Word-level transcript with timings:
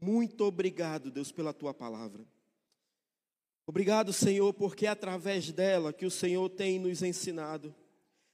Muito 0.00 0.44
obrigado, 0.44 1.10
Deus, 1.10 1.30
pela 1.30 1.52
tua 1.52 1.74
palavra. 1.74 2.24
Obrigado, 3.66 4.12
Senhor, 4.12 4.52
porque 4.54 4.86
é 4.86 4.88
através 4.88 5.52
dela 5.52 5.92
que 5.92 6.06
o 6.06 6.10
Senhor 6.10 6.48
tem 6.48 6.78
nos 6.78 7.02
ensinado. 7.02 7.74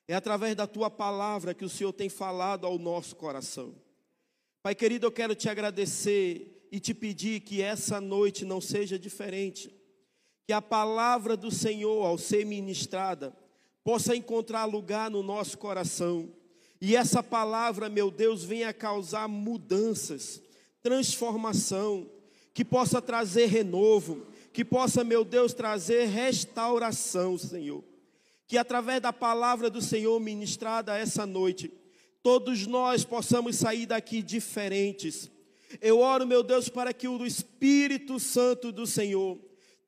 É 0.08 0.14
através 0.14 0.54
da 0.54 0.66
tua 0.66 0.88
palavra 0.88 1.52
que 1.52 1.64
o 1.64 1.68
Senhor 1.68 1.92
tem 1.92 2.08
falado 2.08 2.66
ao 2.66 2.78
nosso 2.78 3.16
coração. 3.16 3.74
Pai 4.62 4.74
querido, 4.74 5.06
eu 5.06 5.12
quero 5.12 5.34
te 5.34 5.48
agradecer 5.48 6.66
e 6.70 6.78
te 6.78 6.94
pedir 6.94 7.40
que 7.40 7.60
essa 7.60 8.00
noite 8.00 8.44
não 8.44 8.60
seja 8.60 8.98
diferente. 8.98 9.74
Que 10.46 10.52
a 10.52 10.62
palavra 10.62 11.36
do 11.36 11.50
Senhor, 11.50 12.04
ao 12.04 12.16
ser 12.16 12.46
ministrada, 12.46 13.36
possa 13.82 14.14
encontrar 14.14 14.64
lugar 14.64 15.10
no 15.10 15.22
nosso 15.22 15.58
coração. 15.58 16.32
E 16.80 16.94
essa 16.94 17.22
palavra, 17.22 17.88
meu 17.88 18.10
Deus, 18.10 18.44
venha 18.44 18.72
causar 18.72 19.28
mudanças, 19.28 20.40
transformação, 20.86 22.08
que 22.54 22.64
possa 22.64 23.02
trazer 23.02 23.46
renovo, 23.46 24.24
que 24.52 24.64
possa, 24.64 25.02
meu 25.02 25.24
Deus, 25.24 25.52
trazer 25.52 26.04
restauração, 26.04 27.36
Senhor. 27.36 27.82
Que 28.46 28.56
através 28.56 29.00
da 29.02 29.12
palavra 29.12 29.68
do 29.68 29.82
Senhor 29.82 30.20
ministrada 30.20 30.96
essa 30.96 31.26
noite, 31.26 31.72
todos 32.22 32.68
nós 32.68 33.04
possamos 33.04 33.56
sair 33.56 33.86
daqui 33.86 34.22
diferentes. 34.22 35.28
Eu 35.80 35.98
oro, 35.98 36.24
meu 36.24 36.44
Deus, 36.44 36.68
para 36.68 36.92
que 36.92 37.08
o 37.08 37.26
Espírito 37.26 38.20
Santo 38.20 38.70
do 38.70 38.86
Senhor 38.86 39.40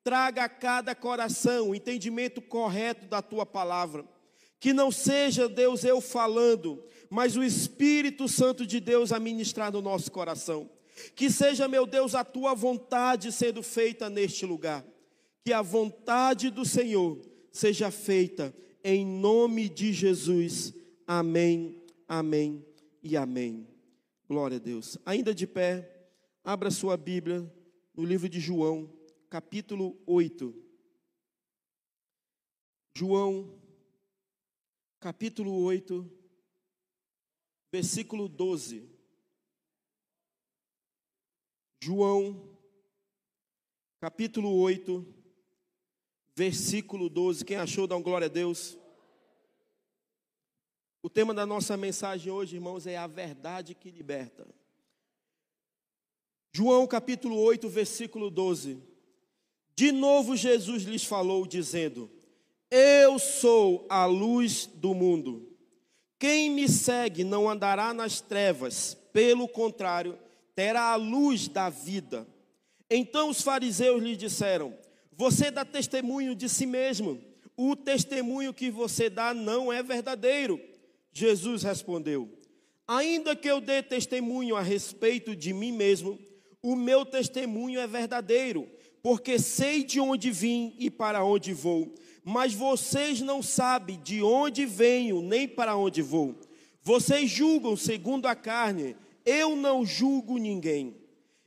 traga 0.03 0.43
a 0.43 0.49
cada 0.49 0.93
coração 0.93 1.69
o 1.69 1.75
entendimento 1.75 2.41
correto 2.41 3.05
da 3.05 3.21
tua 3.21 3.45
palavra. 3.45 4.03
Que 4.59 4.73
não 4.73 4.91
seja, 4.91 5.47
Deus, 5.47 5.85
eu 5.85 6.01
falando, 6.01 6.83
mas 7.09 7.37
o 7.37 7.43
Espírito 7.43 8.27
Santo 8.27 8.65
de 8.65 8.81
Deus 8.81 9.13
a 9.13 9.19
ministrar 9.19 9.71
no 9.71 9.81
nosso 9.81 10.11
coração. 10.11 10.69
Que 11.15 11.29
seja, 11.29 11.67
meu 11.67 11.85
Deus, 11.85 12.15
a 12.15 12.23
tua 12.23 12.53
vontade 12.53 13.31
sendo 13.31 13.61
feita 13.61 14.09
neste 14.09 14.45
lugar. 14.45 14.85
Que 15.45 15.53
a 15.53 15.61
vontade 15.61 16.49
do 16.49 16.65
Senhor 16.65 17.19
seja 17.51 17.91
feita 17.91 18.53
em 18.83 19.05
nome 19.05 19.69
de 19.69 19.91
Jesus. 19.91 20.73
Amém, 21.05 21.81
amém 22.07 22.65
e 23.01 23.17
amém. 23.17 23.67
Glória 24.27 24.57
a 24.57 24.59
Deus. 24.59 24.97
Ainda 25.05 25.33
de 25.33 25.47
pé, 25.47 26.09
abra 26.43 26.71
sua 26.71 26.95
Bíblia 26.95 27.51
no 27.95 28.03
livro 28.03 28.29
de 28.29 28.39
João, 28.39 28.91
capítulo 29.29 29.97
8. 30.05 30.53
João, 32.95 33.57
capítulo 34.99 35.63
8, 35.63 36.09
versículo 37.71 38.27
12. 38.27 38.98
João, 41.81 42.37
capítulo 44.01 44.53
8, 44.59 45.05
versículo 46.35 47.07
12. 47.07 47.45
Quem 47.45 47.55
achou, 47.55 47.87
dá 47.87 47.95
um 47.95 48.03
glória 48.03 48.25
a 48.25 48.29
Deus. 48.29 48.77
O 51.01 51.09
tema 51.09 51.33
da 51.33 51.45
nossa 51.45 51.77
mensagem 51.77 52.33
hoje, 52.33 52.57
irmãos, 52.57 52.85
é 52.85 52.97
a 52.97 53.07
verdade 53.07 53.73
que 53.73 53.89
liberta. 53.89 54.45
João 56.51 56.85
capítulo 56.85 57.37
8, 57.37 57.69
versículo 57.69 58.29
12. 58.29 58.83
De 59.73 59.93
novo 59.93 60.35
Jesus 60.35 60.83
lhes 60.83 61.05
falou, 61.05 61.47
dizendo: 61.47 62.11
Eu 62.69 63.17
sou 63.17 63.87
a 63.89 64.03
luz 64.05 64.65
do 64.65 64.93
mundo. 64.93 65.57
Quem 66.19 66.49
me 66.49 66.67
segue 66.67 67.23
não 67.23 67.49
andará 67.49 67.93
nas 67.93 68.19
trevas, 68.19 68.95
pelo 69.13 69.47
contrário, 69.47 70.19
terá 70.59 70.91
a 70.91 70.97
luz 70.97 71.47
da 71.47 71.69
vida. 71.69 72.27
Então 72.89 73.29
os 73.29 73.41
fariseus 73.41 74.03
lhe 74.03 74.17
disseram: 74.17 74.73
Você 75.13 75.49
dá 75.49 75.63
testemunho 75.63 76.35
de 76.35 76.49
si 76.49 76.65
mesmo, 76.65 77.17
o 77.55 77.77
testemunho 77.77 78.53
que 78.53 78.69
você 78.69 79.09
dá 79.09 79.33
não 79.33 79.71
é 79.71 79.81
verdadeiro. 79.81 80.59
Jesus 81.13 81.63
respondeu: 81.63 82.27
Ainda 82.85 83.37
que 83.37 83.49
eu 83.49 83.61
dê 83.61 83.81
testemunho 83.81 84.57
a 84.57 84.61
respeito 84.61 85.33
de 85.33 85.53
mim 85.53 85.71
mesmo, 85.71 86.19
o 86.61 86.75
meu 86.75 87.05
testemunho 87.05 87.79
é 87.79 87.87
verdadeiro, 87.87 88.67
porque 89.01 89.39
sei 89.39 89.81
de 89.81 90.01
onde 90.01 90.29
vim 90.29 90.75
e 90.77 90.89
para 90.89 91.23
onde 91.23 91.53
vou. 91.53 91.95
Mas 92.21 92.53
vocês 92.53 93.21
não 93.21 93.41
sabem 93.41 93.97
de 94.03 94.21
onde 94.21 94.65
venho 94.65 95.21
nem 95.21 95.47
para 95.47 95.77
onde 95.77 96.01
vou. 96.01 96.35
Vocês 96.81 97.31
julgam 97.31 97.77
segundo 97.77 98.25
a 98.25 98.35
carne 98.35 98.97
eu 99.29 99.55
não 99.55 99.85
julgo 99.85 100.37
ninguém. 100.37 100.95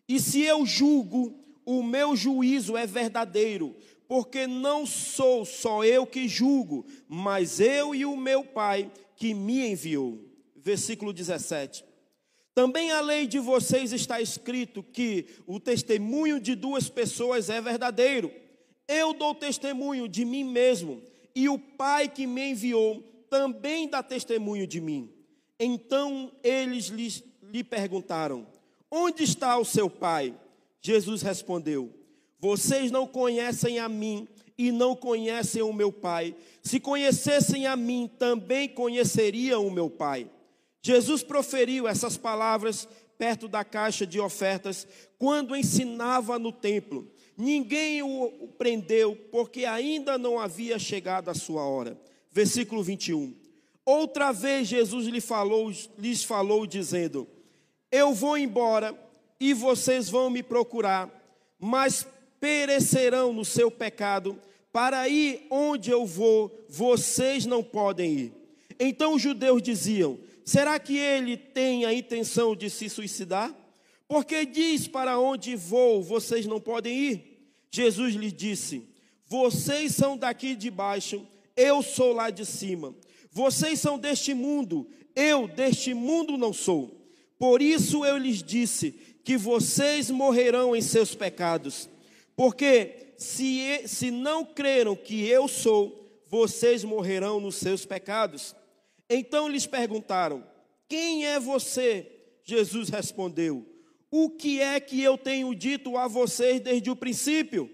E 0.09 0.21
se 0.21 0.43
eu 0.43 0.65
julgo, 0.65 1.35
o 1.67 1.83
meu 1.83 2.15
juízo 2.15 2.77
é 2.77 2.87
verdadeiro, 2.87 3.75
porque 4.07 4.47
não 4.47 4.87
sou 4.87 5.45
só 5.45 5.85
eu 5.85 6.07
que 6.07 6.29
julgo, 6.29 6.87
mas 7.09 7.59
eu 7.59 7.95
e 7.95 8.05
o 8.05 8.17
meu 8.17 8.45
Pai 8.45 8.91
que 9.17 9.35
me 9.35 9.73
enviou. 9.73 10.21
Versículo 10.55 11.13
17. 11.13 11.85
Também 12.55 12.93
a 12.93 13.01
lei 13.01 13.27
de 13.27 13.39
vocês 13.39 13.93
está 13.93 14.21
escrito 14.21 14.83
que 14.83 15.27
o 15.47 15.59
testemunho 15.59 16.39
de 16.39 16.55
duas 16.55 16.89
pessoas 16.89 17.49
é 17.49 17.61
verdadeiro. 17.61 18.31
Eu 18.87 19.15
dou 19.15 19.35
testemunho 19.35 20.07
de 20.07 20.25
mim 20.25 20.45
mesmo, 20.45 21.03
e 21.35 21.49
o 21.49 21.59
Pai 21.59 22.09
que 22.09 22.27
me 22.27 22.51
enviou 22.51 23.03
também 23.31 23.89
dá 23.89 24.03
testemunho 24.03 24.67
de 24.67 24.81
mim. 24.81 25.11
Então 25.59 26.31
eles 26.43 26.87
lhes 26.87 27.25
lhe 27.53 27.63
perguntaram: 27.63 28.47
Onde 28.91 29.23
está 29.23 29.59
o 29.59 29.65
seu 29.65 29.91
pai? 29.91 30.35
Jesus 30.81 31.21
respondeu: 31.21 31.93
Vocês 32.41 32.91
não 32.91 33.07
conhecem 33.07 33.79
a 33.79 33.89
mim 33.89 34.27
e 34.57 34.73
não 34.73 34.97
conhecem 34.97 35.61
o 35.63 35.73
meu 35.73 35.93
pai. 35.93 36.35
Se 36.63 36.81
conhecessem 36.81 37.67
a 37.67 37.77
mim, 37.77 38.11
também 38.19 38.69
conheceriam 38.69 39.67
o 39.67 39.71
meu 39.71 39.91
pai. 39.91 40.29
Jesus 40.81 41.23
proferiu 41.23 41.87
essas 41.87 42.17
palavras 42.17 42.89
perto 43.19 43.47
da 43.47 43.63
caixa 43.63 44.07
de 44.07 44.19
ofertas 44.19 44.87
quando 45.19 45.55
ensinava 45.55 46.39
no 46.39 46.51
templo. 46.51 47.09
Ninguém 47.37 48.03
o 48.03 48.49
prendeu, 48.59 49.17
porque 49.31 49.65
ainda 49.65 50.19
não 50.19 50.39
havia 50.39 50.79
chegado 50.79 51.29
a 51.29 51.35
sua 51.35 51.65
hora. 51.65 51.99
Versículo 52.31 52.83
21. 52.83 53.35
Outra 53.85 54.33
vez 54.33 54.69
Jesus 54.69 55.07
lhe 55.07 55.21
falou, 55.21 55.73
lhes 55.99 56.23
falou, 56.23 56.67
dizendo: 56.67 57.27
eu 57.93 58.15
vou 58.15 58.39
embora 58.39 58.99
e 59.39 59.53
vocês 59.53 60.09
vão 60.09 60.31
me 60.31 60.43
procurar, 60.43 61.11
mas 61.61 62.07
perecerão 62.41 63.33
no 63.33 63.45
seu 63.45 63.71
pecado. 63.71 64.37
Para 64.73 65.07
ir 65.07 65.47
onde 65.51 65.91
eu 65.91 66.07
vou, 66.07 66.51
vocês 66.71 67.45
não 67.45 67.63
podem 67.63 68.13
ir. 68.15 68.33
Então 68.81 69.15
os 69.15 69.23
judeus 69.23 69.61
diziam: 69.61 70.19
Será 70.43 70.79
que 70.79 70.97
ele 70.97 71.37
tem 71.37 71.85
a 71.85 71.93
intenção 71.93 72.57
de 72.57 72.71
se 72.71 72.89
suicidar? 72.89 73.55
Porque 74.09 74.47
diz: 74.47 74.89
Para 74.89 75.19
onde 75.19 75.55
vou, 75.55 76.03
vocês 76.03 76.47
não 76.47 76.59
podem 76.59 76.97
ir. 76.97 77.47
Jesus 77.71 78.15
lhe 78.15 78.33
disse: 78.33 78.89
Vocês 79.27 79.95
são 79.95 80.17
daqui 80.17 80.55
de 80.55 80.71
baixo, 80.71 81.27
eu 81.55 81.83
sou 81.83 82.15
lá 82.15 82.31
de 82.31 82.47
cima. 82.47 82.95
Vocês 83.31 83.79
são 83.79 83.99
deste 83.99 84.33
mundo, 84.33 84.89
eu 85.15 85.47
deste 85.47 85.93
mundo 85.93 86.39
não 86.39 86.53
sou. 86.55 87.02
Por 87.43 87.61
isso 87.61 88.05
eu 88.05 88.19
lhes 88.19 88.41
disse 88.41 88.93
que 89.25 89.37
vocês 89.37 90.13
morrerão 90.13 90.77
em 90.77 90.81
seus 90.81 91.13
pecados, 91.13 91.89
porque 92.37 93.15
se, 93.19 93.83
se 93.89 94.13
não 94.13 94.45
creram 94.45 94.95
que 94.95 95.27
eu 95.27 95.49
sou, 95.49 96.23
vocês 96.29 96.85
morrerão 96.85 97.41
nos 97.41 97.57
seus 97.57 97.85
pecados. 97.85 98.55
Então 99.11 99.49
lhes 99.49 99.67
perguntaram: 99.67 100.47
Quem 100.89 101.27
é 101.27 101.41
você? 101.41 102.07
Jesus 102.45 102.89
respondeu: 102.91 103.67
O 104.09 104.31
que 104.31 104.61
é 104.61 104.79
que 104.79 105.03
eu 105.03 105.19
tenho 105.19 105.53
dito 105.53 105.97
a 105.97 106.07
vocês 106.07 106.61
desde 106.61 106.93
o 106.93 106.97
princípio? 106.97 107.69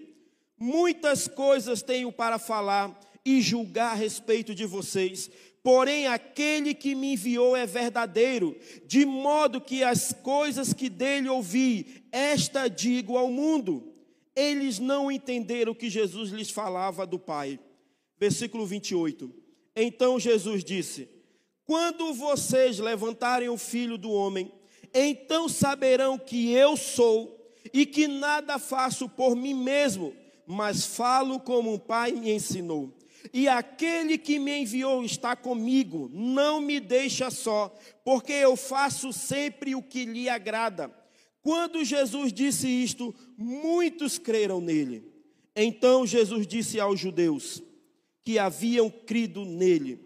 Muitas 0.57 1.27
coisas 1.27 1.83
tenho 1.83 2.11
para 2.11 2.39
falar 2.39 2.99
e 3.23 3.39
julgar 3.39 3.91
a 3.91 3.95
respeito 3.95 4.55
de 4.55 4.65
vocês, 4.65 5.29
Porém, 5.61 6.07
aquele 6.07 6.73
que 6.73 6.95
me 6.95 7.13
enviou 7.13 7.55
é 7.55 7.65
verdadeiro, 7.65 8.55
de 8.85 9.05
modo 9.05 9.59
que 9.59 9.83
as 9.83 10.13
coisas 10.13 10.73
que 10.73 10.89
dele 10.89 11.27
ouvi, 11.27 12.03
esta 12.11 12.67
digo 12.67 13.17
ao 13.17 13.29
mundo. 13.29 13.93
Eles 14.35 14.79
não 14.79 15.11
entenderam 15.11 15.73
que 15.73 15.89
Jesus 15.89 16.29
lhes 16.29 16.49
falava 16.49 17.05
do 17.05 17.19
Pai. 17.19 17.59
Versículo 18.17 18.65
28. 18.65 19.33
Então 19.75 20.19
Jesus 20.19 20.63
disse: 20.63 21.09
Quando 21.65 22.13
vocês 22.13 22.79
levantarem 22.79 23.49
o 23.49 23.57
filho 23.57 23.97
do 23.97 24.11
homem, 24.11 24.51
então 24.93 25.49
saberão 25.49 26.17
que 26.17 26.51
eu 26.51 26.77
sou 26.77 27.53
e 27.73 27.85
que 27.85 28.07
nada 28.07 28.57
faço 28.57 29.09
por 29.09 29.35
mim 29.35 29.53
mesmo, 29.53 30.13
mas 30.47 30.85
falo 30.85 31.39
como 31.39 31.73
um 31.73 31.77
pai 31.77 32.13
me 32.13 32.31
ensinou. 32.31 32.93
E 33.33 33.47
aquele 33.47 34.17
que 34.17 34.39
me 34.39 34.61
enviou 34.61 35.03
está 35.03 35.35
comigo, 35.35 36.09
não 36.13 36.61
me 36.61 36.79
deixa 36.79 37.29
só, 37.29 37.75
porque 38.03 38.31
eu 38.31 38.55
faço 38.55 39.11
sempre 39.11 39.75
o 39.75 39.81
que 39.81 40.05
lhe 40.05 40.29
agrada. 40.29 40.93
Quando 41.41 41.83
Jesus 41.83 42.33
disse 42.33 42.67
isto, 42.67 43.13
muitos 43.37 44.17
creram 44.17 44.59
nele. 44.61 45.03
Então 45.55 46.05
Jesus 46.05 46.45
disse 46.47 46.79
aos 46.79 46.99
judeus 46.99 47.61
que 48.23 48.37
haviam 48.37 48.89
crido 48.89 49.45
nele: 49.45 49.99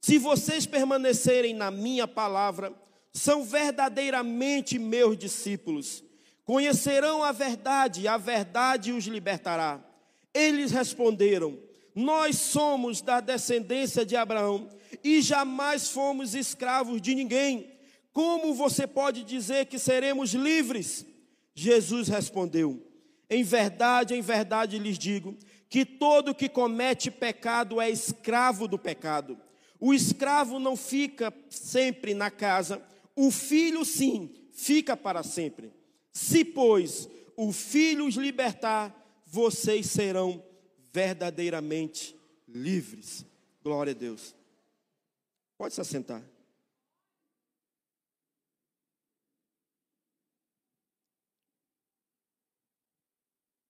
Se 0.00 0.18
vocês 0.18 0.66
permanecerem 0.66 1.54
na 1.54 1.70
minha 1.70 2.08
palavra, 2.08 2.74
são 3.12 3.44
verdadeiramente 3.44 4.78
meus 4.78 5.16
discípulos. 5.16 6.04
Conhecerão 6.44 7.24
a 7.24 7.32
verdade, 7.32 8.06
a 8.06 8.16
verdade 8.16 8.92
os 8.92 9.04
libertará. 9.06 9.84
Eles 10.32 10.70
responderam: 10.70 11.58
Nós 11.96 12.36
somos 12.36 13.00
da 13.00 13.20
descendência 13.20 14.04
de 14.04 14.14
Abraão 14.14 14.68
e 15.02 15.22
jamais 15.22 15.88
fomos 15.88 16.34
escravos 16.34 17.00
de 17.00 17.14
ninguém. 17.14 17.72
Como 18.12 18.52
você 18.52 18.86
pode 18.86 19.24
dizer 19.24 19.64
que 19.64 19.78
seremos 19.78 20.34
livres? 20.34 21.06
Jesus 21.54 22.08
respondeu: 22.08 22.86
Em 23.30 23.42
verdade, 23.42 24.14
em 24.14 24.20
verdade 24.20 24.78
lhes 24.78 24.98
digo 24.98 25.38
que 25.70 25.86
todo 25.86 26.34
que 26.34 26.50
comete 26.50 27.10
pecado 27.10 27.80
é 27.80 27.88
escravo 27.88 28.68
do 28.68 28.78
pecado. 28.78 29.38
O 29.80 29.94
escravo 29.94 30.58
não 30.58 30.76
fica 30.76 31.32
sempre 31.48 32.12
na 32.12 32.30
casa, 32.30 32.82
o 33.14 33.30
filho 33.30 33.86
sim, 33.86 34.30
fica 34.52 34.98
para 34.98 35.22
sempre. 35.22 35.72
Se, 36.12 36.44
pois, 36.44 37.08
o 37.36 37.52
filho 37.52 38.06
os 38.06 38.16
libertar, 38.16 38.94
vocês 39.26 39.86
serão 39.86 40.42
verdadeiramente 40.96 42.18
livres. 42.48 43.26
Glória 43.62 43.90
a 43.90 43.94
Deus. 43.94 44.34
Pode 45.58 45.74
se 45.74 45.80
assentar. 45.82 46.26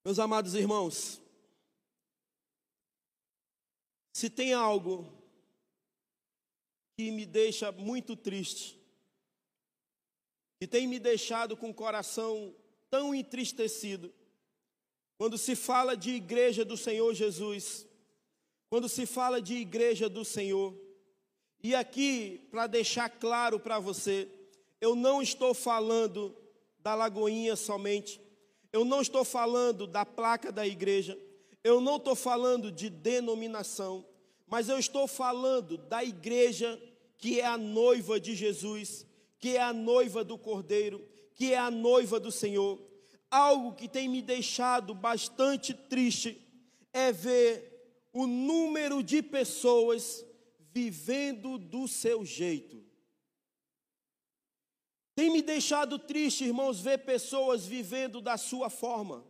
Meus 0.04 0.20
amados 0.20 0.54
irmãos, 0.54 1.20
se 4.12 4.30
tem 4.30 4.52
algo 4.52 5.12
que 6.96 7.10
me 7.10 7.26
deixa 7.26 7.72
muito 7.72 8.14
triste, 8.14 8.80
que 10.60 10.68
tem 10.68 10.86
me 10.86 11.00
deixado 11.00 11.56
com 11.56 11.70
o 11.70 11.74
coração 11.74 12.54
tão 12.88 13.12
entristecido, 13.12 14.14
quando 15.18 15.38
se 15.38 15.56
fala 15.56 15.96
de 15.96 16.10
igreja 16.10 16.64
do 16.64 16.76
Senhor 16.76 17.12
Jesus, 17.14 17.86
quando 18.68 18.88
se 18.88 19.06
fala 19.06 19.40
de 19.40 19.54
igreja 19.54 20.08
do 20.08 20.24
Senhor, 20.24 20.74
e 21.62 21.74
aqui, 21.74 22.46
para 22.50 22.66
deixar 22.66 23.08
claro 23.08 23.58
para 23.58 23.78
você, 23.78 24.28
eu 24.80 24.94
não 24.94 25.22
estou 25.22 25.54
falando 25.54 26.36
da 26.78 26.94
Lagoinha 26.94 27.56
somente, 27.56 28.20
eu 28.72 28.84
não 28.84 29.00
estou 29.00 29.24
falando 29.24 29.86
da 29.86 30.04
placa 30.04 30.52
da 30.52 30.66
igreja, 30.66 31.18
eu 31.64 31.80
não 31.80 31.96
estou 31.96 32.14
falando 32.14 32.70
de 32.70 32.90
denominação, 32.90 34.06
mas 34.46 34.68
eu 34.68 34.78
estou 34.78 35.08
falando 35.08 35.78
da 35.78 36.04
igreja 36.04 36.80
que 37.18 37.40
é 37.40 37.46
a 37.46 37.56
noiva 37.56 38.20
de 38.20 38.34
Jesus, 38.34 39.06
que 39.38 39.56
é 39.56 39.62
a 39.62 39.72
noiva 39.72 40.22
do 40.22 40.38
Cordeiro, 40.38 41.04
que 41.34 41.52
é 41.52 41.58
a 41.58 41.70
noiva 41.70 42.20
do 42.20 42.30
Senhor. 42.30 42.78
Algo 43.36 43.74
que 43.74 43.86
tem 43.86 44.08
me 44.08 44.22
deixado 44.22 44.94
bastante 44.94 45.74
triste 45.74 46.40
é 46.90 47.12
ver 47.12 48.08
o 48.10 48.26
número 48.26 49.02
de 49.02 49.22
pessoas 49.22 50.24
vivendo 50.72 51.58
do 51.58 51.86
seu 51.86 52.24
jeito. 52.24 52.82
Tem 55.14 55.30
me 55.30 55.42
deixado 55.42 55.98
triste, 55.98 56.44
irmãos, 56.44 56.80
ver 56.80 57.04
pessoas 57.04 57.66
vivendo 57.66 58.22
da 58.22 58.38
sua 58.38 58.70
forma, 58.70 59.22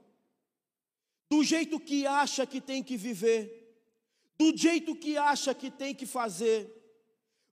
do 1.28 1.42
jeito 1.42 1.80
que 1.80 2.06
acha 2.06 2.46
que 2.46 2.60
tem 2.60 2.84
que 2.84 2.96
viver, 2.96 3.76
do 4.38 4.56
jeito 4.56 4.94
que 4.94 5.18
acha 5.18 5.52
que 5.52 5.68
tem 5.68 5.92
que 5.92 6.06
fazer. 6.06 6.75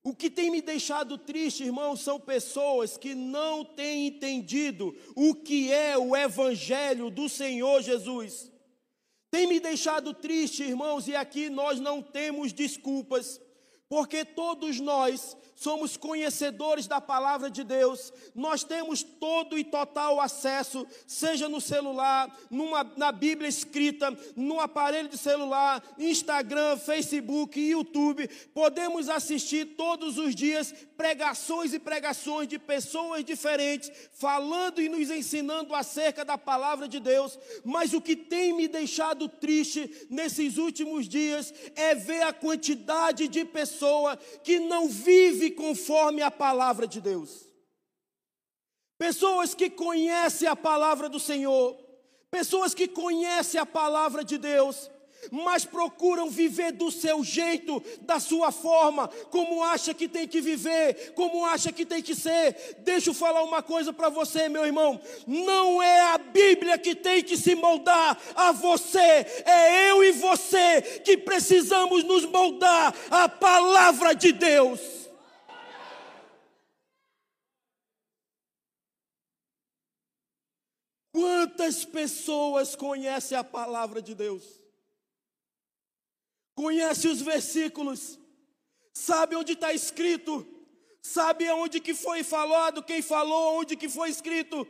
O 0.07 0.15
que 0.15 0.29
tem 0.29 0.51
me 0.51 0.61
deixado 0.61 1.17
triste, 1.17 1.65
irmãos, 1.65 2.01
são 2.01 2.21
pessoas 2.21 2.99
que 2.99 3.15
não 3.15 3.65
têm 3.65 4.09
entendido 4.09 4.95
o 5.17 5.35
que 5.35 5.73
é 5.73 5.97
o 5.97 6.15
Evangelho 6.15 7.09
do 7.09 7.27
Senhor 7.27 7.81
Jesus. 7.81 8.53
Tem 9.31 9.47
me 9.47 9.59
deixado 9.59 10.13
triste, 10.13 10.63
irmãos, 10.63 11.09
e 11.09 11.17
aqui 11.17 11.49
nós 11.49 11.81
não 11.81 12.03
temos 12.03 12.53
desculpas, 12.53 13.41
porque 13.95 14.25
todos 14.25 14.81
nós 14.81 15.37
somos 15.55 15.97
conhecedores 15.97 16.87
da 16.87 17.01
palavra 17.01 17.49
de 17.49 17.63
Deus, 17.63 18.13
nós 18.35 18.65
temos 18.65 19.03
todo 19.03 19.57
e 19.57 19.65
total 19.65 20.21
acesso, 20.21 20.87
seja 21.07 21.49
no 21.49 21.61
celular, 21.61 22.29
numa, 22.51 22.85
na 22.97 23.13
Bíblia 23.13 23.49
escrita, 23.49 24.17
no 24.35 24.61
aparelho 24.61 25.09
de 25.09 25.17
celular, 25.17 25.83
Instagram, 25.99 26.77
Facebook, 26.77 27.61
YouTube, 27.61 28.29
podemos 28.53 29.09
assistir 29.09 29.77
todos 29.77 30.19
os 30.19 30.35
dias 30.35 30.75
pregações 30.97 31.73
e 31.73 31.79
pregações 31.79 32.49
de 32.49 32.59
pessoas 32.59 33.25
diferentes, 33.25 33.91
falando 34.13 34.83
e 34.83 34.89
nos 34.89 35.11
ensinando 35.11 35.75
acerca 35.75 36.25
da 36.25 36.37
palavra 36.37 36.89
de 36.89 37.01
Deus, 37.01 37.39
mas 37.65 37.93
o 37.93 38.01
que 38.01 38.17
tem 38.17 38.53
me 38.53 38.69
deixado 38.69 39.29
triste 39.29 40.09
nesses 40.11 40.57
últimos 40.57 41.09
dias 41.09 41.55
é 41.75 41.95
ver 41.95 42.23
a 42.23 42.33
quantidade 42.33 43.29
de 43.29 43.45
pessoa 43.85 44.17
que 44.43 44.59
não 44.59 44.89
vive 44.89 45.51
conforme 45.51 46.23
a 46.23 46.31
palavra 46.31 46.87
de 46.87 47.01
Deus. 47.01 47.47
Pessoas 48.97 49.55
que 49.55 49.69
conhecem 49.69 50.49
a 50.49 50.57
palavra 50.57 51.09
do 51.09 51.21
Senhor, 51.21 51.77
pessoas 52.31 52.73
que 52.73 52.89
conhecem 52.89 53.61
a 53.61 53.67
palavra 53.67 54.25
de 54.25 54.39
Deus, 54.39 54.91
mas 55.31 55.65
procuram 55.65 56.31
viver 56.31 56.73
do 56.73 56.91
seu 56.91 57.23
jeito, 57.23 57.83
da 58.03 58.21
sua 58.21 58.51
forma, 58.53 59.09
como 59.31 59.63
acha 59.63 59.95
que 59.95 60.09
tem 60.09 60.27
que 60.27 60.41
viver, 60.41 61.13
como 61.15 61.45
acha 61.45 61.73
que 61.73 61.85
tem 61.85 62.03
que 62.03 62.15
ser. 62.15 62.77
Deixa 62.79 63.11
eu 63.11 63.15
falar 63.15 63.43
uma 63.43 63.63
coisa 63.63 63.93
para 63.93 64.09
você, 64.09 64.49
meu 64.49 64.65
irmão: 64.65 65.01
não 65.27 65.83
é 65.83 66.01
a 66.01 66.19
Bíblia 66.19 66.79
que 66.79 66.95
tem 66.95 67.23
que 67.23 67.37
se 67.37 67.55
moldar 67.55 68.19
a 68.35 68.53
você, 68.53 68.99
é 68.99 69.91
eu 69.91 70.03
e 70.05 70.13
você 70.13 70.83
que 71.05 71.17
precisamos 71.17 72.05
nos 72.05 72.25
moldar 72.25 72.95
à 73.11 73.29
palavra 73.29 74.15
de 74.15 74.33
Deus. 74.33 75.05
Quantas 81.15 81.85
pessoas 81.85 82.75
conhecem 82.75 83.39
a 83.39 83.45
palavra 83.45 84.03
de 84.03 84.17
Deus? 84.17 84.64
Conhece 86.55 87.09
os 87.09 87.21
versículos, 87.21 88.19
sabe 88.93 89.35
onde 89.35 89.53
está 89.53 89.73
escrito, 89.73 90.47
sabe 91.03 91.51
onde 91.51 91.81
que 91.81 91.95
foi 91.95 92.23
falado, 92.23 92.83
quem 92.83 93.03
falou, 93.03 93.59
onde 93.61 93.77
que 93.77 93.89
foi 93.89 94.09
escrito, 94.09 94.67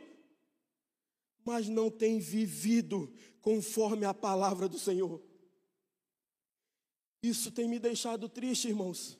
mas 1.45 1.69
não 1.69 1.91
tem 1.91 2.19
vivido 2.19 3.13
conforme 3.39 4.05
a 4.05 4.13
palavra 4.13 4.67
do 4.67 4.79
Senhor. 4.79 5.21
Isso 7.21 7.51
tem 7.51 7.67
me 7.67 7.79
deixado 7.79 8.27
triste, 8.27 8.67
irmãos. 8.67 9.17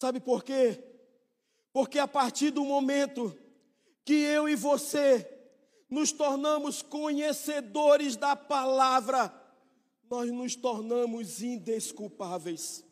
Sabe 0.00 0.20
por 0.20 0.44
quê? 0.44 0.82
Porque 1.72 1.98
a 1.98 2.08
partir 2.08 2.50
do 2.50 2.64
momento 2.64 3.36
que 4.04 4.14
eu 4.14 4.48
e 4.48 4.54
você 4.54 5.28
nos 5.90 6.12
tornamos 6.12 6.82
conhecedores 6.82 8.16
da 8.16 8.34
palavra, 8.34 9.28
nós 10.10 10.30
nos 10.30 10.54
tornamos 10.54 11.42
indesculpáveis. 11.42 12.84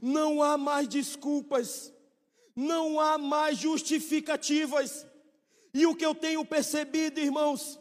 Não 0.00 0.42
há 0.42 0.56
mais 0.56 0.88
desculpas, 0.88 1.92
não 2.56 2.98
há 2.98 3.18
mais 3.18 3.58
justificativas. 3.58 5.06
E 5.74 5.86
o 5.86 5.94
que 5.94 6.04
eu 6.04 6.14
tenho 6.14 6.44
percebido, 6.44 7.20
irmãos, 7.20 7.78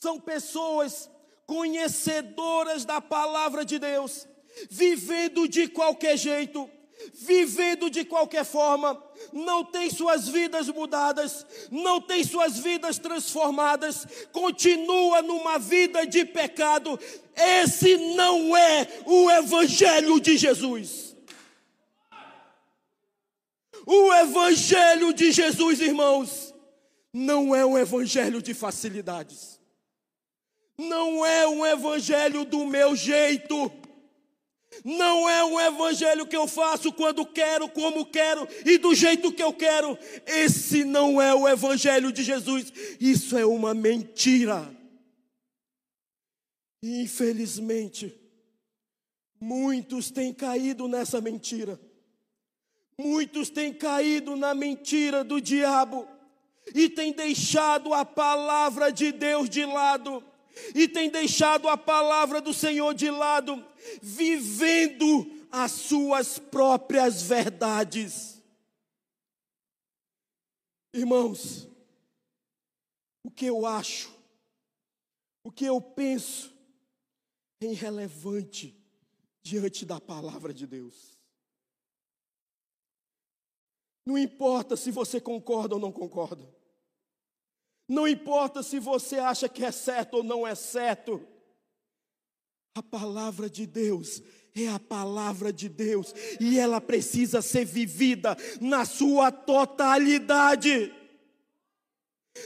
são 0.00 0.20
pessoas 0.20 1.10
conhecedoras 1.46 2.84
da 2.84 3.00
palavra 3.00 3.64
de 3.64 3.78
Deus, 3.78 4.26
vivendo 4.70 5.48
de 5.48 5.68
qualquer 5.68 6.16
jeito, 6.16 6.68
vivendo 7.14 7.90
de 7.90 8.04
qualquer 8.04 8.44
forma, 8.44 9.02
não 9.32 9.64
tem 9.64 9.90
suas 9.90 10.28
vidas 10.28 10.68
mudadas, 10.68 11.46
não 11.70 12.00
tem 12.00 12.24
suas 12.24 12.58
vidas 12.58 12.98
transformadas, 12.98 14.06
continua 14.32 15.22
numa 15.22 15.58
vida 15.58 16.06
de 16.06 16.24
pecado. 16.24 16.98
Esse 17.34 17.96
não 18.14 18.56
é 18.56 18.88
o 19.06 19.30
Evangelho 19.30 20.20
de 20.20 20.36
Jesus. 20.36 21.16
O 23.86 24.12
Evangelho 24.14 25.12
de 25.12 25.32
Jesus, 25.32 25.80
irmãos, 25.80 26.54
não 27.12 27.54
é 27.54 27.64
um 27.64 27.76
Evangelho 27.76 28.40
de 28.40 28.54
facilidades, 28.54 29.60
não 30.78 31.26
é 31.26 31.46
um 31.48 31.66
Evangelho 31.66 32.44
do 32.44 32.64
meu 32.64 32.94
jeito 32.94 33.70
Não 34.84 35.28
é 35.28 35.44
um 35.44 35.60
evangelho 35.60 36.26
que 36.26 36.36
eu 36.36 36.48
faço 36.48 36.92
quando 36.92 37.26
quero, 37.26 37.68
como 37.68 38.06
quero 38.06 38.48
e 38.64 38.78
do 38.78 38.94
jeito 38.94 39.32
que 39.32 39.42
eu 39.42 39.52
quero. 39.52 39.98
Esse 40.26 40.84
não 40.84 41.20
é 41.20 41.34
o 41.34 41.48
evangelho 41.48 42.12
de 42.12 42.22
Jesus. 42.22 42.72
Isso 42.98 43.36
é 43.36 43.44
uma 43.44 43.74
mentira. 43.74 44.68
Infelizmente, 46.82 48.18
muitos 49.40 50.10
têm 50.10 50.32
caído 50.32 50.88
nessa 50.88 51.20
mentira. 51.20 51.78
Muitos 52.98 53.50
têm 53.50 53.72
caído 53.72 54.36
na 54.36 54.54
mentira 54.54 55.22
do 55.22 55.40
diabo 55.40 56.06
e 56.74 56.88
têm 56.88 57.12
deixado 57.12 57.92
a 57.92 58.04
palavra 58.04 58.90
de 58.90 59.12
Deus 59.12 59.48
de 59.48 59.64
lado 59.64 60.22
e 60.74 60.86
têm 60.86 61.08
deixado 61.08 61.68
a 61.68 61.76
palavra 61.76 62.40
do 62.40 62.52
Senhor 62.52 62.94
de 62.94 63.10
lado, 63.10 63.64
vivendo 64.02 65.46
as 65.50 65.72
suas 65.72 66.38
próprias 66.38 67.22
verdades. 67.22 68.42
Irmãos, 70.94 71.68
o 73.24 73.30
que 73.30 73.46
eu 73.46 73.66
acho, 73.66 74.14
o 75.44 75.50
que 75.50 75.64
eu 75.64 75.80
penso, 75.80 76.52
é 77.60 77.66
irrelevante 77.66 78.76
diante 79.42 79.84
da 79.84 80.00
palavra 80.00 80.52
de 80.52 80.66
Deus. 80.66 81.18
Não 84.04 84.18
importa 84.18 84.76
se 84.76 84.90
você 84.90 85.20
concorda 85.20 85.74
ou 85.74 85.80
não 85.80 85.92
concorda. 85.92 86.52
Não 87.88 88.06
importa 88.06 88.62
se 88.62 88.78
você 88.78 89.18
acha 89.18 89.48
que 89.48 89.64
é 89.64 89.70
certo 89.70 90.14
ou 90.14 90.22
não 90.22 90.46
é 90.46 90.54
certo. 90.54 91.26
A 92.74 92.82
palavra 92.82 93.50
de 93.50 93.66
Deus 93.66 94.22
é 94.54 94.68
a 94.68 94.78
palavra 94.78 95.52
de 95.52 95.68
Deus 95.68 96.14
e 96.40 96.58
ela 96.58 96.80
precisa 96.80 97.42
ser 97.42 97.64
vivida 97.64 98.36
na 98.60 98.84
sua 98.84 99.30
totalidade. 99.30 100.92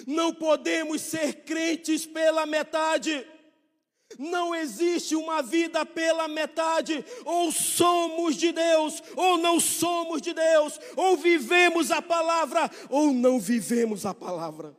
Não 0.07 0.35
podemos 0.35 1.01
ser 1.01 1.45
crentes 1.45 2.05
pela 2.05 2.45
metade. 2.45 3.27
Não 4.19 4.55
existe 4.55 5.15
uma 5.15 5.43
vida 5.43 5.85
pela 5.87 6.27
metade. 6.27 7.05
Ou 7.25 7.53
somos 7.53 8.37
de 8.37 8.53
Deus, 8.53 9.03
ou 9.17 9.39
não 9.39 9.61
somos 9.61 10.21
de 10.23 10.33
Deus. 10.33 10.79
Ou 10.97 11.17
vivemos 11.17 11.91
a 11.91 12.03
palavra, 12.03 12.71
ou 12.89 13.13
não 13.13 13.39
vivemos 13.39 14.05
a 14.07 14.15
palavra. 14.15 14.77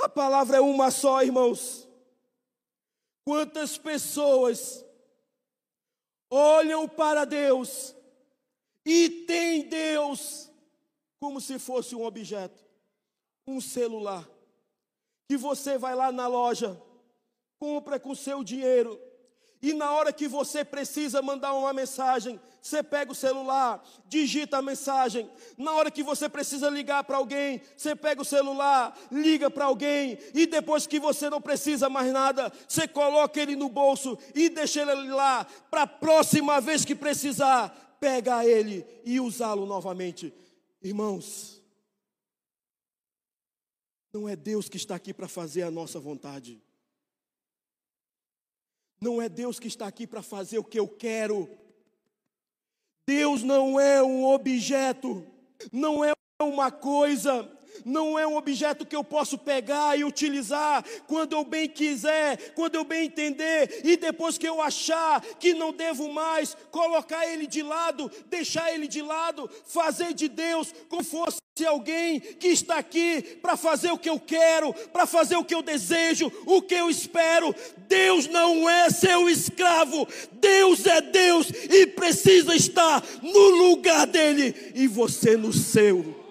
A 0.00 0.08
palavra 0.08 0.58
é 0.58 0.60
uma 0.60 0.90
só, 0.90 1.22
irmãos. 1.22 1.85
Quantas 3.26 3.76
pessoas 3.76 4.84
olham 6.30 6.88
para 6.88 7.24
Deus 7.24 7.92
e 8.84 9.10
têm 9.26 9.68
Deus 9.68 10.48
como 11.18 11.40
se 11.40 11.58
fosse 11.58 11.96
um 11.96 12.04
objeto, 12.04 12.64
um 13.44 13.60
celular, 13.60 14.24
que 15.26 15.36
você 15.36 15.76
vai 15.76 15.92
lá 15.96 16.12
na 16.12 16.28
loja, 16.28 16.80
compra 17.58 17.98
com 17.98 18.14
seu 18.14 18.44
dinheiro, 18.44 18.96
e 19.60 19.72
na 19.72 19.92
hora 19.92 20.12
que 20.12 20.28
você 20.28 20.64
precisa 20.64 21.20
mandar 21.20 21.52
uma 21.54 21.72
mensagem, 21.72 22.40
você 22.66 22.82
pega 22.82 23.12
o 23.12 23.14
celular, 23.14 23.80
digita 24.08 24.58
a 24.58 24.62
mensagem. 24.62 25.30
Na 25.56 25.72
hora 25.72 25.88
que 25.88 26.02
você 26.02 26.28
precisa 26.28 26.68
ligar 26.68 27.04
para 27.04 27.16
alguém, 27.16 27.62
você 27.76 27.94
pega 27.94 28.20
o 28.20 28.24
celular, 28.24 28.98
liga 29.10 29.48
para 29.48 29.66
alguém. 29.66 30.18
E 30.34 30.46
depois 30.46 30.84
que 30.84 30.98
você 30.98 31.30
não 31.30 31.40
precisa 31.40 31.88
mais 31.88 32.12
nada, 32.12 32.52
você 32.66 32.88
coloca 32.88 33.40
ele 33.40 33.54
no 33.54 33.68
bolso 33.68 34.18
e 34.34 34.48
deixa 34.48 34.82
ele 34.82 35.12
lá. 35.12 35.44
Para 35.70 35.82
a 35.82 35.86
próxima 35.86 36.60
vez 36.60 36.84
que 36.84 36.96
precisar, 36.96 37.96
pegar 38.00 38.44
ele 38.44 38.84
e 39.04 39.20
usá-lo 39.20 39.64
novamente. 39.64 40.34
Irmãos, 40.82 41.62
não 44.12 44.28
é 44.28 44.34
Deus 44.34 44.68
que 44.68 44.76
está 44.76 44.96
aqui 44.96 45.14
para 45.14 45.28
fazer 45.28 45.62
a 45.62 45.70
nossa 45.70 46.00
vontade. 46.00 46.60
Não 49.00 49.22
é 49.22 49.28
Deus 49.28 49.60
que 49.60 49.68
está 49.68 49.86
aqui 49.86 50.04
para 50.04 50.22
fazer 50.22 50.58
o 50.58 50.64
que 50.64 50.80
eu 50.80 50.88
quero. 50.88 51.48
Deus 53.06 53.44
não 53.44 53.78
é 53.78 54.02
um 54.02 54.24
objeto, 54.24 55.24
não 55.72 56.04
é 56.04 56.12
uma 56.42 56.72
coisa, 56.72 57.48
não 57.86 58.18
é 58.18 58.26
um 58.26 58.36
objeto 58.36 58.84
que 58.84 58.96
eu 58.96 59.04
posso 59.04 59.38
pegar 59.38 59.96
e 59.96 60.02
utilizar 60.02 60.84
quando 61.06 61.34
eu 61.34 61.44
bem 61.44 61.68
quiser, 61.68 62.52
quando 62.52 62.74
eu 62.74 62.82
bem 62.82 63.06
entender, 63.06 63.82
e 63.84 63.96
depois 63.96 64.36
que 64.36 64.48
eu 64.48 64.60
achar 64.60 65.20
que 65.38 65.54
não 65.54 65.72
devo 65.72 66.12
mais, 66.12 66.56
colocar 66.72 67.26
ele 67.28 67.46
de 67.46 67.62
lado, 67.62 68.10
deixar 68.26 68.74
ele 68.74 68.88
de 68.88 69.00
lado, 69.00 69.48
fazer 69.64 70.12
de 70.12 70.26
Deus 70.26 70.74
como 70.88 71.04
fosse 71.04 71.38
alguém 71.64 72.18
que 72.18 72.48
está 72.48 72.76
aqui 72.76 73.22
para 73.40 73.56
fazer 73.56 73.92
o 73.92 73.98
que 73.98 74.10
eu 74.10 74.18
quero, 74.18 74.74
para 74.92 75.06
fazer 75.06 75.36
o 75.36 75.44
que 75.44 75.54
eu 75.54 75.62
desejo, 75.62 76.30
o 76.44 76.60
que 76.60 76.74
eu 76.74 76.90
espero. 76.90 77.54
Deus 77.88 78.26
não 78.26 78.68
é 78.68 78.90
seu 78.90 79.30
escravo, 79.30 80.08
Deus 80.32 80.84
é 80.86 81.00
Deus 81.00 81.48
e 81.70 81.86
precisa 81.86 82.54
estar 82.54 83.02
no 83.22 83.48
lugar 83.50 84.08
dele 84.08 84.72
e 84.74 84.88
você 84.88 85.36
no 85.36 85.52
seu. 85.52 86.25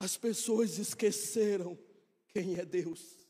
As 0.00 0.16
pessoas 0.16 0.78
esqueceram 0.78 1.78
quem 2.28 2.56
é 2.58 2.64
Deus. 2.64 3.20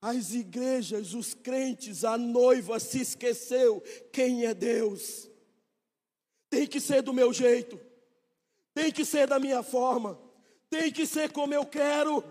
As 0.00 0.32
igrejas, 0.32 1.12
os 1.12 1.34
crentes, 1.34 2.02
a 2.02 2.16
noiva 2.16 2.80
se 2.80 3.02
esqueceu 3.02 3.82
quem 4.10 4.46
é 4.46 4.54
Deus. 4.54 5.28
Tem 6.48 6.66
que 6.66 6.80
ser 6.80 7.02
do 7.02 7.12
meu 7.12 7.30
jeito, 7.30 7.78
tem 8.72 8.90
que 8.90 9.04
ser 9.04 9.28
da 9.28 9.38
minha 9.38 9.62
forma, 9.62 10.18
tem 10.70 10.90
que 10.90 11.06
ser 11.06 11.30
como 11.30 11.52
eu 11.52 11.66
quero. 11.66 12.24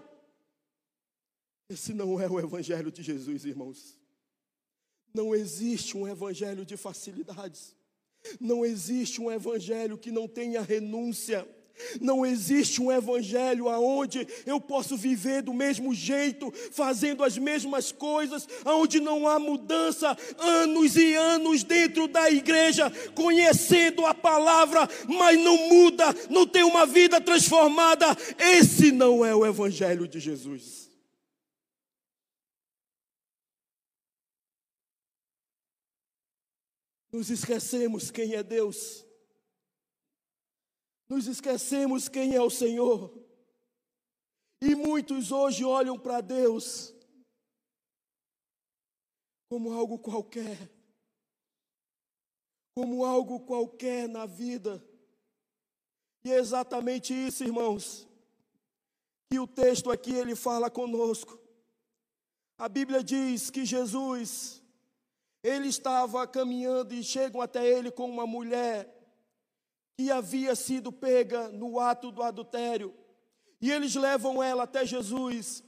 Esse 1.70 1.94
não 1.94 2.20
é 2.20 2.28
o 2.28 2.40
evangelho 2.40 2.92
de 2.92 3.04
Jesus, 3.04 3.46
irmãos. 3.46 3.96
Não 5.14 5.36
existe 5.36 5.96
um 5.96 6.08
evangelho 6.08 6.66
de 6.66 6.76
facilidades. 6.76 7.76
Não 8.40 8.66
existe 8.66 9.22
um 9.22 9.32
evangelho 9.32 9.98
que 9.98 10.12
não 10.12 10.28
tenha 10.28 10.62
renúncia. 10.62 11.48
Não 12.02 12.26
existe 12.26 12.82
um 12.82 12.92
evangelho 12.92 13.70
aonde 13.70 14.28
eu 14.46 14.60
posso 14.60 14.98
viver 14.98 15.42
do 15.42 15.54
mesmo 15.54 15.94
jeito, 15.94 16.52
fazendo 16.72 17.24
as 17.24 17.38
mesmas 17.38 17.92
coisas, 17.92 18.48
aonde 18.66 19.00
não 19.00 19.28
há 19.28 19.40
mudança, 19.40 20.18
anos 20.38 20.96
e 20.96 21.14
anos 21.16 21.64
dentro 21.64 22.08
da 22.08 22.30
igreja, 22.30 22.92
conhecendo 23.16 24.06
a 24.06 24.14
palavra, 24.14 24.88
mas 25.08 25.40
não 25.40 25.70
muda, 25.70 26.06
não 26.30 26.46
tem 26.46 26.64
uma 26.64 26.86
vida 26.86 27.20
transformada. 27.22 28.06
Esse 28.38 28.92
não 28.92 29.26
é 29.26 29.34
o 29.36 29.46
evangelho 29.46 30.08
de 30.08 30.20
Jesus. 30.20 30.90
Nos 37.12 37.30
esquecemos 37.32 38.12
quem 38.12 38.36
é 38.36 38.44
Deus 38.44 39.09
nos 41.10 41.26
esquecemos 41.26 42.08
quem 42.08 42.36
é 42.36 42.42
o 42.42 42.52
Senhor. 42.52 43.12
E 44.62 44.76
muitos 44.76 45.32
hoje 45.32 45.66
olham 45.66 45.98
para 45.98 46.22
Deus 46.22 46.94
como 49.50 49.74
algo 49.74 49.98
qualquer, 49.98 50.70
como 52.76 53.04
algo 53.04 53.40
qualquer 53.40 54.08
na 54.08 54.28
vida. 54.28 54.86
E 56.24 56.32
é 56.32 56.38
exatamente 56.38 57.14
isso, 57.14 57.44
irmãos, 57.44 58.08
que 59.32 59.40
o 59.40 59.48
texto 59.48 59.90
aqui 59.90 60.14
ele 60.14 60.36
fala 60.36 60.70
conosco. 60.70 61.40
A 62.58 62.70
Bíblia 62.70 63.04
diz 63.04 63.50
que 63.50 63.66
Jesus, 63.66 64.62
ele 65.42 65.70
estava 65.70 66.28
caminhando 66.28 66.94
e 66.94 67.04
chegam 67.04 67.42
até 67.42 67.66
ele 67.66 67.90
com 67.90 68.08
uma 68.08 68.28
mulher 68.28 68.99
que 70.00 70.10
havia 70.10 70.56
sido 70.56 70.94
pega 70.94 71.50
no 71.50 71.78
ato 71.78 72.10
do 72.10 72.24
adultério. 72.24 72.94
E 73.60 73.70
eles 73.70 73.94
levam 73.96 74.42
ela 74.42 74.64
até 74.64 74.86
Jesus, 74.86 75.62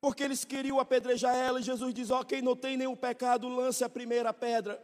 porque 0.00 0.22
eles 0.22 0.44
queriam 0.44 0.78
apedrejar 0.78 1.34
ela. 1.34 1.58
E 1.58 1.64
Jesus 1.64 1.92
diz: 1.92 2.08
Ó, 2.08 2.20
oh, 2.20 2.24
quem 2.24 2.40
não 2.40 2.54
tem 2.54 2.76
nenhum 2.76 2.94
pecado, 2.94 3.48
lance 3.48 3.82
a 3.82 3.88
primeira 3.88 4.32
pedra. 4.32 4.80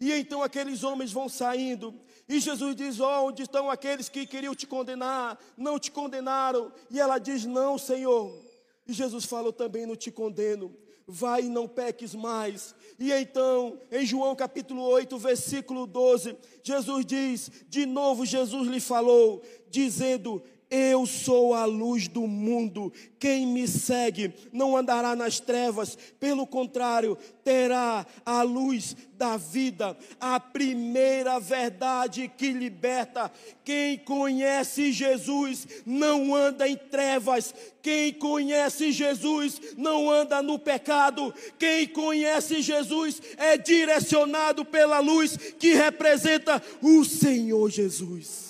E 0.00 0.10
então 0.10 0.42
aqueles 0.42 0.82
homens 0.82 1.12
vão 1.12 1.28
saindo. 1.28 1.94
E 2.26 2.40
Jesus 2.40 2.74
diz: 2.74 2.98
oh, 2.98 3.26
onde 3.26 3.42
estão 3.42 3.70
aqueles 3.70 4.08
que 4.08 4.26
queriam 4.26 4.54
te 4.54 4.66
condenar? 4.66 5.38
Não 5.54 5.78
te 5.78 5.90
condenaram. 5.90 6.72
E 6.90 6.98
ela 6.98 7.18
diz: 7.18 7.44
Não, 7.44 7.76
Senhor. 7.76 8.42
E 8.86 8.94
Jesus 8.94 9.26
falou 9.26 9.52
também: 9.52 9.84
Não 9.84 9.96
te 9.96 10.10
condeno 10.10 10.74
vai 11.10 11.42
e 11.42 11.48
não 11.48 11.68
peques 11.68 12.14
mais. 12.14 12.74
E 12.98 13.12
então, 13.12 13.78
em 13.90 14.06
João 14.06 14.34
capítulo 14.34 14.82
8, 14.82 15.18
versículo 15.18 15.86
12, 15.86 16.36
Jesus 16.62 17.04
diz: 17.04 17.50
De 17.68 17.84
novo 17.86 18.24
Jesus 18.24 18.68
lhe 18.68 18.80
falou, 18.80 19.42
dizendo: 19.68 20.42
Eu 20.70 21.04
sou 21.04 21.52
a 21.52 21.64
luz 21.64 22.06
do 22.06 22.28
mundo. 22.28 22.92
Quem 23.18 23.44
me 23.44 23.66
segue 23.66 24.32
não 24.52 24.76
andará 24.76 25.16
nas 25.16 25.40
trevas, 25.40 25.98
pelo 26.20 26.46
contrário, 26.46 27.18
terá 27.42 28.06
a 28.24 28.42
luz 28.42 28.96
da 29.18 29.36
vida, 29.36 29.96
a 30.20 30.38
primeira 30.38 31.40
verdade 31.40 32.30
que 32.38 32.52
liberta. 32.52 33.32
Quem 33.64 33.98
conhece 33.98 34.92
Jesus 34.92 35.66
não 35.84 36.34
anda 36.34 36.68
em 36.68 36.76
trevas. 36.76 37.52
Quem 37.82 38.12
conhece 38.12 38.92
Jesus 38.92 39.60
não 39.76 40.08
anda 40.08 40.40
no 40.40 40.56
pecado. 40.56 41.34
Quem 41.58 41.88
conhece 41.88 42.62
Jesus 42.62 43.20
é 43.36 43.58
direcionado 43.58 44.64
pela 44.64 45.00
luz 45.00 45.36
que 45.58 45.74
representa 45.74 46.62
o 46.80 47.04
Senhor 47.04 47.68
Jesus. 47.70 48.49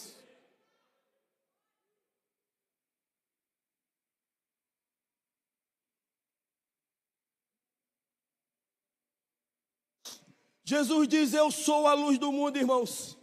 Jesus 10.71 11.09
diz: 11.09 11.35
Eu 11.35 11.51
sou 11.51 11.89
a 11.89 11.95
luz 11.95 12.17
do 12.17 12.31
mundo, 12.31 12.57
irmãos. 12.57 13.19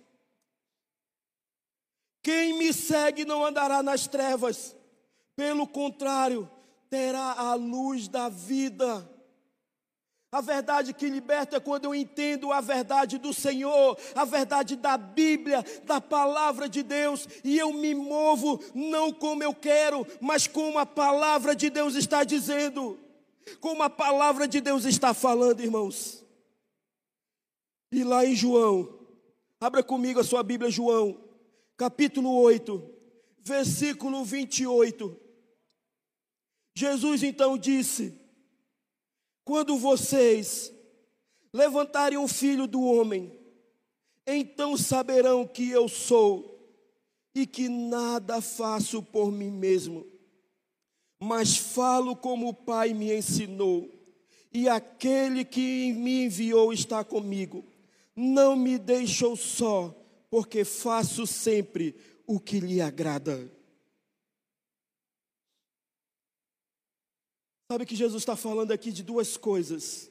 Quem 2.21 2.59
me 2.59 2.73
segue 2.73 3.23
não 3.23 3.45
andará 3.45 3.81
nas 3.81 4.05
trevas, 4.05 4.75
pelo 5.33 5.65
contrário, 5.65 6.51
terá 6.89 7.31
a 7.31 7.53
luz 7.53 8.09
da 8.09 8.27
vida. 8.27 9.09
A 10.29 10.41
verdade 10.41 10.93
que 10.93 11.09
liberta 11.09 11.55
é 11.55 11.59
quando 11.61 11.85
eu 11.85 11.95
entendo 11.95 12.51
a 12.51 12.59
verdade 12.59 13.17
do 13.17 13.33
Senhor, 13.33 13.97
a 14.13 14.25
verdade 14.25 14.75
da 14.75 14.97
Bíblia, 14.97 15.63
da 15.85 16.01
palavra 16.01 16.67
de 16.67 16.83
Deus, 16.83 17.29
e 17.45 17.57
eu 17.57 17.71
me 17.71 17.95
movo 17.95 18.61
não 18.75 19.13
como 19.13 19.41
eu 19.41 19.53
quero, 19.53 20.05
mas 20.19 20.47
como 20.47 20.79
a 20.79 20.85
palavra 20.85 21.55
de 21.55 21.69
Deus 21.69 21.95
está 21.95 22.25
dizendo, 22.25 22.99
como 23.61 23.83
a 23.83 23.89
palavra 23.89 24.49
de 24.49 24.59
Deus 24.59 24.83
está 24.83 25.13
falando, 25.13 25.61
irmãos. 25.61 26.26
E 27.91 28.03
lá 28.03 28.25
em 28.25 28.35
João, 28.35 28.99
abra 29.61 29.81
comigo 29.81 30.19
a 30.19 30.23
sua 30.23 30.43
Bíblia, 30.43 30.69
João, 30.69 31.17
capítulo 31.77 32.33
8, 32.41 32.83
versículo 33.39 34.25
28. 34.25 35.17
Jesus 36.75 37.23
então 37.23 37.57
disse: 37.57 38.19
Quando 39.45 39.77
vocês 39.77 40.73
levantarem 41.53 42.17
o 42.17 42.27
filho 42.27 42.67
do 42.67 42.81
homem, 42.81 43.39
então 44.25 44.75
saberão 44.75 45.47
que 45.47 45.69
eu 45.69 45.87
sou 45.87 46.55
e 47.33 47.47
que 47.47 47.69
nada 47.69 48.41
faço 48.41 49.01
por 49.01 49.31
mim 49.31 49.49
mesmo, 49.49 50.05
mas 51.21 51.55
falo 51.55 52.17
como 52.17 52.49
o 52.49 52.53
Pai 52.53 52.93
me 52.93 53.15
ensinou, 53.15 53.89
e 54.53 54.67
aquele 54.67 55.45
que 55.45 55.93
me 55.93 56.25
enviou 56.25 56.73
está 56.73 57.01
comigo 57.01 57.76
não 58.17 58.55
me 58.55 58.79
deixou 58.79 59.35
só, 59.37 59.89
porque 60.27 60.65
faço 60.65 61.27
sempre 61.27 61.95
o 62.25 62.39
que 62.39 62.59
lhe 62.59 62.81
agrada. 62.81 63.55
Sabe 67.71 67.85
que 67.85 67.95
Jesus 67.95 68.23
está 68.23 68.35
falando 68.35 68.71
aqui 68.71 68.91
de 68.91 69.03
duas 69.03 69.37
coisas 69.37 70.09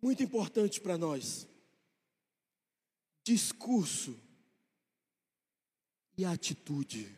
muito 0.00 0.22
importantes 0.22 0.78
para 0.78 0.96
nós: 0.96 1.48
discurso 3.24 4.16
e 6.16 6.24
atitude. 6.24 7.16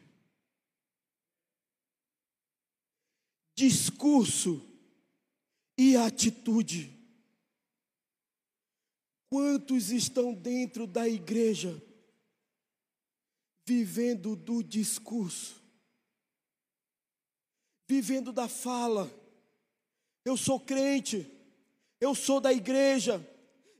Discurso 3.54 4.66
e 5.76 5.94
atitude. 5.94 6.99
Quantos 9.30 9.90
estão 9.92 10.34
dentro 10.34 10.88
da 10.88 11.08
igreja 11.08 11.80
vivendo 13.64 14.34
do 14.34 14.60
discurso, 14.60 15.62
vivendo 17.88 18.32
da 18.32 18.48
fala? 18.48 19.08
Eu 20.24 20.36
sou 20.36 20.58
crente, 20.58 21.30
eu 22.00 22.12
sou 22.12 22.40
da 22.40 22.52
igreja, 22.52 23.24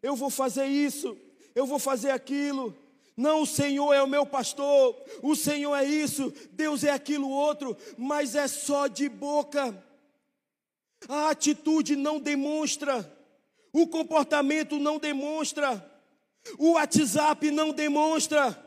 eu 0.01 0.15
vou 0.15 0.31
fazer 0.31 0.67
isso, 0.67 1.19
eu 1.53 1.67
vou 1.67 1.81
fazer 1.81 2.11
aquilo. 2.11 2.73
Não, 3.17 3.43
o 3.43 3.47
Senhor 3.47 3.93
é 3.93 4.01
o 4.01 4.09
meu 4.09 4.25
pastor, 4.25 4.97
o 5.21 5.35
Senhor 5.35 5.75
é 5.75 5.85
isso, 5.85 6.33
Deus 6.53 6.85
é 6.85 6.93
aquilo 6.93 7.29
outro, 7.29 7.77
mas 7.99 8.37
é 8.37 8.47
só 8.47 8.87
de 8.87 9.09
boca. 9.09 9.85
A 11.09 11.31
atitude 11.31 11.97
não 11.97 12.21
demonstra. 12.21 13.20
O 13.73 13.87
comportamento 13.87 14.79
não 14.79 14.99
demonstra. 14.99 15.85
O 16.59 16.73
WhatsApp 16.73 17.51
não 17.51 17.73
demonstra. 17.73 18.59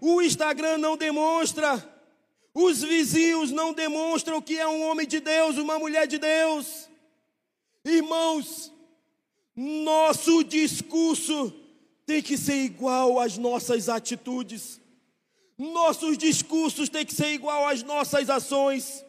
O 0.00 0.22
Instagram 0.22 0.78
não 0.78 0.96
demonstra. 0.96 1.86
Os 2.54 2.82
vizinhos 2.82 3.50
não 3.50 3.72
demonstram 3.72 4.40
que 4.40 4.58
é 4.58 4.66
um 4.66 4.88
homem 4.88 5.06
de 5.06 5.20
Deus, 5.20 5.56
uma 5.56 5.78
mulher 5.78 6.06
de 6.06 6.18
Deus. 6.18 6.88
Irmãos, 7.84 8.72
nosso 9.54 10.42
discurso 10.44 11.52
tem 12.04 12.22
que 12.22 12.36
ser 12.36 12.64
igual 12.64 13.20
às 13.20 13.38
nossas 13.38 13.88
atitudes. 13.88 14.80
Nossos 15.56 16.16
discursos 16.18 16.88
têm 16.88 17.04
que 17.04 17.14
ser 17.14 17.32
igual 17.34 17.68
às 17.68 17.82
nossas 17.82 18.28
ações. 18.30 19.04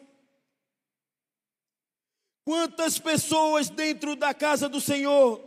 Quantas 2.44 2.98
pessoas 2.98 3.68
dentro 3.68 4.16
da 4.16 4.34
casa 4.34 4.68
do 4.68 4.80
Senhor 4.80 5.40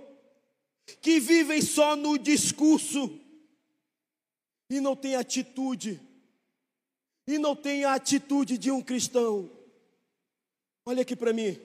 que 1.01 1.19
vivem 1.19 1.61
só 1.61 1.95
no 1.95 2.17
discurso 2.17 3.19
e 4.69 4.79
não 4.79 4.95
têm 4.95 5.15
atitude, 5.15 5.99
e 7.27 7.37
não 7.37 7.55
têm 7.55 7.85
a 7.85 7.93
atitude 7.93 8.57
de 8.57 8.71
um 8.71 8.81
cristão. 8.81 9.49
Olha 10.85 11.01
aqui 11.01 11.15
para 11.15 11.33
mim. 11.33 11.59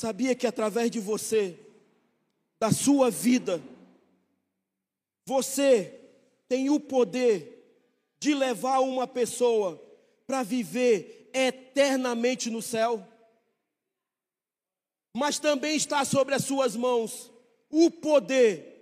Sabia 0.00 0.34
que 0.34 0.46
através 0.46 0.90
de 0.90 1.00
você, 1.00 1.58
da 2.60 2.70
sua 2.70 3.10
vida, 3.10 3.62
você 5.26 6.00
tem 6.48 6.70
o 6.70 6.78
poder 6.78 7.54
de 8.20 8.34
levar 8.34 8.80
uma 8.80 9.06
pessoa 9.06 9.80
para 10.26 10.42
viver 10.42 11.30
eternamente 11.32 12.50
no 12.50 12.62
céu? 12.62 13.06
Mas 15.14 15.38
também 15.38 15.76
está 15.76 16.04
sobre 16.04 16.34
as 16.34 16.44
suas 16.44 16.76
mãos 16.76 17.30
o 17.70 17.90
poder 17.90 18.76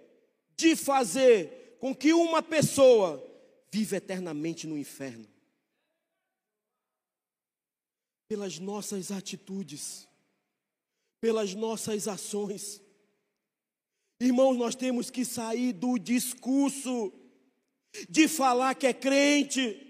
de 0.57 0.75
fazer 0.75 1.77
com 1.81 1.95
que 1.95 2.13
uma 2.13 2.43
pessoa 2.43 3.23
viva 3.71 3.97
eternamente 3.97 4.67
no 4.67 4.79
inferno. 4.79 5.27
Pelas 8.29 8.59
nossas 8.59 9.13
atitudes, 9.13 10.09
pelas 11.21 11.55
nossas 11.55 12.09
ações. 12.09 12.81
Irmãos, 14.21 14.57
nós 14.57 14.75
temos 14.75 15.11
que 15.11 15.25
sair 15.25 15.73
do 15.73 15.99
discurso 15.99 17.13
de 18.09 18.29
falar 18.29 18.75
que 18.75 18.87
é 18.87 18.93
crente, 18.93 19.83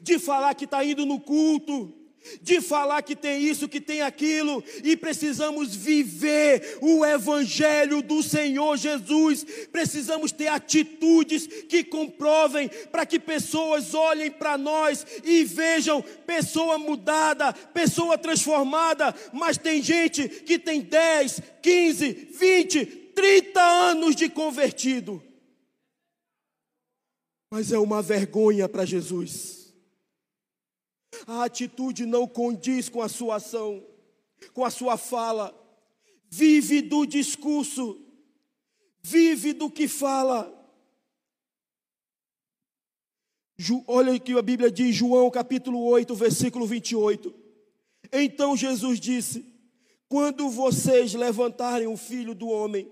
de 0.00 0.18
falar 0.18 0.54
que 0.54 0.64
está 0.64 0.84
indo 0.84 1.06
no 1.06 1.20
culto, 1.20 1.95
de 2.42 2.60
falar 2.60 3.02
que 3.02 3.16
tem 3.16 3.42
isso, 3.42 3.68
que 3.68 3.80
tem 3.80 4.02
aquilo, 4.02 4.62
e 4.82 4.96
precisamos 4.96 5.74
viver 5.74 6.78
o 6.80 7.04
Evangelho 7.04 8.02
do 8.02 8.22
Senhor 8.22 8.76
Jesus, 8.76 9.44
precisamos 9.70 10.32
ter 10.32 10.48
atitudes 10.48 11.46
que 11.46 11.84
comprovem, 11.84 12.68
para 12.90 13.06
que 13.06 13.18
pessoas 13.18 13.94
olhem 13.94 14.30
para 14.30 14.56
nós 14.56 15.06
e 15.24 15.44
vejam 15.44 16.02
pessoa 16.26 16.78
mudada, 16.78 17.52
pessoa 17.52 18.18
transformada, 18.18 19.14
mas 19.32 19.58
tem 19.58 19.82
gente 19.82 20.28
que 20.28 20.58
tem 20.58 20.80
10, 20.80 21.42
15, 21.62 22.28
20, 22.38 22.86
30 23.14 23.60
anos 23.60 24.16
de 24.16 24.28
convertido, 24.28 25.22
mas 27.50 27.72
é 27.72 27.78
uma 27.78 28.02
vergonha 28.02 28.68
para 28.68 28.84
Jesus 28.84 29.65
a 31.26 31.44
atitude 31.44 32.04
não 32.04 32.26
condiz 32.26 32.88
com 32.88 33.00
a 33.00 33.08
sua 33.08 33.36
ação, 33.36 33.84
com 34.52 34.64
a 34.64 34.70
sua 34.70 34.96
fala. 34.96 35.54
Vive 36.28 36.82
do 36.82 37.06
discurso, 37.06 38.00
vive 39.02 39.52
do 39.52 39.70
que 39.70 39.86
fala. 39.86 40.52
Olha 43.86 44.12
o 44.12 44.20
que 44.20 44.32
a 44.32 44.42
Bíblia 44.42 44.70
diz, 44.70 44.94
João 44.94 45.30
capítulo 45.30 45.82
8, 45.84 46.14
versículo 46.14 46.66
28. 46.66 47.34
Então 48.12 48.56
Jesus 48.56 49.00
disse: 49.00 49.44
Quando 50.08 50.48
vocês 50.50 51.14
levantarem 51.14 51.86
o 51.86 51.96
filho 51.96 52.34
do 52.34 52.48
homem, 52.48 52.90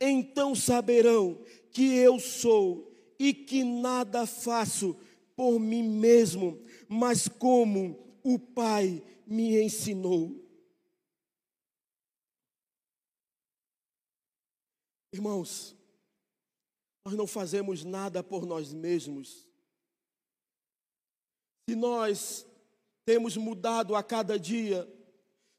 então 0.00 0.54
saberão 0.54 1.38
que 1.72 1.94
eu 1.94 2.20
sou 2.20 2.92
e 3.18 3.32
que 3.34 3.64
nada 3.64 4.26
faço 4.26 4.96
por 5.34 5.58
mim 5.58 5.82
mesmo, 5.82 6.58
mas 6.88 7.28
como 7.28 8.18
o 8.22 8.38
Pai 8.38 9.02
me 9.26 9.62
ensinou. 9.62 10.34
Irmãos, 15.12 15.76
nós 17.04 17.14
não 17.14 17.26
fazemos 17.26 17.84
nada 17.84 18.22
por 18.22 18.46
nós 18.46 18.72
mesmos. 18.72 19.48
Se 21.68 21.74
nós 21.76 22.46
temos 23.04 23.36
mudado 23.36 23.94
a 23.94 24.02
cada 24.02 24.38
dia, 24.38 24.86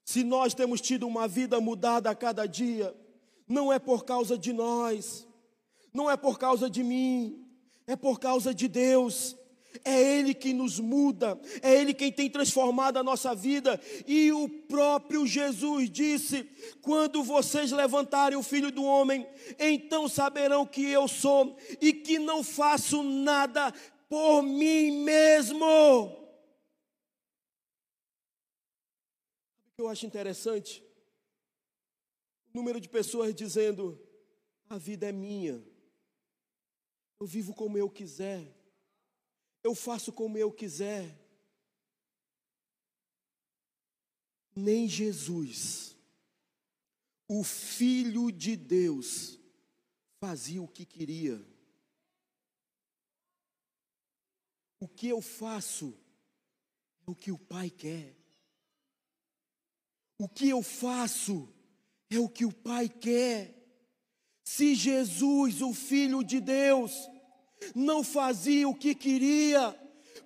se 0.06 0.24
nós 0.24 0.54
temos 0.54 0.82
tido 0.82 1.08
uma 1.08 1.28
vida 1.28 1.60
mudada 1.60 2.10
a 2.10 2.15
cada 2.15 2.48
dia, 2.48 2.96
não 3.48 3.74
é 3.74 3.80
por 3.80 4.06
causa 4.06 4.38
de 4.38 4.54
nós, 4.54 5.28
não 5.94 6.10
é 6.10 6.15
por 6.15 6.38
causa 6.38 6.70
de 6.70 6.84
mim, 6.84 7.44
é 7.88 7.96
por 7.96 8.20
causa 8.20 8.54
de 8.54 8.68
Deus. 8.68 9.36
É 9.84 10.01
Ele 10.01 10.34
que 10.34 10.51
nos 10.51 10.79
muda, 10.79 11.39
é 11.62 11.75
Ele 11.75 11.93
quem 11.93 12.12
tem 12.12 12.29
transformado 12.29 12.97
a 12.97 13.03
nossa 13.03 13.36
vida. 13.36 13.79
E 14.08 14.32
o 14.32 14.49
próprio 14.49 15.27
Jesus 15.27 15.89
disse: 15.89 16.43
Quando 16.82 17.23
vocês 17.23 17.71
levantarem 17.71 18.38
o 18.38 18.43
filho 18.43 18.71
do 18.71 18.84
homem, 18.84 19.27
então 19.60 20.10
saberão 20.10 20.65
que 20.65 20.84
eu 20.86 21.08
sou 21.08 21.55
e 21.79 21.93
que 21.93 22.17
não 22.17 22.43
faço 22.43 23.03
nada 23.03 23.71
por 24.10 24.41
mim 24.41 25.03
mesmo. 25.03 25.63
O 25.63 26.17
que 29.75 29.82
eu 29.82 29.88
acho 29.88 30.05
interessante? 30.08 30.84
O 32.51 32.58
número 32.58 32.82
de 32.82 32.89
pessoas 32.89 33.36
dizendo: 33.36 34.01
A 34.67 34.79
vida 34.79 35.08
é 35.08 35.12
minha, 35.12 35.63
eu 37.19 37.27
vivo 37.27 37.53
como 37.53 37.77
eu 37.77 37.88
quiser 37.88 38.59
eu 39.63 39.76
faço 39.76 40.12
como 40.12 40.38
eu 40.38 40.52
quiser. 40.52 41.17
Nem 44.56 44.88
Jesus, 44.88 45.95
o 47.28 47.43
Filho 47.43 48.32
de 48.32 48.56
Deus, 48.56 49.39
fazia 50.19 50.62
o 50.62 50.67
que 50.67 50.86
queria. 50.86 51.45
O 54.80 54.88
que 54.88 55.08
eu 55.08 55.22
faço 55.22 55.98
é 57.06 57.12
o 57.12 57.15
que 57.15 57.32
o 57.32 57.38
Pai 57.38 57.69
quer. 57.69 58.17
O 60.17 60.28
que 60.28 60.50
eu 60.50 60.62
faço 60.62 61.48
é 62.10 62.19
o 62.19 62.28
que 62.28 62.45
o 62.45 62.52
Pai 62.52 62.89
quer. 62.89 63.56
Se 64.43 64.76
Jesus, 64.76 65.62
o 65.62 65.74
Filho 65.74 66.24
de 66.24 66.41
Deus, 66.41 66.91
não 67.76 68.04
fazia 68.04 68.67
o 68.67 68.76
que 68.76 68.93
queria, 68.95 69.76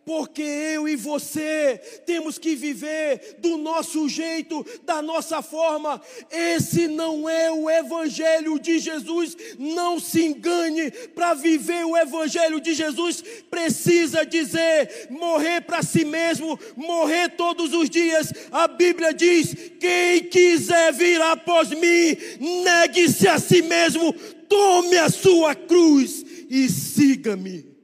porque 0.05 0.41
eu 0.41 0.87
e 0.87 0.95
você 0.95 1.79
temos 2.05 2.37
que 2.37 2.55
viver 2.55 3.37
do 3.39 3.57
nosso 3.57 4.09
jeito, 4.09 4.65
da 4.83 5.01
nossa 5.01 5.41
forma. 5.41 6.01
Esse 6.29 6.87
não 6.87 7.29
é 7.29 7.51
o 7.51 7.69
Evangelho 7.69 8.59
de 8.59 8.79
Jesus. 8.79 9.37
Não 9.57 9.99
se 9.99 10.23
engane, 10.23 10.91
para 11.15 11.33
viver 11.33 11.85
o 11.85 11.95
Evangelho 11.95 12.59
de 12.59 12.73
Jesus, 12.73 13.23
precisa 13.49 14.25
dizer: 14.25 15.07
morrer 15.09 15.61
para 15.61 15.81
si 15.81 16.03
mesmo, 16.03 16.59
morrer 16.75 17.29
todos 17.29 17.73
os 17.73 17.89
dias. 17.89 18.33
A 18.51 18.67
Bíblia 18.67 19.13
diz: 19.13 19.55
quem 19.79 20.23
quiser 20.23 20.91
vir 20.91 21.21
após 21.21 21.69
mim, 21.69 22.17
negue-se 22.63 23.27
a 23.27 23.39
si 23.39 23.61
mesmo, 23.61 24.13
tome 24.49 24.97
a 24.97 25.09
sua 25.09 25.55
cruz 25.55 26.32
e 26.53 26.69
siga-me. 26.69 27.75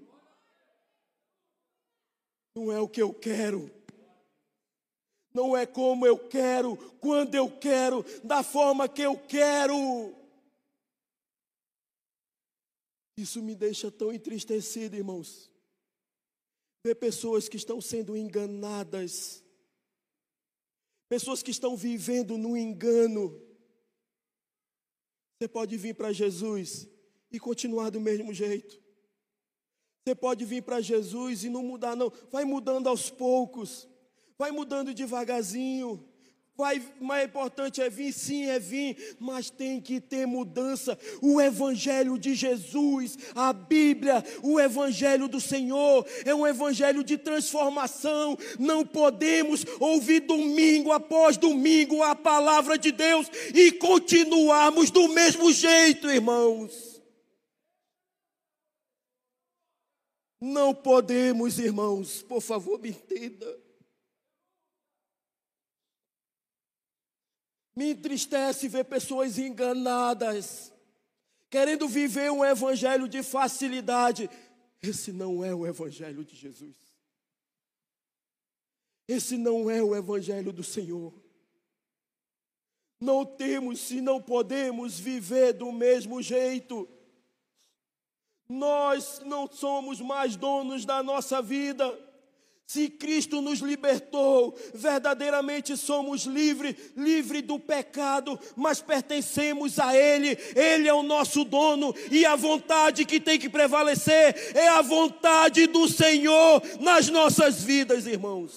Não 2.56 2.72
é 2.72 2.80
o 2.80 2.88
que 2.88 3.02
eu 3.02 3.12
quero, 3.12 3.72
não 5.34 5.58
é 5.58 5.66
como 5.66 6.06
eu 6.06 6.28
quero, 6.28 6.78
quando 7.00 7.34
eu 7.34 7.50
quero, 7.58 8.06
da 8.24 8.44
forma 8.44 8.88
que 8.88 9.02
eu 9.02 9.18
quero. 9.18 10.16
Isso 13.18 13.42
me 13.42 13.56
deixa 13.56 13.92
tão 13.92 14.14
entristecido, 14.14 14.96
irmãos. 14.96 15.50
Ver 16.86 16.96
pessoas 16.96 17.50
que 17.50 17.58
estão 17.58 17.82
sendo 17.82 18.16
enganadas, 18.16 19.44
pessoas 21.08 21.42
que 21.42 21.52
estão 21.52 21.76
vivendo 21.76 22.38
no 22.38 22.56
engano. 22.56 23.32
Você 25.38 25.48
pode 25.48 25.76
vir 25.76 25.96
para 25.96 26.14
Jesus 26.14 26.88
e 27.32 27.39
continuar 27.39 27.89
do 27.89 28.00
mesmo 28.00 28.34
jeito. 28.34 28.80
Você 30.06 30.15
pode 30.15 30.46
vir 30.46 30.63
para 30.63 30.82
Jesus 30.82 31.44
e 31.44 31.50
não 31.50 31.63
mudar, 31.63 31.96
não. 31.96 32.12
Vai 32.32 32.46
mudando 32.46 32.88
aos 32.88 33.10
poucos. 33.10 33.88
Vai 34.38 34.52
mudando 34.52 34.94
devagarzinho. 34.94 36.04
Vai, 36.60 36.82
mais 37.00 37.26
importante 37.26 37.82
é 37.82 37.89
vir, 37.89 38.12
sim, 38.12 38.48
é 38.48 38.60
vir, 38.60 39.15
mas 39.18 39.50
tem 39.50 39.80
que 39.80 40.02
ter 40.02 40.26
mudança. 40.26 41.00
O 41.22 41.39
Evangelho 41.39 42.20
de 42.20 42.36
Jesus, 42.36 43.18
a 43.34 43.54
Bíblia, 43.54 44.22
o 44.44 44.60
Evangelho 44.60 45.30
do 45.30 45.39
Senhor, 45.39 46.06
é 46.26 46.36
um 46.36 46.46
Evangelho 46.46 47.02
de 47.02 47.18
transformação. 47.18 48.38
Não 48.60 48.86
podemos 48.86 49.65
ouvir 49.80 50.20
domingo 50.20 50.92
após 50.92 51.38
domingo 51.38 52.04
a 52.04 52.13
palavra 52.13 52.78
de 52.78 52.92
Deus 52.92 53.32
e 53.56 53.72
continuarmos 53.72 54.92
do 54.92 55.08
mesmo 55.08 55.54
jeito, 55.54 56.10
irmãos. 56.10 56.88
Não 60.41 60.73
podemos, 60.73 61.60
irmãos, 61.60 62.21
por 62.21 62.41
favor, 62.41 62.80
me 62.80 62.89
entenda. 62.89 63.60
Me 67.75 67.91
entristece 67.91 68.67
ver 68.67 68.86
pessoas 68.86 69.38
enganadas, 69.38 70.73
querendo 71.49 71.88
viver 71.88 72.32
um 72.32 72.43
evangelho 72.43 73.08
de 73.08 73.21
facilidade. 73.21 74.30
Esse 74.82 75.12
não 75.12 75.43
é 75.43 75.54
o 75.54 75.67
evangelho 75.67 76.23
de 76.23 76.36
Jesus. 76.36 76.75
Esse 79.08 79.38
não 79.38 79.69
é 79.69 79.82
o 79.82 79.95
evangelho 79.95 80.54
do 80.54 80.63
Senhor. 80.63 81.13
Não 82.99 83.25
temos 83.25 83.91
e 83.91 84.02
não 84.02 84.21
podemos 84.21 84.99
viver 84.99 85.54
do 85.54 85.71
mesmo 85.71 86.21
jeito. 86.21 86.88
Nós 88.50 89.22
não 89.24 89.48
somos 89.48 90.02
mais 90.02 90.36
donos 90.36 90.84
da 90.84 91.04
nossa 91.04 91.40
vida. 91.40 91.98
Se 92.66 92.90
Cristo 92.90 93.42
nos 93.42 93.60
libertou, 93.60 94.56
verdadeiramente 94.74 95.78
somos 95.78 96.24
livres, 96.26 96.76
livre 96.96 97.42
do 97.42 97.60
pecado, 97.60 98.40
mas 98.56 98.80
pertencemos 98.82 99.80
a 99.80 99.96
Ele, 99.96 100.38
Ele 100.56 100.88
é 100.88 100.94
o 100.94 101.02
nosso 101.02 101.44
dono, 101.44 101.96
e 102.12 102.26
a 102.28 102.36
vontade 102.36 103.06
que 103.06 103.20
tem 103.20 103.40
que 103.40 103.50
prevalecer 103.50 104.56
é 104.56 104.68
a 104.68 104.84
vontade 104.84 105.66
do 105.66 105.88
Senhor 105.88 106.62
nas 106.80 107.10
nossas 107.10 107.64
vidas, 107.64 108.06
irmãos. 108.06 108.56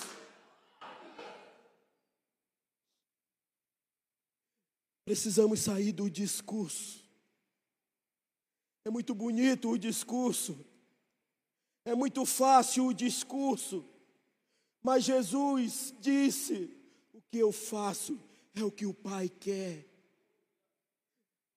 Precisamos 5.06 5.60
sair 5.60 5.92
do 5.92 6.10
discurso 6.10 7.01
é 8.84 8.90
muito 8.90 9.14
bonito 9.14 9.70
o 9.70 9.78
discurso, 9.78 10.58
é 11.84 11.94
muito 11.94 12.24
fácil 12.24 12.86
o 12.86 12.94
discurso, 12.94 13.84
mas 14.82 15.04
Jesus 15.04 15.94
disse: 16.00 16.70
o 17.12 17.20
que 17.30 17.38
eu 17.38 17.52
faço 17.52 18.18
é 18.54 18.62
o 18.62 18.70
que 18.70 18.86
o 18.86 18.94
Pai 18.94 19.28
quer. 19.28 19.91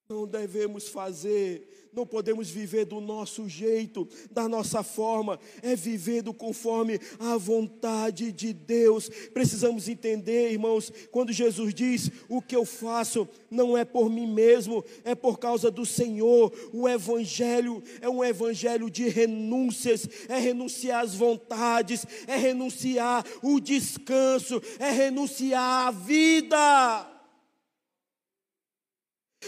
Não 0.08 0.28
devemos 0.28 0.88
fazer 0.88 1.68
não 1.96 2.06
podemos 2.06 2.50
viver 2.50 2.86
do 2.86 3.00
nosso 3.00 3.48
jeito, 3.48 4.08
da 4.30 4.50
nossa 4.50 4.84
forma, 4.84 5.40
é 5.62 5.76
vivendo 5.76 6.34
conforme 6.34 7.00
a 7.18 7.38
vontade 7.38 8.32
de 8.32 8.52
Deus. 8.52 9.08
Precisamos 9.34 9.88
entender, 9.88 10.52
irmãos, 10.52 10.92
quando 11.10 11.32
Jesus 11.32 11.74
diz: 11.74 12.12
O 12.28 12.42
que 12.42 12.56
eu 12.56 12.66
faço 12.66 13.28
não 13.50 13.78
é 13.78 13.86
por 13.86 14.10
mim 14.10 14.28
mesmo, 14.28 14.84
é 15.06 15.16
por 15.16 15.40
causa 15.40 15.72
do 15.72 15.86
Senhor. 15.86 16.52
O 16.74 16.88
Evangelho 16.88 17.82
é 18.02 18.10
um 18.10 18.24
Evangelho 18.24 18.90
de 18.90 19.08
renúncias, 19.08 20.08
é 20.28 20.38
renunciar 20.38 21.04
às 21.04 21.16
vontades, 21.16 22.06
é 22.28 22.36
renunciar 22.36 23.26
o 23.42 23.60
descanso, 23.62 24.62
é 24.80 24.92
renunciar 24.92 25.88
a 25.88 25.92
vida 25.92 27.15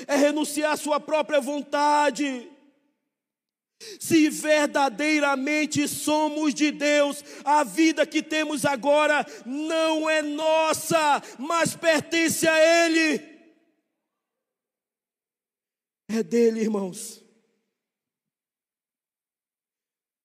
é 0.05 0.15
renunciar 0.15 0.73
à 0.73 0.77
sua 0.77 0.99
própria 0.99 1.39
vontade. 1.39 2.51
Se 3.99 4.29
verdadeiramente 4.29 5.88
somos 5.88 6.53
de 6.53 6.71
Deus, 6.71 7.23
a 7.43 7.63
vida 7.63 8.05
que 8.07 8.23
temos 8.23 8.65
agora 8.65 9.25
não 9.45 10.10
é 10.10 10.21
nossa, 10.21 11.21
mas 11.38 11.75
pertence 11.75 12.47
a 12.47 12.86
Ele. 12.86 13.38
É 16.10 16.23
dele, 16.23 16.62
irmãos. 16.62 17.23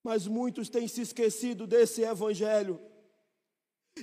Mas 0.02 0.26
muitos 0.26 0.68
têm 0.68 0.88
se 0.88 1.02
esquecido 1.02 1.66
desse 1.66 2.02
evangelho 2.02 2.80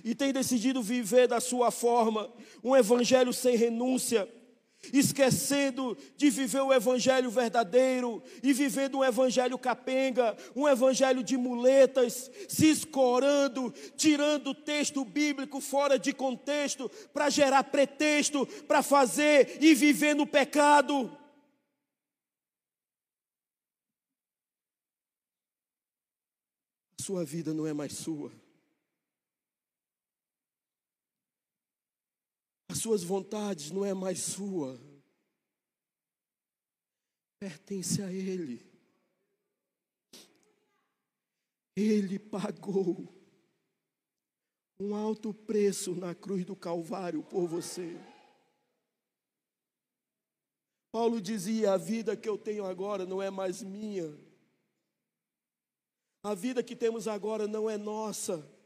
e 0.03 0.13
têm 0.13 0.32
decidido 0.32 0.82
viver 0.82 1.27
da 1.27 1.39
sua 1.39 1.71
forma, 1.71 2.32
um 2.63 2.75
evangelho 2.75 3.34
sem 3.34 3.55
renúncia, 3.55 4.32
esquecendo 4.94 5.98
de 6.15 6.30
viver 6.30 6.62
o 6.62 6.74
evangelho 6.74 7.30
verdadeiro 7.30 8.24
e 8.42 8.54
vivendo 8.54 9.00
um 9.00 9.04
evangelho 9.04 9.58
capenga, 9.58 10.36
um 10.56 10.68
evangelho 10.68 11.24
de 11.24 11.38
muletas, 11.38 12.30
se 12.48 12.70
escorando, 12.70 13.74
tirando 13.96 14.52
o 14.52 14.56
texto 14.56 15.04
bíblico 15.04 15.60
fora 15.60 16.00
de 16.00 16.13
contexto 16.13 16.89
para 17.13 17.30
gerar 17.30 17.63
pretexto 17.65 18.46
para 18.68 18.82
fazer 18.82 19.58
e 19.62 19.74
viver 19.76 20.15
no 20.15 20.26
pecado. 20.26 21.12
Sua 27.02 27.26
vida 27.26 27.54
não 27.54 27.65
é 27.65 27.74
mais 27.74 27.94
sua. 27.94 28.32
As 32.69 32.77
suas 32.77 33.03
vontades 33.03 33.71
não 33.71 33.84
é 33.84 33.95
mais 33.95 34.19
sua. 34.19 34.79
Pertence 37.39 37.99
a 38.03 38.13
Ele. 38.13 38.63
Ele 41.75 42.19
pagou 42.19 43.08
um 44.79 44.93
alto 44.93 45.34
preço 45.34 45.95
na 45.95 46.13
cruz 46.13 46.45
do 46.45 46.55
Calvário 46.55 47.23
por 47.23 47.47
você. 47.47 47.97
Paulo 50.91 51.19
dizia: 51.19 51.73
A 51.73 51.77
vida 51.77 52.15
que 52.15 52.29
eu 52.29 52.38
tenho 52.38 52.65
agora 52.65 53.03
não 53.03 53.19
é 53.19 53.32
mais 53.32 53.63
minha. 53.63 54.15
A 56.21 56.36
vida 56.36 56.62
que 56.62 56.75
temos 56.75 57.08
agora 57.08 57.47
não 57.47 57.67
é 57.67 57.77
nossa 57.77 58.59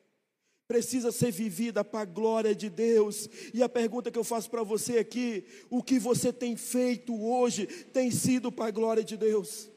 precisa 0.67 1.11
ser 1.11 1.31
vivida 1.31 1.83
para 1.83 2.01
a 2.01 2.05
glória 2.05 2.55
de 2.55 2.69
Deus. 2.69 3.29
E 3.53 3.61
a 3.61 3.69
pergunta 3.69 4.11
que 4.11 4.17
eu 4.17 4.23
faço 4.23 4.49
para 4.49 4.63
você 4.63 4.97
aqui: 4.97 5.45
o 5.69 5.83
que 5.83 5.99
você 5.99 6.31
tem 6.31 6.55
feito 6.55 7.13
hoje 7.21 7.65
tem 7.65 8.11
sido 8.11 8.51
para 8.51 8.65
a 8.65 8.71
glória 8.71 9.03
de 9.03 9.17
Deus? 9.17 9.69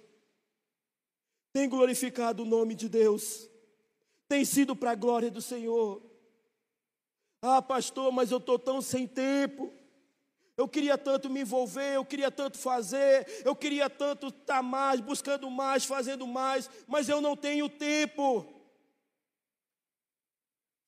Tem 1.53 1.68
glorificado 1.68 2.42
o 2.42 2.46
nome 2.46 2.75
de 2.75 2.88
Deus? 2.88 3.49
Tem 4.29 4.44
sido 4.44 4.75
para 4.77 4.90
a 4.90 4.94
glória 4.94 5.31
do 5.31 5.40
Senhor? 5.40 6.03
Ah, 7.40 7.62
pastor, 7.62 8.12
mas 8.12 8.31
eu 8.31 8.38
estou 8.38 8.59
tão 8.59 8.83
sem 8.83 9.07
tempo. 9.07 9.72
Eu 10.57 10.66
queria 10.66 10.96
tanto 10.96 11.29
me 11.29 11.42
envolver, 11.42 11.96
eu 11.96 12.05
queria 12.05 12.31
tanto 12.31 12.57
fazer, 12.57 13.27
eu 13.44 13.55
queria 13.55 13.90
tanto 13.90 14.29
estar 14.29 14.62
mais, 14.62 15.01
buscando 15.01 15.51
mais, 15.51 15.85
fazendo 15.85 16.27
mais, 16.27 16.70
mas 16.88 17.11
eu 17.11 17.20
não 17.20 17.37
tenho 17.37 17.68
tempo. 17.68 18.55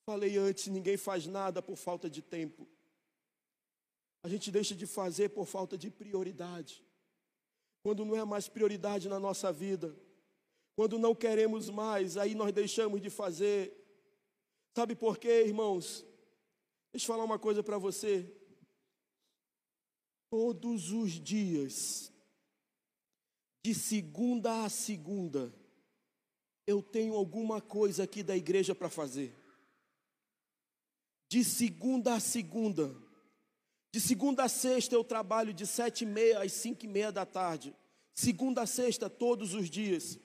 Falei 0.08 0.38
antes, 0.38 0.68
ninguém 0.68 0.96
faz 0.96 1.26
nada 1.26 1.60
por 1.60 1.76
falta 1.76 2.08
de 2.08 2.22
tempo. 2.22 2.66
A 4.22 4.28
gente 4.30 4.50
deixa 4.50 4.74
de 4.74 4.86
fazer 4.86 5.28
por 5.28 5.44
falta 5.44 5.76
de 5.76 5.90
prioridade. 5.90 6.82
Quando 7.82 8.06
não 8.06 8.16
é 8.16 8.24
mais 8.24 8.48
prioridade 8.48 9.06
na 9.06 9.20
nossa 9.20 9.52
vida, 9.52 9.94
quando 10.74 10.98
não 10.98 11.14
queremos 11.14 11.68
mais, 11.68 12.16
aí 12.16 12.34
nós 12.34 12.54
deixamos 12.54 13.02
de 13.02 13.10
fazer. 13.10 13.70
Sabe 14.74 14.96
por 14.96 15.18
quê, 15.18 15.44
irmãos? 15.44 16.06
Deixa 16.90 17.04
eu 17.04 17.08
falar 17.14 17.24
uma 17.24 17.38
coisa 17.38 17.62
para 17.62 17.76
você. 17.76 18.34
Todos 20.30 20.90
os 20.90 21.20
dias, 21.20 22.10
de 23.62 23.74
segunda 23.74 24.64
a 24.64 24.70
segunda, 24.70 25.54
eu 26.66 26.82
tenho 26.82 27.14
alguma 27.14 27.60
coisa 27.60 28.04
aqui 28.04 28.22
da 28.22 28.34
igreja 28.34 28.74
para 28.74 28.88
fazer 28.88 29.37
de 31.28 31.44
segunda 31.44 32.14
a 32.14 32.20
segunda. 32.20 32.94
De 33.92 34.00
segunda 34.00 34.44
a 34.44 34.48
sexta 34.48 34.94
eu 34.94 35.04
trabalho 35.04 35.52
de 35.52 35.66
sete 35.66 36.02
e 36.02 36.06
meia 36.06 36.42
às 36.42 36.52
cinco 36.52 36.84
e 36.84 36.88
meia 36.88 37.12
da 37.12 37.26
tarde. 37.26 37.74
Segunda 38.14 38.62
a 38.62 38.66
sexta, 38.66 39.08
todos 39.08 39.54
os 39.54 39.68
dias. 39.70 40.18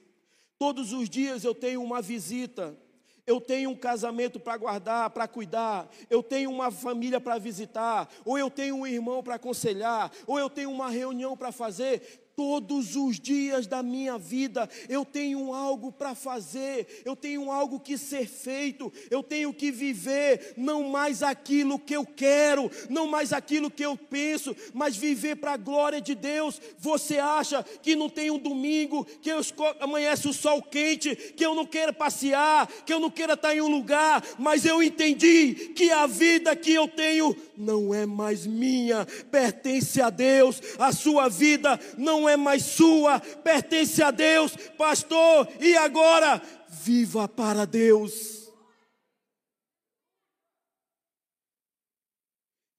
Todos 0.58 0.94
os 0.94 1.10
dias 1.10 1.44
eu 1.44 1.54
tenho 1.54 1.84
uma 1.84 2.02
visita. 2.02 2.78
Eu 3.26 3.40
tenho 3.40 3.70
um 3.70 3.76
casamento 3.76 4.38
para 4.38 4.58
guardar, 4.58 5.10
para 5.12 5.28
cuidar, 5.30 5.90
eu 6.10 6.22
tenho 6.22 6.52
uma 6.52 6.70
família 6.70 7.22
para 7.22 7.38
visitar, 7.38 8.12
ou 8.26 8.38
eu 8.38 8.50
tenho 8.50 8.76
um 8.76 8.86
irmão 8.86 9.24
para 9.24 9.36
aconselhar, 9.36 10.12
ou 10.28 10.38
eu 10.38 10.50
tenho 10.50 10.70
uma 10.70 10.90
reunião 10.90 11.38
para 11.38 11.50
fazer. 11.50 12.23
Todos 12.36 12.96
os 12.96 13.20
dias 13.20 13.68
da 13.68 13.84
minha 13.84 14.18
vida 14.18 14.68
eu 14.90 15.06
tenho 15.06 15.54
algo 15.54 15.92
para 15.92 16.16
fazer, 16.16 17.04
eu 17.06 17.16
tenho 17.16 17.52
algo 17.52 17.80
que 17.80 17.96
ser 17.96 18.28
feito, 18.28 18.92
eu 19.12 19.22
tenho 19.22 19.54
que 19.54 19.72
viver, 19.72 20.54
não 20.58 20.90
mais 20.90 21.22
aquilo 21.22 21.78
que 21.78 21.96
eu 21.96 22.04
quero, 22.04 22.72
não 22.90 23.06
mais 23.08 23.32
aquilo 23.32 23.70
que 23.70 23.86
eu 23.86 23.96
penso, 23.96 24.56
mas 24.74 24.98
viver 24.98 25.36
para 25.36 25.54
a 25.54 25.58
glória 25.58 26.02
de 26.02 26.16
Deus. 26.16 26.60
Você 26.80 27.20
acha 27.20 27.64
que 27.84 27.96
não 27.96 28.10
tem 28.10 28.32
um 28.32 28.40
domingo, 28.40 29.06
que 29.22 29.30
eu 29.30 29.40
amanhece 29.80 30.28
o 30.28 30.34
sol 30.34 30.62
quente, 30.62 31.16
que 31.16 31.46
eu 31.46 31.54
não 31.54 31.68
quero 31.68 31.94
passear, 31.94 32.68
que 32.84 32.92
eu 32.92 33.00
não 33.00 33.12
quero 33.12 33.34
estar 33.34 33.56
em 33.56 33.62
um 33.62 33.70
lugar, 33.70 34.24
mas 34.40 34.66
eu 34.66 34.82
entendi 34.82 35.54
que 35.76 35.92
a 35.92 36.08
vida 36.08 36.56
que 36.56 36.74
eu 36.74 36.88
tenho 36.88 37.36
não 37.56 37.94
é 37.94 38.08
mais 38.08 38.48
minha, 38.48 39.06
pertence 39.30 40.02
a 40.02 40.10
Deus, 40.10 40.60
a 40.80 40.92
sua 40.92 41.30
vida 41.30 41.80
não 42.24 42.30
é 42.30 42.38
mais 42.38 42.64
sua, 42.64 43.20
pertence 43.20 44.02
a 44.02 44.10
Deus, 44.10 44.56
pastor, 44.78 45.48
e 45.62 45.76
agora? 45.76 46.42
Viva 46.70 47.28
para 47.28 47.66
Deus. 47.66 48.50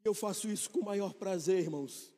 Eu 0.02 0.14
faço 0.14 0.48
isso 0.48 0.70
com 0.70 0.80
o 0.80 0.84
maior 0.84 1.12
prazer, 1.14 1.60
irmãos. 1.60 2.12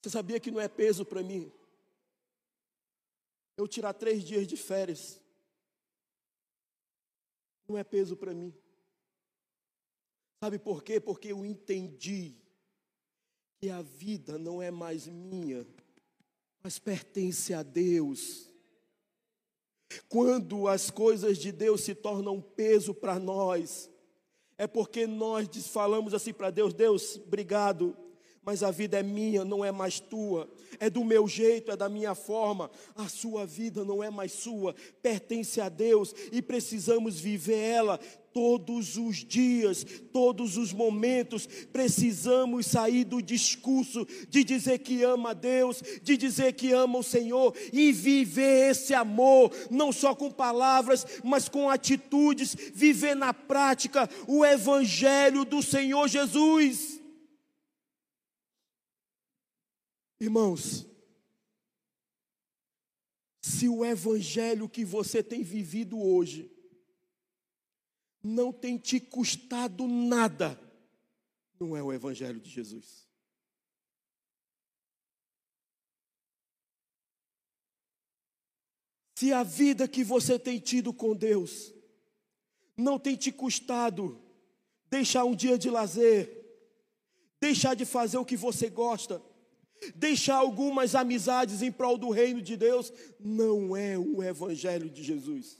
Você 0.00 0.10
sabia 0.10 0.40
que 0.40 0.50
não 0.50 0.60
é 0.60 0.68
peso 0.68 1.04
para 1.04 1.22
mim? 1.22 1.50
Eu 3.56 3.66
tirar 3.66 3.92
três 3.94 4.22
dias 4.24 4.46
de 4.46 4.56
férias. 4.56 5.20
Não 7.68 7.76
é 7.76 7.84
peso 7.84 8.16
para 8.16 8.34
mim. 8.34 8.54
Sabe 10.42 10.58
por 10.58 10.82
quê? 10.82 10.98
Porque 10.98 11.28
eu 11.28 11.44
entendi 11.44 12.34
que 13.60 13.68
a 13.68 13.82
vida 13.82 14.38
não 14.38 14.62
é 14.62 14.70
mais 14.70 15.06
minha, 15.06 15.66
mas 16.62 16.78
pertence 16.78 17.52
a 17.52 17.62
Deus. 17.62 18.50
Quando 20.08 20.66
as 20.66 20.90
coisas 20.90 21.36
de 21.36 21.52
Deus 21.52 21.82
se 21.82 21.94
tornam 21.94 22.36
um 22.36 22.40
peso 22.40 22.94
para 22.94 23.18
nós, 23.18 23.90
é 24.56 24.66
porque 24.66 25.06
nós 25.06 25.46
falamos 25.66 26.14
assim 26.14 26.32
para 26.32 26.50
Deus: 26.50 26.72
Deus, 26.72 27.16
obrigado, 27.16 27.94
mas 28.44 28.62
a 28.62 28.70
vida 28.70 28.98
é 28.98 29.02
minha, 29.02 29.44
não 29.44 29.64
é 29.64 29.70
mais 29.70 30.00
tua, 30.00 30.50
é 30.78 30.88
do 30.88 31.04
meu 31.04 31.28
jeito, 31.28 31.70
é 31.70 31.76
da 31.76 31.88
minha 31.88 32.14
forma. 32.14 32.70
A 32.96 33.08
sua 33.08 33.44
vida 33.44 33.84
não 33.84 34.02
é 34.02 34.08
mais 34.08 34.32
sua, 34.32 34.74
pertence 35.02 35.60
a 35.60 35.68
Deus 35.68 36.14
e 36.32 36.40
precisamos 36.40 37.20
viver 37.20 37.58
ela 37.58 38.00
todos 38.32 38.96
os 38.96 39.16
dias, 39.16 39.84
todos 40.12 40.56
os 40.56 40.72
momentos, 40.72 41.48
precisamos 41.72 42.66
sair 42.66 43.04
do 43.04 43.20
discurso 43.20 44.06
de 44.28 44.44
dizer 44.44 44.78
que 44.78 45.02
ama 45.02 45.30
a 45.30 45.34
Deus, 45.34 45.82
de 46.02 46.16
dizer 46.16 46.52
que 46.52 46.72
ama 46.72 46.98
o 46.98 47.02
Senhor 47.02 47.54
e 47.72 47.92
viver 47.92 48.70
esse 48.70 48.94
amor, 48.94 49.52
não 49.70 49.92
só 49.92 50.14
com 50.14 50.30
palavras, 50.30 51.04
mas 51.24 51.48
com 51.48 51.68
atitudes, 51.68 52.56
viver 52.72 53.16
na 53.16 53.34
prática 53.34 54.08
o 54.26 54.44
Evangelho 54.44 55.44
do 55.44 55.62
Senhor 55.62 56.08
Jesus. 56.08 56.99
Irmãos, 60.20 60.86
se 63.40 63.66
o 63.68 63.82
Evangelho 63.82 64.68
que 64.68 64.84
você 64.84 65.22
tem 65.22 65.42
vivido 65.42 65.98
hoje, 65.98 66.52
não 68.22 68.52
tem 68.52 68.76
te 68.76 69.00
custado 69.00 69.88
nada, 69.88 70.60
não 71.58 71.74
é 71.74 71.82
o 71.82 71.90
Evangelho 71.90 72.38
de 72.38 72.50
Jesus. 72.50 73.08
Se 79.16 79.32
a 79.32 79.42
vida 79.42 79.88
que 79.88 80.04
você 80.04 80.38
tem 80.38 80.58
tido 80.58 80.92
com 80.92 81.14
Deus 81.14 81.74
não 82.76 82.98
tem 82.98 83.16
te 83.16 83.30
custado 83.30 84.18
deixar 84.88 85.24
um 85.24 85.34
dia 85.34 85.58
de 85.58 85.70
lazer, 85.70 86.36
deixar 87.38 87.74
de 87.74 87.84
fazer 87.84 88.16
o 88.18 88.24
que 88.24 88.36
você 88.36 88.68
gosta, 88.68 89.22
deixar 89.94 90.36
algumas 90.36 90.94
amizades 90.94 91.62
em 91.62 91.72
prol 91.72 91.96
do 91.96 92.10
reino 92.10 92.40
de 92.40 92.56
Deus, 92.56 92.92
não 93.18 93.76
é 93.76 93.98
o 93.98 94.22
Evangelho 94.22 94.88
de 94.90 95.02
Jesus. 95.02 95.58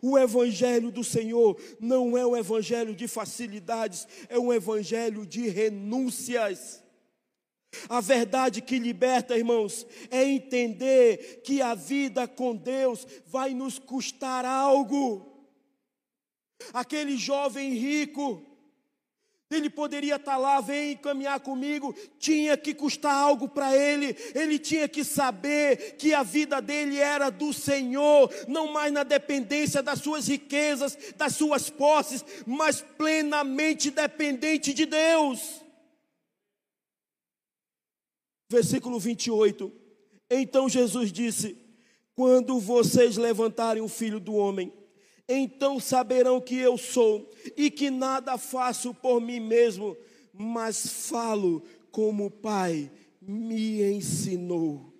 O 0.00 0.18
evangelho 0.18 0.90
do 0.90 1.04
Senhor 1.04 1.60
não 1.78 2.16
é 2.16 2.24
um 2.24 2.36
evangelho 2.36 2.94
de 2.94 3.06
facilidades, 3.06 4.06
é 4.28 4.38
um 4.38 4.52
evangelho 4.52 5.26
de 5.26 5.48
renúncias. 5.48 6.82
A 7.88 8.00
verdade 8.00 8.60
que 8.60 8.78
liberta, 8.78 9.36
irmãos, 9.36 9.86
é 10.10 10.24
entender 10.24 11.42
que 11.42 11.60
a 11.60 11.74
vida 11.74 12.28
com 12.28 12.54
Deus 12.54 13.06
vai 13.26 13.54
nos 13.54 13.78
custar 13.78 14.44
algo. 14.44 15.48
Aquele 16.72 17.16
jovem 17.16 17.72
rico, 17.72 18.44
ele 19.54 19.70
poderia 19.70 20.16
estar 20.16 20.36
lá, 20.36 20.60
vem 20.60 20.96
caminhar 20.96 21.40
comigo, 21.40 21.94
tinha 22.18 22.56
que 22.56 22.74
custar 22.74 23.14
algo 23.14 23.48
para 23.48 23.76
ele, 23.76 24.16
ele 24.34 24.58
tinha 24.58 24.88
que 24.88 25.04
saber 25.04 25.96
que 25.96 26.14
a 26.14 26.22
vida 26.22 26.60
dele 26.60 26.98
era 26.98 27.30
do 27.30 27.52
Senhor, 27.52 28.32
não 28.48 28.72
mais 28.72 28.92
na 28.92 29.02
dependência 29.02 29.82
das 29.82 30.00
suas 30.00 30.28
riquezas, 30.28 30.96
das 31.16 31.34
suas 31.34 31.70
posses, 31.70 32.24
mas 32.46 32.80
plenamente 32.80 33.90
dependente 33.90 34.72
de 34.72 34.86
Deus. 34.86 35.62
Versículo 38.50 39.00
28. 39.00 39.72
Então 40.30 40.68
Jesus 40.68 41.10
disse: 41.10 41.56
Quando 42.14 42.58
vocês 42.60 43.16
levantarem 43.16 43.82
o 43.82 43.88
filho 43.88 44.20
do 44.20 44.34
homem, 44.34 44.72
então 45.28 45.78
saberão 45.78 46.40
que 46.40 46.56
eu 46.56 46.76
sou 46.76 47.30
e 47.56 47.70
que 47.70 47.90
nada 47.90 48.36
faço 48.36 48.92
por 48.94 49.20
mim 49.20 49.40
mesmo, 49.40 49.96
mas 50.32 51.06
falo 51.08 51.62
como 51.90 52.26
o 52.26 52.30
Pai 52.30 52.90
me 53.20 53.82
ensinou. 53.82 54.92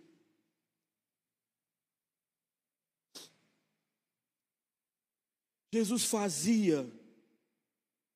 Jesus 5.73 6.05
fazia 6.05 6.87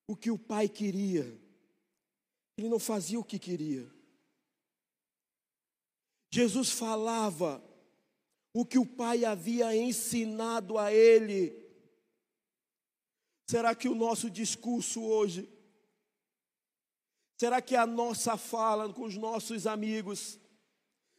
o 0.06 0.14
que 0.14 0.30
o 0.30 0.38
Pai 0.38 0.68
queria, 0.68 1.40
ele 2.56 2.68
não 2.68 2.78
fazia 2.78 3.18
o 3.18 3.24
que 3.24 3.38
queria. 3.38 3.90
Jesus 6.30 6.70
falava 6.70 7.64
o 8.52 8.64
que 8.64 8.78
o 8.78 8.84
Pai 8.84 9.24
havia 9.24 9.74
ensinado 9.74 10.76
a 10.78 10.92
ele. 10.92 11.65
Será 13.46 13.74
que 13.74 13.88
o 13.88 13.94
nosso 13.94 14.28
discurso 14.28 15.02
hoje, 15.02 15.48
será 17.38 17.62
que 17.62 17.76
a 17.76 17.86
nossa 17.86 18.36
fala 18.36 18.92
com 18.92 19.04
os 19.04 19.16
nossos 19.16 19.66
amigos, 19.66 20.38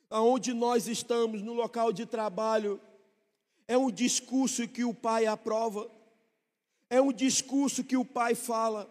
aonde 0.09 0.53
nós 0.53 0.87
estamos, 0.87 1.41
no 1.41 1.53
local 1.53 1.93
de 1.93 2.05
trabalho, 2.05 2.81
é 3.67 3.77
um 3.77 3.89
discurso 3.89 4.67
que 4.67 4.83
o 4.83 4.93
pai 4.93 5.25
aprova? 5.25 5.89
É 6.89 7.01
um 7.01 7.11
discurso 7.11 7.83
que 7.83 7.95
o 7.95 8.05
pai 8.05 8.35
fala? 8.35 8.89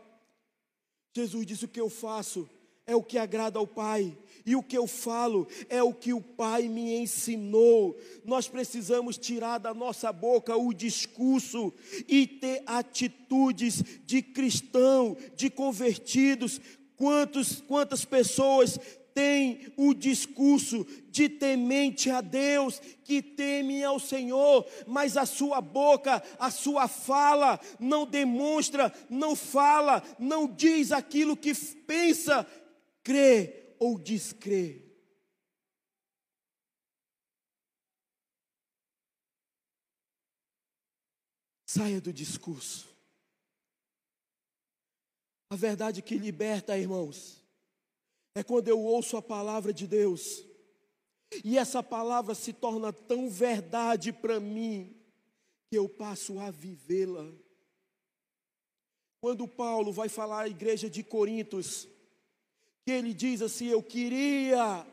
Jesus 1.15 1.47
disse: 1.47 1.65
O 1.65 1.69
que 1.69 1.81
eu 1.81 1.89
faço 1.89 2.49
é 2.87 2.95
o 2.95 3.03
que 3.03 3.19
agrada 3.19 3.59
ao 3.59 3.67
Pai. 3.67 4.17
E 4.47 4.55
o 4.55 4.63
que 4.63 4.79
eu 4.79 4.87
falo 4.87 5.49
é 5.69 5.83
o 5.83 5.93
que 5.93 6.13
o 6.13 6.21
Pai 6.21 6.69
me 6.69 6.95
ensinou. 6.97 7.99
Nós 8.25 8.47
precisamos 8.47 9.19
tirar 9.19 9.59
da 9.59 9.75
nossa 9.75 10.13
boca 10.13 10.57
o 10.57 10.73
discurso 10.73 11.75
e 12.07 12.29
ter 12.29 12.63
atitudes 12.65 13.83
de 14.07 14.23
cristão, 14.23 15.17
de 15.35 15.51
convertidos. 15.51 16.61
Quantos, 16.95 17.61
quantas 17.61 18.05
pessoas 18.05 18.79
têm 19.13 19.73
o 19.77 19.93
discurso 19.93 20.87
de 21.11 21.29
temente 21.29 22.09
a 22.09 22.21
Deus, 22.21 22.81
que 23.03 23.21
temem 23.21 23.83
ao 23.83 23.99
Senhor, 23.99 24.65
mas 24.87 25.17
a 25.17 25.27
sua 25.27 25.61
boca, 25.61 26.23
a 26.39 26.51
sua 26.53 26.87
fala 26.87 27.59
não 27.81 28.07
demonstra, 28.07 28.93
não 29.11 29.35
fala, 29.35 30.03
não 30.19 30.47
diz 30.47 30.93
aquilo 30.93 31.37
que 31.37 31.53
pensa 31.55 32.47
crê 33.03 33.66
ou 33.79 33.99
descrê. 33.99 34.83
Saia 41.67 42.01
do 42.01 42.13
discurso. 42.13 42.89
A 45.51 45.57
verdade 45.57 46.03
que 46.03 46.19
liberta, 46.19 46.77
irmãos, 46.77 47.45
é 48.35 48.43
quando 48.43 48.69
eu 48.69 48.81
ouço 48.81 49.17
a 49.17 49.23
palavra 49.23 49.73
de 49.73 49.87
Deus, 49.87 50.45
e 51.45 51.57
essa 51.57 51.83
palavra 51.83 52.35
se 52.35 52.53
torna 52.53 52.93
tão 52.93 53.31
verdade 53.31 54.13
para 54.13 54.41
mim, 54.41 54.95
que 55.71 55.79
eu 55.79 55.89
passo 55.89 56.39
a 56.39 56.51
vivê-la. 56.51 57.33
Quando 59.21 59.49
Paulo 59.49 59.93
vai 59.93 60.09
falar 60.09 60.43
à 60.43 60.49
igreja 60.49 60.89
de 60.89 61.03
Corintos, 61.03 61.89
que 62.87 62.93
ele 62.93 63.13
diz 63.13 63.43
assim: 63.43 63.67
Eu 63.67 63.83
queria 63.83 64.87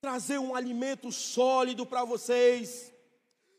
trazer 0.00 0.38
um 0.38 0.54
alimento 0.54 1.10
sólido 1.10 1.84
para 1.84 2.04
vocês. 2.04 2.94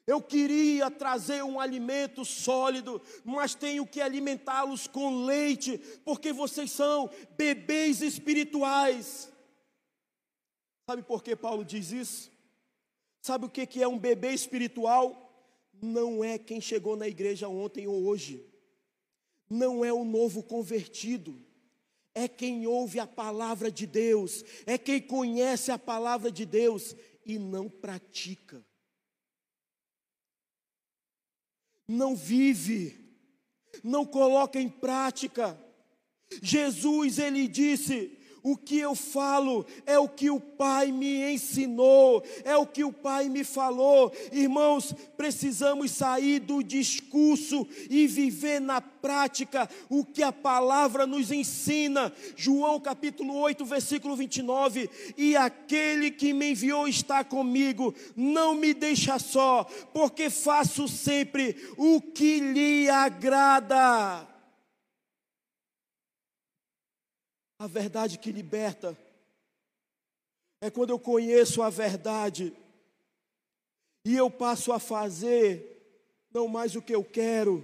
Eu 0.07 0.21
queria 0.21 0.89
trazer 0.89 1.43
um 1.43 1.59
alimento 1.59 2.23
sólido, 2.23 3.01
mas 3.23 3.53
tenho 3.53 3.85
que 3.85 4.01
alimentá-los 4.01 4.87
com 4.87 5.25
leite, 5.25 5.77
porque 6.03 6.31
vocês 6.33 6.71
são 6.71 7.09
bebês 7.37 8.01
espirituais. 8.01 9.29
Sabe 10.89 11.03
por 11.03 11.21
que 11.21 11.35
Paulo 11.35 11.63
diz 11.63 11.91
isso? 11.91 12.31
Sabe 13.21 13.45
o 13.45 13.49
que 13.49 13.83
é 13.83 13.87
um 13.87 13.99
bebê 13.99 14.33
espiritual? 14.33 15.29
Não 15.73 16.23
é 16.23 16.37
quem 16.37 16.59
chegou 16.61 16.95
na 16.95 17.07
igreja 17.07 17.47
ontem 17.47 17.85
ou 17.85 18.05
hoje, 18.05 18.45
não 19.49 19.83
é 19.85 19.91
o 19.93 20.05
novo 20.05 20.41
convertido 20.41 21.50
é 22.13 22.27
quem 22.27 22.67
ouve 22.67 22.99
a 22.99 23.07
palavra 23.07 23.71
de 23.71 23.87
Deus, 23.87 24.43
é 24.65 24.77
quem 24.77 25.01
conhece 25.01 25.71
a 25.71 25.79
palavra 25.79 26.31
de 26.31 26.45
Deus 26.45 26.95
e 27.25 27.39
não 27.39 27.69
pratica. 27.69 28.65
Não 31.87 32.15
vive, 32.15 33.17
não 33.83 34.05
coloca 34.05 34.59
em 34.59 34.69
prática. 34.69 35.59
Jesus, 36.41 37.19
ele 37.19 37.47
disse: 37.47 38.17
o 38.43 38.57
que 38.57 38.77
eu 38.79 38.95
falo 38.95 39.65
é 39.85 39.97
o 39.99 40.07
que 40.07 40.29
o 40.29 40.39
Pai 40.39 40.91
me 40.91 41.33
ensinou, 41.33 42.23
é 42.43 42.55
o 42.55 42.65
que 42.65 42.83
o 42.83 42.91
Pai 42.91 43.29
me 43.29 43.43
falou. 43.43 44.11
Irmãos, 44.31 44.93
precisamos 45.15 45.91
sair 45.91 46.39
do 46.39 46.63
discurso 46.63 47.67
e 47.89 48.07
viver 48.07 48.59
na 48.59 48.81
prática 48.81 49.69
o 49.89 50.05
que 50.05 50.23
a 50.23 50.31
palavra 50.31 51.05
nos 51.05 51.31
ensina. 51.31 52.13
João 52.35 52.79
capítulo 52.79 53.35
8, 53.35 53.65
versículo 53.65 54.15
29. 54.15 54.89
E 55.17 55.35
aquele 55.35 56.11
que 56.11 56.33
me 56.33 56.51
enviou 56.51 56.87
está 56.87 57.23
comigo, 57.23 57.93
não 58.15 58.55
me 58.55 58.73
deixa 58.73 59.19
só, 59.19 59.63
porque 59.93 60.29
faço 60.29 60.87
sempre 60.87 61.55
o 61.77 62.01
que 62.01 62.39
lhe 62.39 62.89
agrada. 62.89 64.30
A 67.61 67.67
verdade 67.67 68.17
que 68.17 68.31
liberta 68.31 68.97
é 70.59 70.71
quando 70.71 70.89
eu 70.89 70.97
conheço 70.97 71.61
a 71.61 71.69
verdade 71.69 72.51
e 74.03 74.15
eu 74.15 74.31
passo 74.31 74.71
a 74.71 74.79
fazer 74.79 75.95
não 76.33 76.47
mais 76.47 76.75
o 76.75 76.81
que 76.81 76.95
eu 76.95 77.03
quero, 77.03 77.63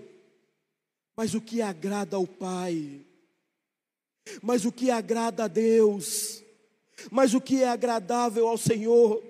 mas 1.16 1.34
o 1.34 1.42
que 1.42 1.64
agrada 1.64 2.16
ao 2.16 2.28
Pai, 2.28 3.04
mas 4.40 4.66
o 4.66 4.72
que 4.72 4.92
agrada 4.92 5.46
a 5.46 5.48
Deus, 5.48 6.44
mas 7.10 7.34
o 7.34 7.42
que 7.42 7.64
é 7.64 7.68
agradável 7.68 8.48
ao 8.48 8.58
Senhor. 8.60 9.24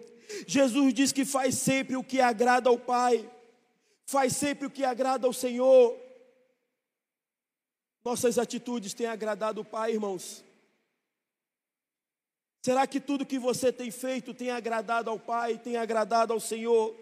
Jesus 0.46 0.94
diz 0.94 1.14
que 1.14 1.24
faz 1.24 1.56
sempre 1.56 1.96
o 1.96 2.04
que 2.04 2.20
agrada 2.20 2.68
ao 2.68 2.78
Pai, 2.78 3.32
faz 4.06 4.36
sempre 4.36 4.68
o 4.68 4.70
que 4.70 4.84
agrada 4.84 5.28
ao 5.28 5.32
Senhor. 5.32 5.98
Nossas 8.04 8.38
atitudes 8.38 8.94
têm 8.94 9.08
agradado 9.08 9.62
o 9.62 9.66
Pai, 9.66 9.94
irmãos. 9.94 10.46
Será 12.64 12.86
que 12.86 13.00
tudo 13.00 13.26
que 13.26 13.40
você 13.40 13.72
tem 13.72 13.92
feito 13.92 14.34
tem 14.34 14.50
agradado 14.50 15.10
ao 15.10 15.20
Pai, 15.20 15.58
tem 15.58 15.78
agradado 15.78 16.34
ao 16.34 16.40
Senhor? 16.40 16.96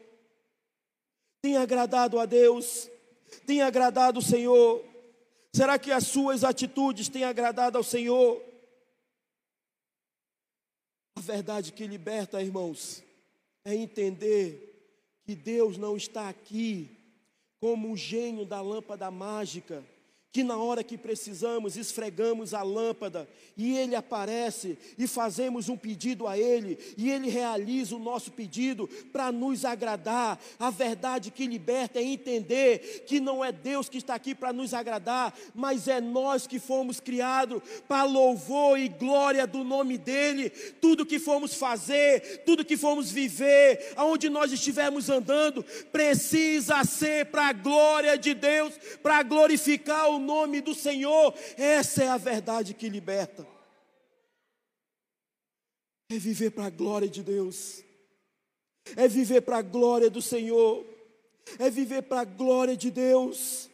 Tem 1.42 1.58
agradado 1.58 2.20
a 2.20 2.26
Deus? 2.26 2.90
Tem 3.46 3.62
agradado 3.62 4.20
o 4.20 4.24
Senhor? 4.24 4.84
Será 5.54 5.80
que 5.80 5.92
as 5.92 6.06
suas 6.08 6.44
atitudes 6.44 7.08
têm 7.08 7.24
agradado 7.24 7.78
ao 7.78 7.84
Senhor? 7.84 8.44
A 11.18 11.22
verdade 11.22 11.72
que 11.72 11.88
liberta, 11.88 12.42
irmãos, 12.42 13.02
é 13.64 13.74
entender 13.74 14.76
que 15.24 15.34
Deus 15.34 15.78
não 15.78 15.96
está 15.96 16.30
aqui 16.30 17.00
como 17.60 17.90
um 17.90 17.98
gênio 17.98 18.46
da 18.46 18.62
lâmpada 18.62 19.10
mágica 19.10 19.84
que 20.36 20.44
na 20.44 20.58
hora 20.58 20.84
que 20.84 20.98
precisamos 20.98 21.78
esfregamos 21.78 22.54
a 22.54 22.62
lâmpada 22.62 23.26
e 23.56 23.78
ele 23.78 23.96
aparece 23.96 24.78
e 24.98 25.08
fazemos 25.08 25.70
um 25.70 25.78
pedido 25.78 26.28
a 26.28 26.38
ele 26.38 26.78
e 26.98 27.10
ele 27.10 27.30
realiza 27.30 27.96
o 27.96 28.00
nosso 28.00 28.34
pedido 28.34 28.86
para 29.14 29.32
nos 29.32 29.64
agradar. 29.64 30.38
A 30.60 30.70
verdade 30.70 31.32
que 31.32 31.48
liberta 31.48 32.00
é 32.00 32.04
entender 32.04 33.06
que 33.08 33.22
não 33.22 33.46
é 33.46 33.54
Deus 33.54 33.88
que 33.88 33.98
está 33.98 34.14
aqui 34.14 34.36
para 34.36 34.52
nos 34.52 34.74
agradar, 34.74 35.34
mas 35.54 35.88
é 35.88 36.02
nós 36.02 36.46
que 36.46 36.60
fomos 36.60 37.00
criados 37.00 37.62
para 37.88 38.04
louvor 38.04 38.78
e 38.78 38.90
glória 38.90 39.48
do 39.48 39.64
nome 39.64 39.98
dele. 39.98 40.50
Tudo 40.82 41.06
que 41.06 41.18
fomos 41.18 41.56
fazer, 41.56 42.44
tudo 42.44 42.66
que 42.66 42.76
fomos 42.76 43.10
viver, 43.10 43.94
aonde 43.96 44.28
nós 44.28 44.52
estivermos 44.52 45.10
andando, 45.10 45.64
precisa 45.94 46.84
ser 46.84 47.28
para 47.28 47.48
a 47.48 47.54
glória 47.54 48.18
de 48.18 48.34
Deus, 48.34 48.74
para 49.02 49.24
glorificar 49.24 50.10
o 50.10 50.25
nome 50.26 50.60
do 50.62 50.74
Senhor. 50.74 51.34
Essa 51.58 52.04
é 52.04 52.08
a 52.10 52.18
verdade 52.18 52.74
que 52.74 52.90
liberta. 52.90 53.48
É 56.10 56.18
viver 56.18 56.52
para 56.52 56.66
a 56.66 56.70
glória 56.70 57.08
de 57.08 57.24
Deus. 57.24 57.84
É 58.96 59.08
viver 59.08 59.42
para 59.42 59.58
a 59.58 59.62
glória 59.62 60.10
do 60.10 60.22
Senhor. 60.22 60.86
É 61.60 61.70
viver 61.70 62.04
para 62.04 62.22
a 62.22 62.26
glória 62.26 62.76
de 62.76 62.92
Deus. 62.92 63.70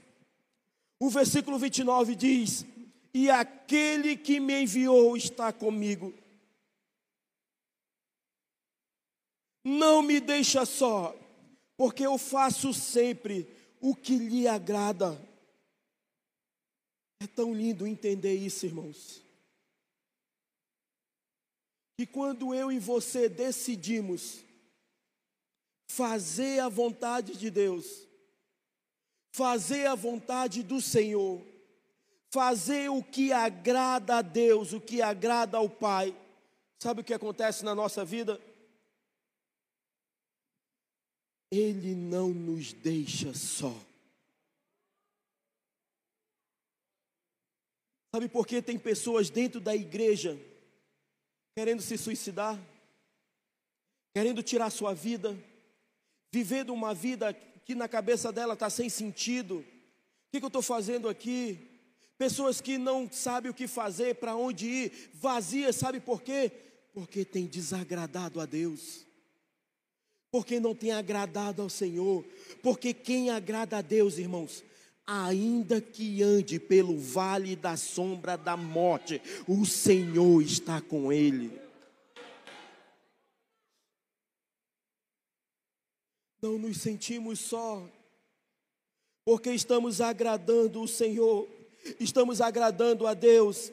O 0.99 1.10
versículo 1.10 1.58
29 1.58 2.16
diz: 2.16 2.66
E 3.14 3.30
aquele 3.30 4.16
que 4.16 4.39
me 4.39 4.62
enviou 4.62 5.18
está 5.18 5.52
comigo. 5.52 6.14
Não 9.64 10.02
me 10.02 10.20
deixa 10.20 10.66
só, 10.66 11.16
porque 11.78 12.06
eu 12.06 12.18
faço 12.18 12.74
sempre 12.74 13.47
o 13.80 13.95
que 13.95 14.18
lhe 14.18 14.47
agrada. 14.47 15.20
É 17.22 17.28
tão 17.28 17.53
lindo 17.53 17.86
entender 17.86 18.34
isso, 18.34 18.65
irmãos. 18.65 19.22
Que 21.95 22.03
quando 22.07 22.51
eu 22.51 22.72
e 22.72 22.80
você 22.80 23.30
decidimos 23.30 24.43
fazer 25.88 26.59
a 26.61 26.67
vontade 26.67 27.38
de 27.38 27.51
Deus, 27.51 28.07
fazer 29.32 29.86
a 29.86 29.93
vontade 29.93 30.63
do 30.63 30.82
Senhor, 30.82 31.45
fazer 32.32 32.89
o 32.89 33.03
que 33.03 33.32
agrada 33.32 34.15
a 34.15 34.22
Deus, 34.24 34.74
o 34.74 34.82
que 34.82 34.99
agrada 34.99 35.59
ao 35.59 35.69
Pai, 35.69 36.17
sabe 36.80 37.01
o 37.01 37.03
que 37.03 37.13
acontece 37.13 37.63
na 37.63 37.76
nossa 37.76 38.03
vida? 38.03 38.41
Ele 41.51 41.93
não 41.93 42.30
nos 42.30 42.74
deixa 42.74 43.32
só. 43.36 43.91
Sabe 48.14 48.28
por 48.28 48.45
que 48.45 48.62
tem 48.62 48.78
pessoas 48.78 49.30
dentro 49.30 49.59
da 49.59 49.76
igreja 49.76 50.39
querendo 51.55 51.82
se 51.82 51.97
suicidar, 51.97 52.59
querendo 54.14 54.43
tirar 54.43 54.70
sua 54.70 54.93
vida, 54.93 55.38
vivendo 56.32 56.74
uma 56.74 56.93
vida 56.93 57.34
que 57.34 57.74
na 57.74 57.88
cabeça 57.88 58.32
dela 58.32 58.53
está 58.53 58.70
sem 58.70 58.89
sentido? 58.89 59.59
O 59.59 60.32
que, 60.32 60.39
que 60.39 60.45
eu 60.45 60.47
estou 60.47 60.62
fazendo 60.62 61.07
aqui? 61.07 61.70
Pessoas 62.18 62.62
que 62.62 62.78
não 62.78 63.09
sabem 63.12 63.49
o 63.49 63.53
que 63.53 63.68
fazer, 63.68 64.16
para 64.16 64.36
onde 64.36 64.68
ir, 64.68 65.09
vazias, 65.14 65.76
sabe 65.76 65.99
por 65.99 66.22
quê? 66.22 66.51
Porque 66.93 67.26
tem 67.26 67.45
desagradado 67.45 68.39
a 68.39 68.45
Deus 68.45 69.05
porque 70.32 70.62
não 70.62 70.74
tem 70.74 70.93
agradado 70.93 71.62
ao 71.62 71.70
Senhor. 71.70 72.26
Porque 72.64 72.93
quem 72.93 73.30
agrada 73.30 73.78
a 73.78 73.82
Deus, 73.82 74.18
irmãos, 74.18 74.64
ainda 75.06 75.82
que 75.82 76.22
ande 76.22 76.60
pelo 76.60 76.97
vale 76.97 77.56
da 77.56 77.76
sombra 77.76 78.38
da 78.38 78.56
morte, 78.56 79.22
o 79.47 79.66
Senhor 79.66 80.41
está 80.41 80.82
com 80.82 81.12
ele. 81.12 81.60
Não 86.41 86.58
nos 86.58 86.78
sentimos 86.78 87.39
só, 87.39 87.88
porque 89.24 89.52
estamos 89.52 90.02
agradando 90.02 90.82
o 90.82 90.88
Senhor, 90.88 91.47
estamos 91.99 92.41
agradando 92.41 93.06
a 93.06 93.14
Deus. 93.14 93.72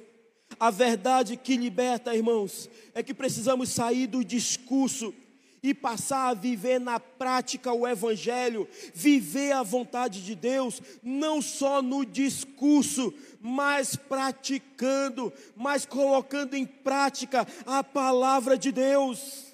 A 0.58 0.70
verdade 0.70 1.36
que 1.36 1.56
liberta, 1.56 2.14
irmãos, 2.14 2.68
é 2.94 3.02
que 3.02 3.14
precisamos 3.14 3.70
sair 3.70 4.06
do 4.06 4.24
discurso 4.24 5.14
e 5.62 5.74
passar 5.74 6.28
a 6.28 6.34
viver 6.34 6.78
na 6.80 7.00
prática 7.00 7.72
o 7.72 7.86
Evangelho, 7.86 8.68
viver 8.94 9.52
a 9.52 9.62
vontade 9.62 10.24
de 10.24 10.34
Deus, 10.34 10.80
não 11.02 11.42
só 11.42 11.82
no 11.82 12.04
discurso, 12.04 13.12
mas 13.40 13.96
praticando, 13.96 15.32
mas 15.56 15.84
colocando 15.84 16.54
em 16.54 16.66
prática 16.66 17.46
a 17.66 17.82
palavra 17.82 18.56
de 18.56 18.70
Deus. 18.72 19.46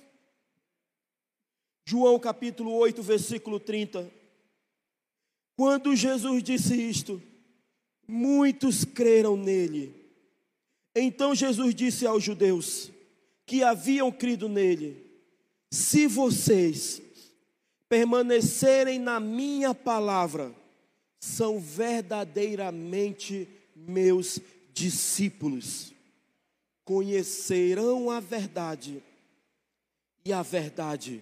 João 1.87 2.19
capítulo 2.19 2.73
8, 2.73 3.03
versículo 3.03 3.61
30. 3.61 4.11
Quando 5.57 5.95
Jesus 5.95 6.43
disse 6.43 6.75
isto, 6.75 7.23
muitos 8.09 8.85
creram 8.85 9.37
nele. 9.37 9.95
Então 10.97 11.35
Jesus 11.35 11.75
disse 11.75 12.07
aos 12.07 12.23
judeus 12.23 12.91
que 13.47 13.63
haviam 13.63 14.11
crido 14.11 14.49
nele: 14.49 15.04
se 15.75 16.07
vocês 16.07 17.03
permanecerem 17.89 19.01
na 19.01 19.19
minha 19.19 19.75
palavra, 19.75 20.55
são 21.19 21.59
verdadeiramente 21.59 23.49
meus 23.75 24.39
discípulos. 24.73 25.93
Conhecerão 26.85 28.09
a 28.09 28.21
verdade, 28.21 29.03
e 30.25 30.33
a 30.33 30.43
verdade 30.43 31.21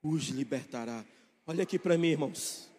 os 0.00 0.28
libertará. 0.28 1.04
Olha 1.44 1.64
aqui 1.64 1.76
para 1.76 1.98
mim, 1.98 2.08
irmãos. 2.08 2.70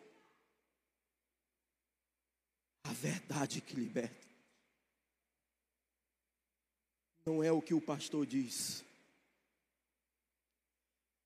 A 2.85 2.93
verdade 2.93 3.59
que 3.59 3.75
liberta. 3.75 4.25
Não 7.25 7.43
é 7.43 7.51
o 7.51 7.61
que 7.61 7.73
o 7.73 7.81
pastor 7.81 8.25
diz 8.25 8.85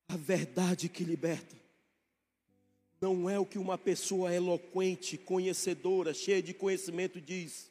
a 0.08 0.16
verdade 0.16 0.88
que 0.90 1.04
liberta. 1.04 1.56
Não 3.00 3.30
é 3.30 3.38
o 3.38 3.46
que 3.46 3.60
uma 3.60 3.78
pessoa 3.78 4.34
eloquente, 4.34 5.18
conhecedora, 5.18 6.14
cheia 6.14 6.42
de 6.42 6.54
conhecimento 6.54 7.22
diz. 7.22 7.70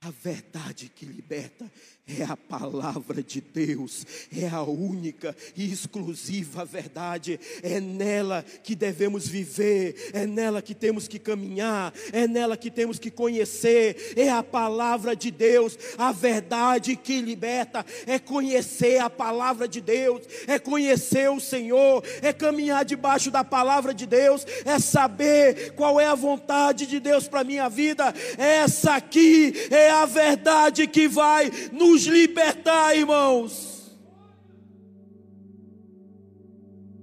A 0.00 0.10
verdade 0.10 0.88
que 0.88 1.06
liberta 1.06 1.70
é 2.06 2.22
a 2.22 2.36
palavra 2.36 3.22
de 3.22 3.40
Deus, 3.40 4.06
é 4.30 4.46
a 4.46 4.62
única 4.62 5.34
e 5.56 5.72
exclusiva 5.72 6.62
verdade, 6.62 7.40
é 7.62 7.80
nela 7.80 8.44
que 8.62 8.74
devemos 8.74 9.26
viver, 9.26 10.10
é 10.12 10.26
nela 10.26 10.60
que 10.60 10.74
temos 10.74 11.08
que 11.08 11.18
caminhar, 11.18 11.94
é 12.12 12.28
nela 12.28 12.58
que 12.58 12.70
temos 12.70 12.98
que 12.98 13.10
conhecer, 13.10 14.12
é 14.16 14.28
a 14.28 14.42
palavra 14.42 15.16
de 15.16 15.30
Deus, 15.30 15.78
a 15.96 16.12
verdade 16.12 16.94
que 16.94 17.22
liberta, 17.22 17.86
é 18.06 18.18
conhecer 18.18 18.98
a 18.98 19.08
palavra 19.08 19.66
de 19.66 19.80
Deus, 19.80 20.22
é 20.46 20.58
conhecer 20.58 21.30
o 21.30 21.40
Senhor, 21.40 22.04
é 22.20 22.34
caminhar 22.34 22.84
debaixo 22.84 23.30
da 23.30 23.42
palavra 23.42 23.94
de 23.94 24.04
Deus, 24.04 24.46
é 24.66 24.78
saber 24.78 25.72
qual 25.72 25.98
é 25.98 26.06
a 26.06 26.14
vontade 26.14 26.86
de 26.86 27.00
Deus 27.00 27.26
para 27.26 27.44
minha 27.44 27.70
vida, 27.70 28.14
essa 28.36 28.96
aqui 28.96 29.54
é 29.70 29.88
a 29.88 30.04
verdade 30.04 30.86
que 30.86 31.08
vai 31.08 31.50
nos 31.72 31.93
libertar, 32.02 32.96
irmãos. 32.96 33.96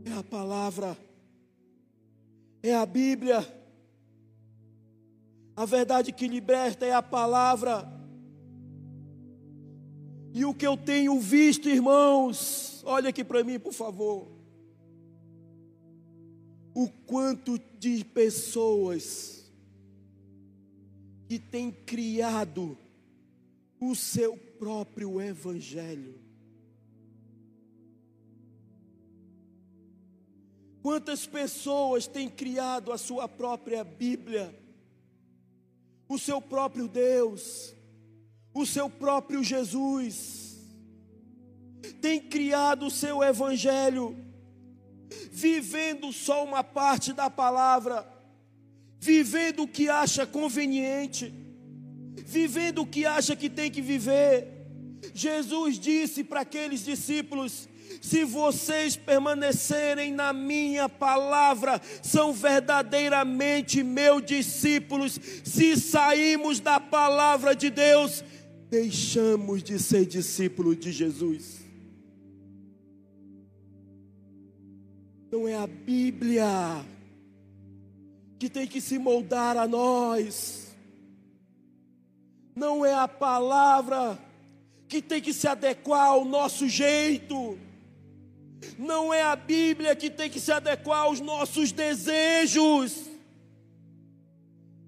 É 0.05 0.11
a 0.11 0.23
palavra, 0.23 0.97
é 2.61 2.75
a 2.75 2.85
Bíblia. 2.85 3.47
A 5.55 5.65
verdade 5.65 6.11
que 6.11 6.27
liberta 6.27 6.85
é 6.85 6.93
a 6.93 7.01
palavra. 7.01 7.87
E 10.33 10.45
o 10.45 10.53
que 10.53 10.65
eu 10.65 10.77
tenho 10.77 11.19
visto, 11.19 11.69
irmãos, 11.69 12.81
olha 12.85 13.09
aqui 13.09 13.23
para 13.23 13.43
mim, 13.43 13.59
por 13.59 13.73
favor. 13.73 14.27
O 16.73 16.87
quanto 17.05 17.59
de 17.77 18.03
pessoas 18.05 19.51
que 21.27 21.37
têm 21.37 21.71
criado 21.71 22.77
o 23.79 23.95
seu 23.95 24.37
próprio 24.62 25.20
Evangelho. 25.20 26.22
Quantas 30.84 31.26
pessoas 31.26 32.05
têm 32.05 32.30
criado 32.30 32.91
a 32.91 32.97
sua 32.99 33.28
própria 33.28 33.84
Bíblia, 33.84 34.55
o 36.07 36.20
seu 36.20 36.39
próprio 36.39 36.88
Deus, 36.88 37.74
o 38.53 38.64
seu 38.64 38.88
próprio 38.88 39.43
Jesus, 39.43 40.59
tem 41.99 42.22
criado 42.22 42.86
o 42.86 42.91
seu 42.91 43.24
Evangelho, 43.24 44.16
vivendo 45.32 46.14
só 46.14 46.43
uma 46.43 46.64
parte 46.64 47.14
da 47.14 47.32
palavra, 47.32 48.07
vivendo 48.99 49.64
o 49.64 49.68
que 49.68 49.89
acha 49.89 50.24
conveniente, 50.28 51.40
vivendo 52.16 52.82
o 52.82 52.88
que 52.88 53.05
acha 53.05 53.36
que 53.36 53.49
tem 53.49 53.70
que 53.70 53.82
viver. 53.82 54.47
Jesus 55.14 55.80
disse 55.80 56.24
para 56.24 56.41
aqueles 56.41 56.84
discípulos: 56.84 57.68
se 57.99 58.24
vocês 58.24 58.95
permanecerem 58.95 60.14
na 60.14 60.32
minha 60.32 60.88
palavra, 60.88 61.82
são 62.01 62.32
verdadeiramente 62.32 63.84
meus 63.84 64.24
discípulos. 64.26 65.20
Se 65.43 65.76
saímos 65.76 66.59
da 66.59 66.80
palavra 66.80 67.55
de 67.55 67.70
Deus, 67.70 68.24
deixamos 68.70 69.62
de 69.62 69.78
ser 69.80 70.05
discípulos 70.05 70.80
de 70.80 70.91
Jesus. 70.91 71.59
Não 75.32 75.47
é 75.47 75.55
a 75.55 75.68
Bíblia 75.68 76.86
que 78.38 78.49
tem 78.49 78.68
que 78.68 78.82
se 78.82 78.97
moldar 78.97 79.55
a 79.55 79.68
nós. 79.68 80.61
Não 82.56 82.86
é 82.86 82.93
a 82.93 83.08
palavra 83.08 84.20
que 84.88 85.02
tem 85.02 85.22
que 85.22 85.34
se 85.34 85.47
adequar 85.47 86.08
ao 86.08 86.26
nosso 86.26 86.68
jeito. 86.68 87.58
Não 88.78 89.14
é 89.14 89.24
a 89.24 89.36
Bíblia 89.36 89.95
que 89.95 90.10
tem 90.10 90.30
que 90.30 90.39
se 90.39 90.52
adequar 90.52 91.02
aos 91.02 91.20
nossos 91.20 91.72
desejos. 91.72 93.10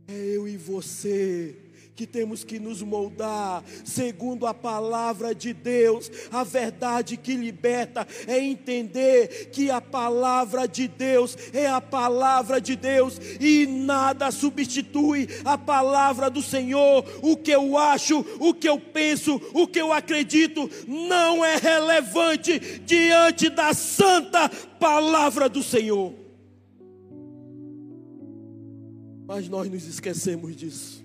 É 0.07 0.13
eu 0.13 0.47
e 0.47 0.57
você 0.57 1.62
que 1.95 2.07
temos 2.07 2.43
que 2.43 2.59
nos 2.59 2.81
moldar 2.81 3.63
segundo 3.85 4.47
a 4.47 4.53
palavra 4.53 5.33
de 5.33 5.53
Deus. 5.53 6.09
A 6.31 6.43
verdade 6.43 7.17
que 7.17 7.35
liberta 7.35 8.07
é 8.27 8.39
entender 8.39 9.49
que 9.51 9.69
a 9.69 9.79
palavra 9.79 10.67
de 10.67 10.87
Deus 10.87 11.37
é 11.53 11.67
a 11.67 11.79
palavra 11.79 12.59
de 12.59 12.75
Deus 12.75 13.19
e 13.39 13.65
nada 13.67 14.31
substitui 14.31 15.27
a 15.45 15.57
palavra 15.57 16.29
do 16.29 16.41
Senhor. 16.41 17.05
O 17.21 17.37
que 17.37 17.51
eu 17.51 17.77
acho, 17.77 18.25
o 18.39 18.53
que 18.53 18.67
eu 18.67 18.79
penso, 18.79 19.39
o 19.53 19.67
que 19.67 19.79
eu 19.79 19.93
acredito 19.93 20.69
não 20.87 21.45
é 21.45 21.57
relevante 21.57 22.59
diante 22.79 23.49
da 23.49 23.73
santa 23.73 24.49
palavra 24.49 25.47
do 25.47 25.61
Senhor. 25.61 26.13
Mas 29.25 29.47
nós 29.47 29.69
nos 29.69 29.87
esquecemos 29.87 30.55
disso. 30.55 31.03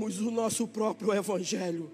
Criamos 0.00 0.18
o 0.20 0.30
nosso 0.30 0.66
próprio 0.66 1.12
evangelho. 1.12 1.90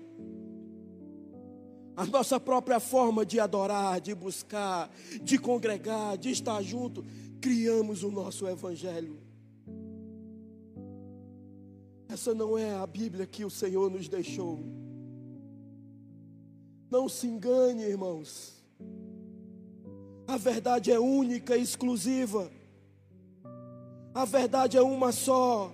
A 1.97 2.07
nossa 2.07 2.39
própria 2.39 2.79
forma 2.79 3.27
de 3.27 3.41
adorar, 3.41 4.01
de 4.01 4.15
buscar, 4.15 4.91
de 5.23 5.39
congregar, 5.39 6.17
de 6.17 6.31
estar 6.31 6.63
junto, 6.63 7.05
criamos 7.41 8.05
o 8.05 8.11
nosso 8.11 8.47
evangelho. 8.47 9.19
Essa 12.09 12.33
não 12.33 12.57
é 12.57 12.75
a 12.77 12.87
Bíblia 12.87 13.27
que 13.27 13.45
o 13.45 13.51
Senhor 13.51 13.91
nos 13.91 14.09
deixou. 14.09 14.61
Não 16.89 17.09
se 17.09 17.27
engane, 17.27 17.83
irmãos. 17.83 18.55
A 20.29 20.37
verdade 20.37 20.93
é 20.93 21.01
única 21.01 21.57
e 21.57 21.63
exclusiva. 21.63 22.53
A 24.15 24.25
verdade 24.25 24.77
é 24.77 24.83
uma 24.83 25.11
só 25.11 25.73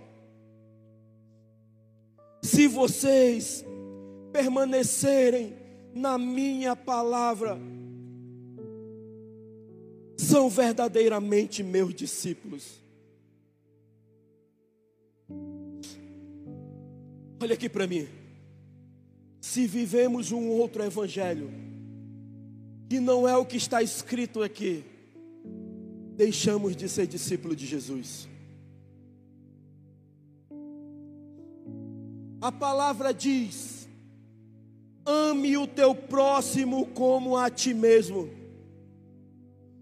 se 2.53 2.67
vocês 2.67 3.65
permanecerem 4.31 5.55
na 5.95 6.19
minha 6.19 6.77
palavra, 6.77 7.59
são 10.19 10.51
verdadeiramente 10.51 11.63
meus 11.63 11.95
discípulos. 11.95 12.79
Olha 17.41 17.55
aqui 17.55 17.71
para 17.71 17.87
mim. 17.87 18.07
Se 19.41 19.67
vivemos 19.67 20.31
um 20.31 20.49
outro 20.51 20.85
evangelho, 20.85 21.51
que 22.87 23.01
não 23.01 23.27
é 23.27 23.35
o 23.35 23.47
que 23.47 23.57
está 23.57 23.83
escrito 23.83 24.43
aqui, 24.43 24.85
deixamos 26.17 26.77
de 26.77 26.87
ser 26.87 27.07
discípulo 27.07 27.57
de 27.57 27.65
Jesus. 27.65 28.29
A 32.43 32.51
palavra 32.51 33.15
diz: 33.15 33.89
ame 35.07 35.57
o 35.57 35.65
teu 35.65 35.95
próximo 35.95 36.87
como 36.87 37.37
a 37.37 37.49
ti 37.49 37.73
mesmo. 37.73 38.29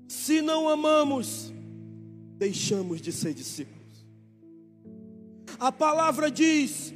Se 0.07 0.43
não 0.43 0.69
amamos, 0.69 1.51
deixamos 2.37 3.01
de 3.01 3.13
ser 3.13 3.33
discípulos. 3.33 3.81
A 5.59 5.73
palavra 5.73 6.31
diz 6.31 6.93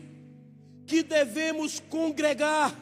que 0.87 1.03
devemos 1.03 1.81
congregar. 1.81 2.79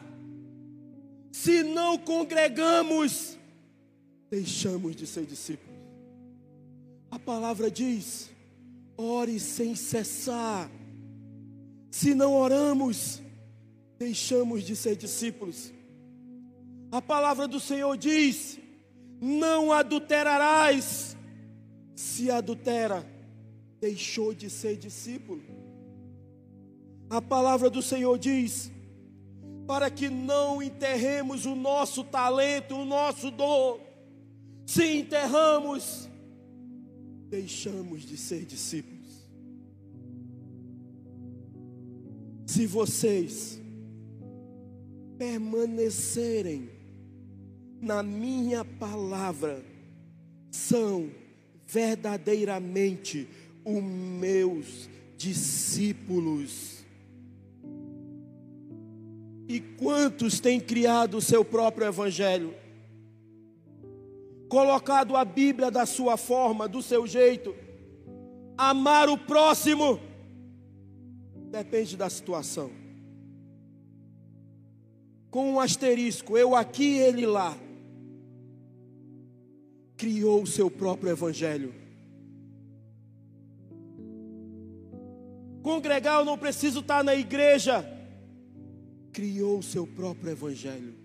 Se 1.31 1.63
não 1.63 1.97
congregamos, 1.97 3.37
deixamos 4.29 4.93
de 4.93 5.07
ser 5.07 5.25
discípulos. 5.25 5.79
A 7.09 7.17
palavra 7.17 7.71
diz: 7.71 8.29
ore 8.97 9.39
sem 9.39 9.73
cessar. 9.73 10.69
Se 11.93 12.15
não 12.15 12.33
oramos, 12.33 13.21
deixamos 13.99 14.63
de 14.63 14.75
ser 14.75 14.95
discípulos. 14.95 15.71
A 16.91 16.99
palavra 16.99 17.47
do 17.47 17.59
Senhor 17.59 17.95
diz: 17.95 18.59
não 19.21 19.71
adulterarás. 19.71 21.15
Se 21.95 22.31
adultera, 22.31 23.07
deixou 23.79 24.33
de 24.33 24.49
ser 24.49 24.75
discípulo. 24.75 25.43
A 27.11 27.21
palavra 27.21 27.69
do 27.69 27.83
Senhor 27.83 28.17
diz: 28.17 28.71
para 29.67 29.91
que 29.91 30.09
não 30.09 30.63
enterremos 30.63 31.45
o 31.45 31.53
nosso 31.53 32.03
talento, 32.03 32.75
o 32.75 32.85
nosso 32.85 33.29
dom. 33.29 33.79
Se 34.65 34.97
enterramos, 34.97 36.09
deixamos 37.29 38.01
de 38.01 38.17
ser 38.17 38.45
discípulos. 38.45 38.92
Se 42.53 42.67
vocês 42.67 43.59
permanecerem 45.17 46.69
na 47.81 48.03
minha 48.03 48.63
palavra, 48.63 49.65
são 50.51 51.09
verdadeiramente 51.65 53.27
os 53.65 53.81
meus 53.81 54.87
discípulos. 55.17 56.85
E 59.47 59.59
quantos 59.59 60.39
têm 60.39 60.59
criado 60.59 61.17
o 61.17 61.21
seu 61.21 61.43
próprio 61.43 61.87
evangelho? 61.87 62.53
Colocado 64.47 65.15
a 65.15 65.25
Bíblia 65.25 65.71
da 65.71 65.87
sua 65.87 66.17
forma, 66.17 66.67
do 66.67 66.83
seu 66.83 67.07
jeito, 67.07 67.55
amar 68.55 69.09
o 69.09 69.17
próximo 69.17 69.99
Depende 71.53 71.95
da 71.95 72.09
situação. 72.09 72.71
Com 75.29 75.51
um 75.51 75.59
asterisco, 75.59 76.35
eu 76.35 76.55
aqui, 76.55 76.97
ele 76.97 77.27
lá. 77.27 77.55
Criou 79.95 80.41
o 80.41 80.47
seu 80.47 80.71
próprio 80.71 81.11
evangelho. 81.11 81.71
Congregar, 85.61 86.21
eu 86.21 86.25
não 86.25 86.39
preciso 86.39 86.79
estar 86.79 87.03
na 87.03 87.13
igreja. 87.13 87.85
Criou 89.11 89.59
o 89.59 89.63
seu 89.63 89.85
próprio 89.85 90.31
evangelho. 90.31 90.95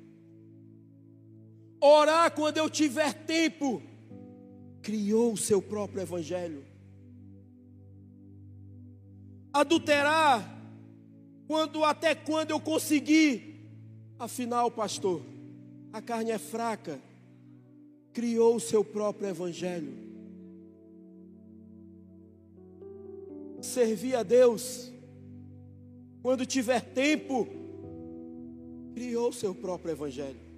Orar 1.79 2.35
quando 2.35 2.57
eu 2.57 2.71
tiver 2.71 3.13
tempo. 3.13 3.83
Criou 4.81 5.35
o 5.35 5.37
seu 5.37 5.61
próprio 5.61 6.01
evangelho 6.01 6.68
adulterar 9.53 10.57
quando 11.47 11.85
até 11.85 12.15
quando 12.15 12.51
eu 12.51 12.61
conseguir. 12.61 13.49
Afinal, 14.19 14.71
pastor, 14.71 15.23
a 15.93 16.03
carne 16.03 16.31
é 16.31 16.39
fraca. 16.39 17.01
Criou 18.13 18.57
o 18.57 18.61
seu 18.61 18.85
próprio 18.85 19.29
evangelho. 19.29 19.95
Servir 23.61 24.15
a 24.17 24.23
Deus 24.23 24.93
quando 26.23 26.45
tiver 26.45 26.81
tempo. 26.81 27.49
Criou 28.95 29.31
o 29.31 29.33
seu 29.33 29.55
próprio 29.55 29.93
evangelho. 29.93 30.49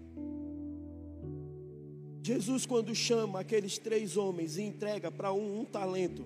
Jesus, 2.23 2.67
quando 2.67 2.95
chama 2.95 3.41
aqueles 3.41 3.79
três 3.79 4.17
homens 4.17 4.57
e 4.57 4.63
entrega 4.63 5.11
para 5.11 5.33
um 5.33 5.61
um 5.61 5.65
talento, 5.65 6.25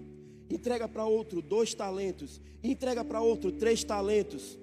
entrega 0.50 0.88
para 0.88 1.04
outro 1.04 1.40
dois 1.40 1.74
talentos, 1.74 2.40
entrega 2.62 3.04
para 3.04 3.20
outro 3.20 3.52
três 3.52 3.82
talentos. 3.84 4.58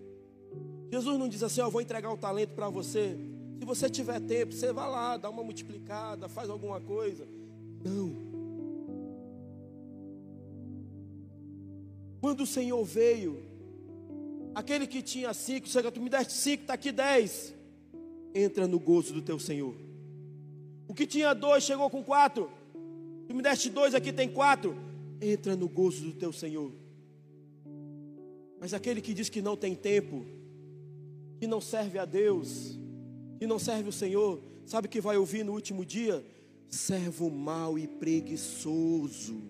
Jesus 0.91 1.17
não 1.17 1.27
diz 1.27 1.41
assim: 1.43 1.61
Ó, 1.61 1.69
vou 1.69 1.81
entregar 1.81 2.11
o 2.11 2.17
talento 2.17 2.53
para 2.53 2.69
você. 2.69 3.17
Se 3.59 3.65
você 3.65 3.89
tiver 3.89 4.19
tempo, 4.19 4.53
você 4.53 4.73
vai 4.73 4.89
lá, 4.89 5.17
dá 5.17 5.29
uma 5.29 5.43
multiplicada, 5.43 6.27
faz 6.27 6.49
alguma 6.49 6.81
coisa. 6.81 7.27
Não. 7.83 8.31
Quando 12.19 12.41
o 12.41 12.45
Senhor 12.45 12.83
veio, 12.83 13.41
aquele 14.53 14.85
que 14.85 15.01
tinha 15.01 15.33
cinco, 15.33 15.67
chega, 15.67 15.91
tu 15.91 16.01
me 16.01 16.09
deste 16.09 16.33
cinco, 16.33 16.63
está 16.63 16.73
aqui 16.73 16.91
dez. 16.91 17.53
Entra 18.33 18.67
no 18.67 18.79
gozo 18.79 19.13
do 19.13 19.21
teu 19.21 19.39
Senhor. 19.39 19.75
O 20.87 20.93
que 20.93 21.07
tinha 21.07 21.33
dois 21.33 21.63
chegou 21.63 21.89
com 21.89 22.03
quatro. 22.03 22.49
Tu 23.27 23.33
me 23.33 23.41
deste 23.41 23.69
dois, 23.69 23.95
aqui 23.95 24.11
tem 24.11 24.29
quatro. 24.29 24.75
Entra 25.21 25.55
no 25.55 25.69
gozo 25.69 26.03
do 26.03 26.13
teu 26.13 26.33
Senhor. 26.33 26.71
Mas 28.59 28.73
aquele 28.73 29.01
que 29.01 29.13
diz 29.13 29.29
que 29.29 29.41
não 29.41 29.55
tem 29.55 29.75
tempo, 29.75 30.25
que 31.39 31.47
não 31.47 31.61
serve 31.61 31.99
a 31.99 32.05
Deus, 32.05 32.79
que 33.39 33.47
não 33.47 33.57
serve 33.57 33.89
o 33.89 33.93
Senhor, 33.93 34.41
sabe 34.65 34.87
que 34.87 35.01
vai 35.01 35.17
ouvir 35.17 35.43
no 35.43 35.53
último 35.53 35.85
dia? 35.85 36.25
Servo 36.69 37.29
mau 37.29 37.77
e 37.77 37.87
preguiçoso. 37.87 39.41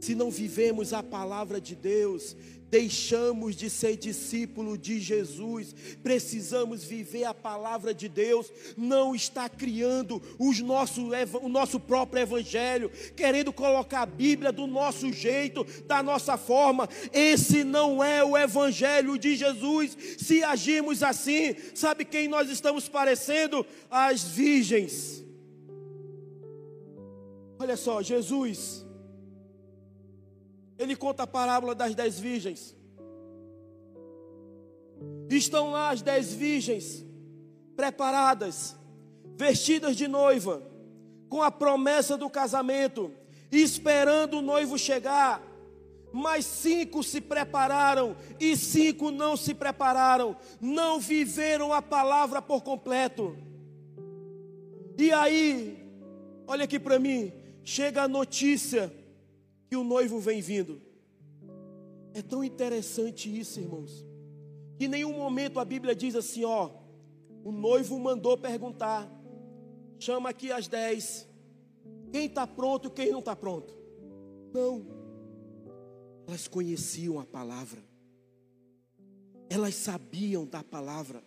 Se 0.00 0.14
não 0.14 0.30
vivemos 0.30 0.92
a 0.92 1.02
palavra 1.02 1.60
de 1.60 1.76
Deus, 1.76 2.36
deixamos 2.72 3.54
de 3.54 3.68
ser 3.68 3.98
discípulo 3.98 4.78
de 4.78 4.98
Jesus, 4.98 5.74
precisamos 6.02 6.82
viver 6.82 7.24
a 7.24 7.34
palavra 7.34 7.92
de 7.92 8.08
Deus, 8.08 8.50
não 8.78 9.14
está 9.14 9.46
criando 9.46 10.22
os 10.38 10.58
nosso, 10.60 11.10
o 11.42 11.50
nosso 11.50 11.78
próprio 11.78 12.22
evangelho, 12.22 12.90
querendo 13.14 13.52
colocar 13.52 14.00
a 14.00 14.06
Bíblia 14.06 14.50
do 14.50 14.66
nosso 14.66 15.12
jeito, 15.12 15.66
da 15.86 16.02
nossa 16.02 16.38
forma. 16.38 16.88
Esse 17.12 17.62
não 17.62 18.02
é 18.02 18.24
o 18.24 18.38
evangelho 18.38 19.18
de 19.18 19.36
Jesus. 19.36 19.94
Se 20.16 20.42
agirmos 20.42 21.02
assim, 21.02 21.54
sabe 21.74 22.06
quem 22.06 22.26
nós 22.26 22.48
estamos 22.48 22.88
parecendo? 22.88 23.66
As 23.90 24.22
virgens. 24.22 25.22
Olha 27.58 27.76
só, 27.76 28.02
Jesus 28.02 28.82
ele 30.82 30.96
conta 30.96 31.22
a 31.22 31.26
parábola 31.26 31.74
das 31.74 31.94
dez 31.94 32.18
virgens. 32.18 32.76
Estão 35.30 35.70
lá 35.70 35.90
as 35.90 36.02
dez 36.02 36.32
virgens, 36.32 37.04
preparadas, 37.76 38.76
vestidas 39.36 39.96
de 39.96 40.08
noiva, 40.08 40.62
com 41.28 41.40
a 41.40 41.50
promessa 41.50 42.16
do 42.18 42.28
casamento, 42.28 43.12
esperando 43.50 44.38
o 44.38 44.42
noivo 44.42 44.76
chegar. 44.76 45.40
Mas 46.12 46.44
cinco 46.44 47.02
se 47.02 47.22
prepararam 47.22 48.14
e 48.38 48.54
cinco 48.54 49.10
não 49.10 49.34
se 49.34 49.54
prepararam, 49.54 50.36
não 50.60 51.00
viveram 51.00 51.72
a 51.72 51.80
palavra 51.80 52.42
por 52.42 52.62
completo. 52.62 53.34
E 54.98 55.10
aí, 55.10 55.88
olha 56.46 56.64
aqui 56.64 56.78
para 56.78 56.98
mim, 56.98 57.32
chega 57.64 58.02
a 58.02 58.08
notícia 58.08 58.92
que 59.72 59.76
o 59.76 59.82
noivo 59.82 60.20
vem 60.20 60.42
vindo. 60.42 60.82
É 62.12 62.20
tão 62.20 62.44
interessante 62.44 63.34
isso, 63.34 63.58
irmãos, 63.58 64.04
que 64.76 64.84
em 64.84 64.88
nenhum 64.88 65.16
momento 65.16 65.58
a 65.58 65.64
Bíblia 65.64 65.94
diz 65.94 66.14
assim: 66.14 66.44
ó, 66.44 66.68
o 67.42 67.50
noivo 67.50 67.98
mandou 67.98 68.36
perguntar, 68.36 69.10
chama 69.98 70.28
aqui 70.28 70.52
as 70.52 70.68
dez, 70.68 71.26
quem 72.10 72.26
está 72.26 72.46
pronto, 72.46 72.90
quem 72.90 73.10
não 73.10 73.20
está 73.20 73.34
pronto. 73.34 73.74
Não, 74.52 74.84
elas 76.26 76.46
conheciam 76.46 77.18
a 77.18 77.24
palavra, 77.24 77.82
elas 79.48 79.74
sabiam 79.74 80.44
da 80.44 80.62
palavra, 80.62 81.24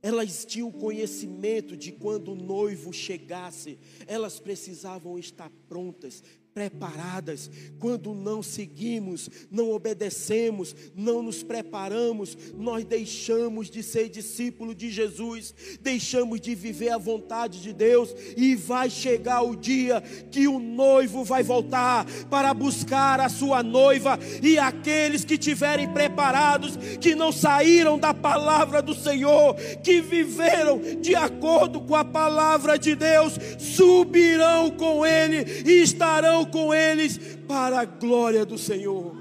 elas 0.00 0.46
tinham 0.46 0.72
conhecimento 0.72 1.76
de 1.76 1.92
quando 1.92 2.32
o 2.32 2.34
noivo 2.34 2.94
chegasse, 2.94 3.78
elas 4.06 4.40
precisavam 4.40 5.18
estar 5.18 5.50
prontas, 5.68 6.24
preparadas. 6.58 7.48
Quando 7.78 8.12
não 8.12 8.42
seguimos, 8.42 9.30
não 9.48 9.70
obedecemos, 9.70 10.74
não 10.92 11.22
nos 11.22 11.40
preparamos, 11.40 12.36
nós 12.56 12.84
deixamos 12.84 13.70
de 13.70 13.80
ser 13.80 14.08
discípulo 14.08 14.74
de 14.74 14.90
Jesus, 14.90 15.54
deixamos 15.80 16.40
de 16.40 16.56
viver 16.56 16.88
a 16.88 16.98
vontade 16.98 17.62
de 17.62 17.72
Deus 17.72 18.12
e 18.36 18.56
vai 18.56 18.90
chegar 18.90 19.42
o 19.42 19.54
dia 19.54 20.00
que 20.32 20.48
o 20.48 20.58
noivo 20.58 21.22
vai 21.22 21.44
voltar 21.44 22.04
para 22.28 22.52
buscar 22.52 23.20
a 23.20 23.28
sua 23.28 23.62
noiva 23.62 24.18
e 24.42 24.58
aqueles 24.58 25.24
que 25.24 25.38
tiverem 25.38 25.88
preparados, 25.92 26.76
que 27.00 27.14
não 27.14 27.30
saíram 27.30 27.96
da 27.96 28.12
palavra 28.12 28.82
do 28.82 28.94
Senhor, 28.94 29.54
que 29.84 30.00
viveram 30.00 30.80
de 31.00 31.14
acordo 31.14 31.80
com 31.82 31.94
a 31.94 32.04
palavra 32.04 32.76
de 32.76 32.96
Deus, 32.96 33.34
subirão 33.60 34.72
com 34.72 35.06
ele 35.06 35.62
e 35.64 35.82
estarão 35.82 36.47
com 36.50 36.74
eles 36.74 37.18
para 37.46 37.80
a 37.80 37.84
glória 37.84 38.44
do 38.44 38.58
Senhor. 38.58 39.14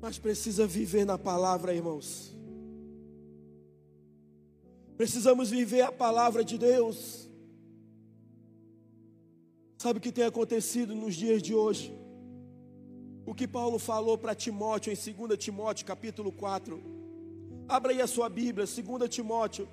Mas 0.00 0.18
precisa 0.18 0.66
viver 0.66 1.04
na 1.04 1.18
palavra, 1.18 1.74
irmãos. 1.74 2.36
Precisamos 4.96 5.50
viver 5.50 5.82
a 5.82 5.92
palavra 5.92 6.44
de 6.44 6.58
Deus. 6.58 7.28
Sabe 9.76 9.98
o 9.98 10.02
que 10.02 10.10
tem 10.10 10.24
acontecido 10.24 10.94
nos 10.94 11.14
dias 11.14 11.40
de 11.40 11.54
hoje? 11.54 11.96
O 13.24 13.34
que 13.34 13.46
Paulo 13.46 13.78
falou 13.78 14.18
para 14.18 14.34
Timóteo 14.34 14.92
em 14.92 14.96
2 14.96 15.38
Timóteo, 15.38 15.86
capítulo 15.86 16.32
4. 16.32 16.82
Abra 17.68 17.92
aí 17.92 18.00
a 18.00 18.06
sua 18.06 18.28
Bíblia, 18.28 18.66
2 18.66 19.08
Timóteo, 19.08 19.68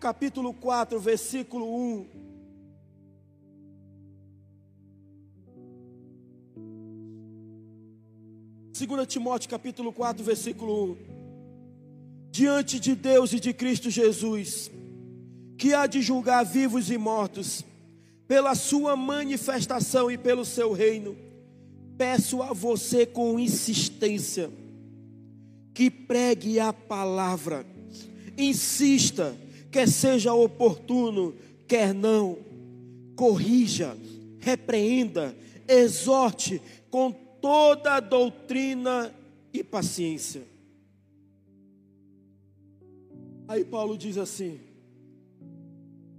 capítulo 0.00 0.54
4, 0.54 0.98
versículo 0.98 1.72
1. 1.72 2.27
2 8.78 9.08
Timóteo 9.08 9.50
capítulo 9.50 9.92
4, 9.92 10.22
versículo 10.22 10.92
1. 10.92 10.96
Diante 12.30 12.78
de 12.78 12.94
Deus 12.94 13.32
e 13.32 13.40
de 13.40 13.52
Cristo 13.52 13.90
Jesus, 13.90 14.70
que 15.56 15.74
há 15.74 15.88
de 15.88 16.00
julgar 16.00 16.44
vivos 16.44 16.88
e 16.88 16.96
mortos, 16.96 17.64
pela 18.28 18.54
sua 18.54 18.94
manifestação 18.94 20.08
e 20.08 20.16
pelo 20.16 20.44
seu 20.44 20.72
reino, 20.72 21.16
peço 21.96 22.40
a 22.40 22.52
você 22.52 23.04
com 23.04 23.40
insistência 23.40 24.48
que 25.74 25.90
pregue 25.90 26.60
a 26.60 26.72
palavra, 26.72 27.66
insista, 28.36 29.36
quer 29.72 29.88
seja 29.88 30.32
oportuno, 30.32 31.34
quer 31.66 31.92
não, 31.92 32.38
corrija, 33.16 33.98
repreenda, 34.38 35.36
exorte 35.66 36.62
com 36.90 37.12
toda 37.40 38.00
doutrina 38.00 39.14
e 39.52 39.62
paciência. 39.64 40.42
Aí 43.46 43.64
Paulo 43.64 43.96
diz 43.96 44.18
assim: 44.18 44.60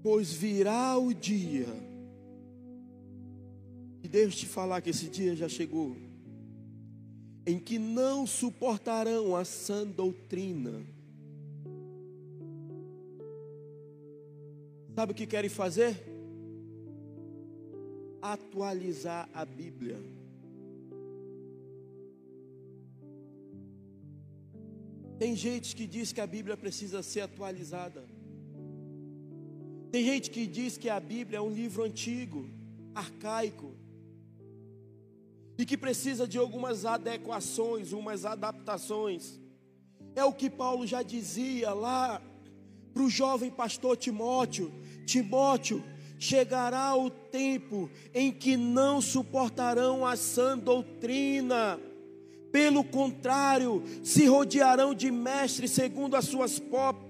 Pois 0.01 0.33
virá 0.33 0.97
o 0.97 1.13
dia, 1.13 1.67
e 4.03 4.07
Deus 4.07 4.35
te 4.35 4.47
falar 4.47 4.81
que 4.81 4.89
esse 4.89 5.07
dia 5.07 5.35
já 5.35 5.47
chegou, 5.47 5.95
em 7.45 7.59
que 7.59 7.77
não 7.77 8.25
suportarão 8.25 9.35
a 9.35 9.45
sã 9.45 9.85
doutrina. 9.85 10.83
Sabe 14.95 15.13
o 15.13 15.15
que 15.15 15.27
querem 15.27 15.49
fazer? 15.49 15.95
Atualizar 18.21 19.29
a 19.33 19.45
Bíblia. 19.45 20.18
Tem 25.19 25.35
gente 25.35 25.75
que 25.75 25.85
diz 25.85 26.13
que 26.13 26.21
a 26.21 26.25
Bíblia 26.25 26.55
precisa 26.55 27.03
ser 27.03 27.19
atualizada. 27.19 28.05
Tem 29.91 30.05
gente 30.05 30.31
que 30.31 30.47
diz 30.47 30.77
que 30.77 30.89
a 30.89 30.97
Bíblia 30.97 31.39
é 31.39 31.41
um 31.41 31.51
livro 31.51 31.83
antigo, 31.83 32.49
arcaico, 32.95 33.73
e 35.57 35.65
que 35.65 35.77
precisa 35.77 36.25
de 36.25 36.37
algumas 36.37 36.85
adequações, 36.85 37.91
umas 37.91 38.23
adaptações. 38.23 39.37
É 40.15 40.23
o 40.23 40.31
que 40.31 40.49
Paulo 40.49 40.87
já 40.87 41.03
dizia 41.03 41.73
lá 41.73 42.21
para 42.93 43.03
o 43.03 43.09
jovem 43.09 43.51
pastor 43.51 43.97
Timóteo: 43.97 44.71
Timóteo, 45.05 45.83
chegará 46.17 46.95
o 46.95 47.09
tempo 47.09 47.89
em 48.13 48.31
que 48.31 48.55
não 48.55 49.01
suportarão 49.01 50.05
a 50.05 50.15
sã 50.15 50.57
doutrina 50.57 51.77
pelo 52.51 52.83
contrário, 52.83 53.83
se 54.03 54.25
rodearão 54.25 54.93
de 54.93 55.11
mestres 55.11 55.71
segundo 55.71 56.15
as 56.15 56.25
suas 56.25 56.61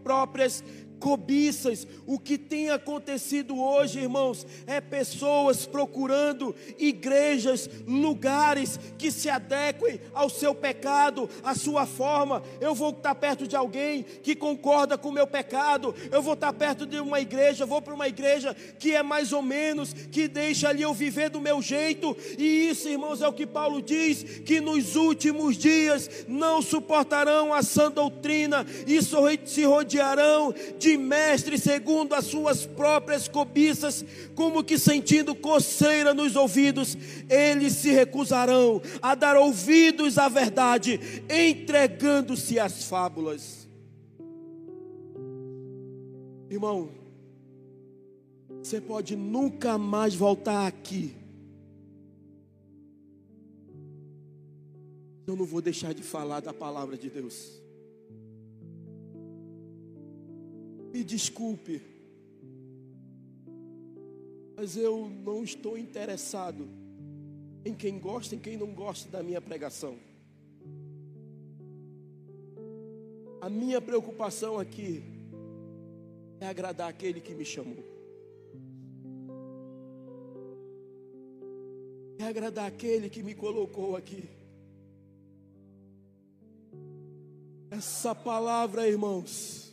próprias 0.03 0.63
cobiças. 0.99 1.87
O 2.05 2.19
que 2.19 2.37
tem 2.37 2.69
acontecido 2.69 3.59
hoje, 3.59 3.99
irmãos, 3.99 4.45
é 4.67 4.79
pessoas 4.81 5.65
procurando 5.65 6.55
igrejas, 6.77 7.69
lugares 7.87 8.79
que 8.97 9.11
se 9.11 9.29
adequem 9.29 9.99
ao 10.13 10.29
seu 10.29 10.53
pecado, 10.53 11.29
à 11.43 11.55
sua 11.55 11.85
forma. 11.85 12.43
Eu 12.59 12.75
vou 12.75 12.89
estar 12.89 13.15
perto 13.15 13.47
de 13.47 13.55
alguém 13.55 14.03
que 14.03 14.35
concorda 14.35 14.97
com 14.97 15.09
o 15.09 15.13
meu 15.13 15.25
pecado, 15.25 15.95
eu 16.11 16.21
vou 16.21 16.33
estar 16.33 16.53
perto 16.53 16.85
de 16.85 16.99
uma 16.99 17.19
igreja, 17.19 17.65
vou 17.65 17.81
para 17.81 17.93
uma 17.93 18.07
igreja 18.07 18.55
que 18.77 18.93
é 18.93 19.01
mais 19.01 19.31
ou 19.31 19.41
menos, 19.41 19.93
que 19.93 20.27
deixa 20.27 20.69
ali 20.69 20.81
eu 20.81 20.93
viver 20.93 21.29
do 21.29 21.41
meu 21.41 21.61
jeito, 21.61 22.15
e 22.37 22.69
isso, 22.69 22.89
irmãos, 22.89 23.21
é 23.21 23.27
o 23.27 23.33
que 23.33 23.47
Paulo 23.47 23.81
diz: 23.81 24.23
que 24.23 24.59
nos 24.59 24.95
últimos 24.95 25.57
dias 25.57 26.25
não 26.27 26.61
suportarão 26.61 27.53
a 27.53 27.63
sã 27.63 27.91
doutrina, 27.91 28.65
e 28.85 28.99
se 29.45 29.63
rodearão 29.63 30.53
de 30.77 30.88
de 30.89 30.97
mestre 30.97 31.57
segundo 31.59 32.13
as 32.13 32.25
suas 32.25 32.65
próprias 32.65 33.27
cobiças, 33.27 34.03
como 34.33 34.63
que 34.63 34.79
sentindo 34.79 35.35
coceira 35.35 36.13
nos 36.13 36.35
ouvidos, 36.35 36.97
eles 37.29 37.73
se 37.73 37.91
recusarão 37.91 38.81
a 39.01 39.13
dar 39.13 39.37
ouvidos 39.37 40.17
à 40.17 40.27
verdade, 40.27 40.99
entregando-se 41.29 42.59
às 42.59 42.85
fábulas. 42.85 43.67
Irmão, 46.49 46.89
você 48.63 48.81
pode 48.81 49.15
nunca 49.15 49.77
mais 49.77 50.15
voltar 50.15 50.65
aqui. 50.65 51.15
Eu 55.27 55.35
não 55.35 55.45
vou 55.45 55.61
deixar 55.61 55.93
de 55.93 56.01
falar 56.01 56.39
da 56.39 56.51
palavra 56.51 56.97
de 56.97 57.07
Deus. 57.07 57.61
Me 60.91 61.03
desculpe, 61.03 61.81
mas 64.55 64.75
eu 64.75 65.07
não 65.07 65.43
estou 65.43 65.77
interessado 65.77 66.67
em 67.63 67.73
quem 67.73 67.99
gosta 67.99 68.35
e 68.35 68.39
quem 68.39 68.57
não 68.57 68.73
gosta 68.73 69.09
da 69.09 69.21
minha 69.21 69.39
pregação. 69.39 69.97
A 73.41 73.49
minha 73.49 73.79
preocupação 73.79 74.59
aqui 74.59 75.03
é 76.41 76.47
agradar 76.47 76.89
aquele 76.89 77.21
que 77.21 77.35
me 77.35 77.45
chamou. 77.45 77.83
É 82.17 82.23
agradar 82.23 82.65
aquele 82.65 83.09
que 83.09 83.23
me 83.23 83.33
colocou 83.33 83.95
aqui. 83.95 84.27
Essa 87.71 88.13
palavra, 88.13 88.87
irmãos, 88.87 89.68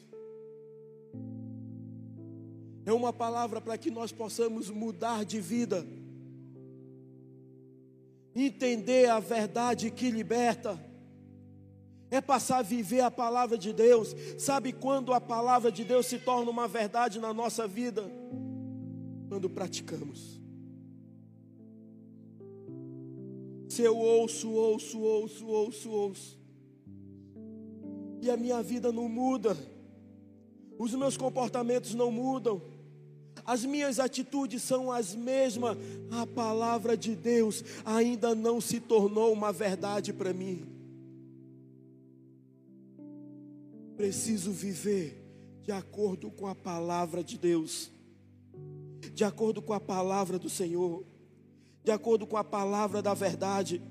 é 2.86 2.92
uma 2.92 3.12
palavra 3.12 3.60
para 3.60 3.76
que 3.76 3.90
nós 3.90 4.12
possamos 4.12 4.70
mudar 4.70 5.24
de 5.24 5.40
vida, 5.40 5.84
entender 8.32 9.10
a 9.10 9.18
verdade 9.18 9.90
que 9.90 10.08
liberta, 10.08 10.80
é 12.08 12.20
passar 12.20 12.58
a 12.58 12.62
viver 12.62 13.00
a 13.00 13.10
palavra 13.10 13.58
de 13.58 13.72
Deus. 13.72 14.14
Sabe 14.38 14.72
quando 14.72 15.12
a 15.12 15.20
palavra 15.20 15.72
de 15.72 15.82
Deus 15.82 16.06
se 16.06 16.20
torna 16.20 16.48
uma 16.48 16.68
verdade 16.68 17.18
na 17.18 17.34
nossa 17.34 17.66
vida? 17.66 18.04
Quando 19.28 19.50
praticamos. 19.50 20.40
Se 23.68 23.82
eu 23.82 23.98
ouço, 23.98 24.48
ouço, 24.52 25.00
ouço, 25.00 25.46
ouço, 25.46 25.90
ouço, 25.90 26.38
e 28.22 28.30
a 28.30 28.36
minha 28.36 28.62
vida 28.62 28.92
não 28.92 29.08
muda, 29.08 29.56
os 30.78 30.94
meus 30.94 31.16
comportamentos 31.16 31.92
não 31.92 32.12
mudam, 32.12 32.62
as 33.44 33.64
minhas 33.64 33.98
atitudes 34.00 34.62
são 34.62 34.90
as 34.90 35.14
mesmas, 35.14 35.76
a 36.10 36.26
palavra 36.26 36.96
de 36.96 37.14
Deus 37.14 37.62
ainda 37.84 38.34
não 38.34 38.60
se 38.60 38.80
tornou 38.80 39.32
uma 39.32 39.52
verdade 39.52 40.12
para 40.12 40.32
mim. 40.32 40.66
Preciso 43.96 44.52
viver 44.52 45.22
de 45.62 45.72
acordo 45.72 46.30
com 46.30 46.46
a 46.46 46.54
palavra 46.54 47.24
de 47.24 47.38
Deus, 47.38 47.90
de 49.12 49.24
acordo 49.24 49.60
com 49.60 49.72
a 49.72 49.80
palavra 49.80 50.38
do 50.38 50.48
Senhor, 50.48 51.04
de 51.82 51.90
acordo 51.90 52.26
com 52.26 52.36
a 52.36 52.44
palavra 52.44 53.00
da 53.00 53.14
verdade. 53.14 53.82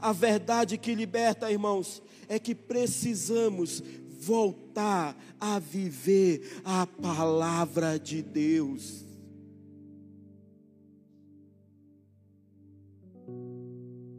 A 0.00 0.12
verdade 0.12 0.78
que 0.78 0.94
liberta, 0.94 1.50
irmãos, 1.50 2.02
é 2.28 2.38
que 2.38 2.54
precisamos 2.54 3.82
voltar 4.22 5.16
a 5.40 5.58
viver 5.58 6.60
a 6.64 6.86
palavra 6.86 7.98
de 7.98 8.22
Deus. 8.22 9.04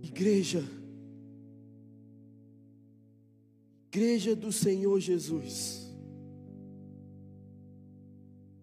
Igreja, 0.02 0.64
Igreja 3.88 4.36
do 4.36 4.52
Senhor 4.52 5.00
Jesus, 5.00 5.90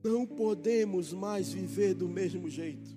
não 0.05 0.27
podemos 0.27 1.13
mais 1.13 1.53
viver 1.53 1.95
do 1.95 2.09
mesmo 2.09 2.51
jeito. 2.51 2.91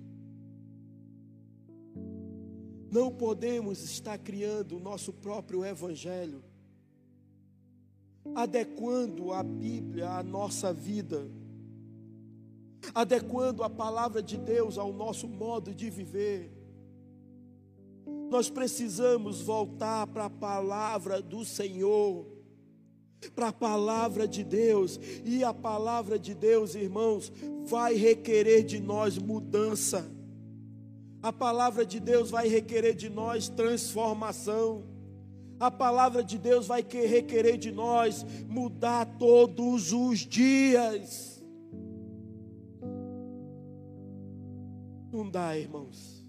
Não 2.90 3.10
podemos 3.10 3.82
estar 3.82 4.18
criando 4.18 4.76
o 4.76 4.80
nosso 4.80 5.12
próprio 5.12 5.64
evangelho 5.64 6.44
adequando 8.34 9.32
a 9.32 9.42
Bíblia 9.42 10.10
à 10.10 10.22
nossa 10.22 10.72
vida, 10.72 11.28
adequando 12.94 13.62
a 13.62 13.70
palavra 13.70 14.22
de 14.22 14.36
Deus 14.36 14.78
ao 14.78 14.92
nosso 14.92 15.26
modo 15.26 15.74
de 15.74 15.90
viver. 15.90 16.52
Nós 18.30 18.48
precisamos 18.50 19.40
voltar 19.40 20.06
para 20.06 20.26
a 20.26 20.30
palavra 20.30 21.20
do 21.20 21.44
Senhor, 21.44 22.26
para 23.34 23.48
a 23.48 23.52
palavra 23.52 24.26
de 24.26 24.44
Deus, 24.44 24.98
e 25.24 25.42
a 25.42 25.54
palavra 25.54 26.18
de 26.18 26.34
Deus, 26.34 26.74
irmãos, 26.74 27.32
vai 27.64 27.94
requerer 27.94 28.64
de 28.64 28.80
nós 28.80 29.18
mudança. 29.18 30.10
A 31.22 31.32
palavra 31.32 31.86
de 31.86 31.98
Deus 32.00 32.30
vai 32.30 32.48
requerer 32.48 32.94
de 32.94 33.08
nós 33.08 33.48
transformação. 33.48 34.93
A 35.64 35.70
palavra 35.70 36.22
de 36.22 36.36
Deus 36.36 36.66
vai 36.66 36.82
requerer 36.82 37.56
de 37.56 37.72
nós 37.72 38.22
mudar 38.46 39.06
todos 39.16 39.94
os 39.94 40.18
dias. 40.18 41.42
Não 45.10 45.30
dá, 45.30 45.56
irmãos, 45.56 46.22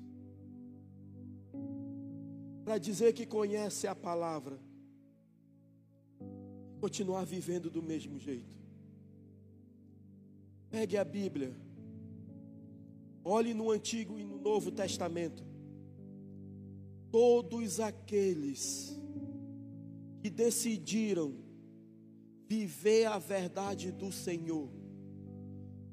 para 2.63 2.77
dizer 2.77 3.11
que 3.11 3.25
conhece 3.25 3.87
a 3.87 3.93
palavra, 3.93 4.57
continuar 6.79 7.25
vivendo 7.25 7.69
do 7.69 7.83
mesmo 7.83 8.17
jeito. 8.17 8.55
Pegue 10.69 10.95
a 10.95 11.03
Bíblia, 11.03 11.53
olhe 13.21 13.53
no 13.53 13.69
Antigo 13.69 14.17
e 14.17 14.23
no 14.23 14.37
Novo 14.37 14.71
Testamento. 14.71 15.43
Todos 17.11 17.81
aqueles 17.81 18.95
que 20.25 20.29
decidiram 20.31 21.35
viver 22.49 23.05
a 23.05 23.19
verdade 23.19 23.91
do 23.91 24.11
Senhor, 24.11 24.67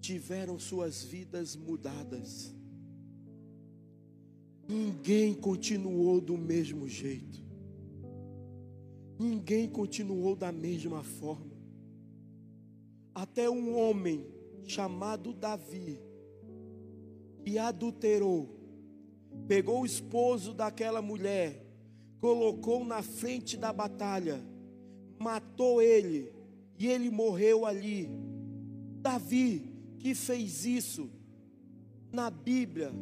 tiveram 0.00 0.58
suas 0.58 1.02
vidas 1.04 1.54
mudadas. 1.54 2.56
Ninguém 4.66 5.34
continuou 5.34 6.18
do 6.18 6.38
mesmo 6.38 6.88
jeito. 6.88 7.44
Ninguém 9.18 9.68
continuou 9.68 10.34
da 10.34 10.50
mesma 10.50 11.02
forma. 11.02 11.54
Até 13.14 13.50
um 13.50 13.76
homem 13.76 14.26
chamado 14.64 15.34
Davi, 15.34 16.00
que 17.44 17.58
adulterou, 17.58 18.48
pegou 19.46 19.82
o 19.82 19.86
esposo 19.86 20.54
daquela 20.54 21.02
mulher 21.02 21.61
colocou 22.22 22.84
na 22.84 23.02
frente 23.02 23.56
da 23.56 23.72
batalha, 23.72 24.40
matou 25.18 25.82
ele 25.82 26.32
e 26.78 26.86
ele 26.86 27.10
morreu 27.10 27.66
ali. 27.66 28.08
Davi, 29.00 29.74
que 29.98 30.14
fez 30.14 30.64
isso, 30.64 31.10
na 32.12 32.30
Bíblia, 32.30 32.92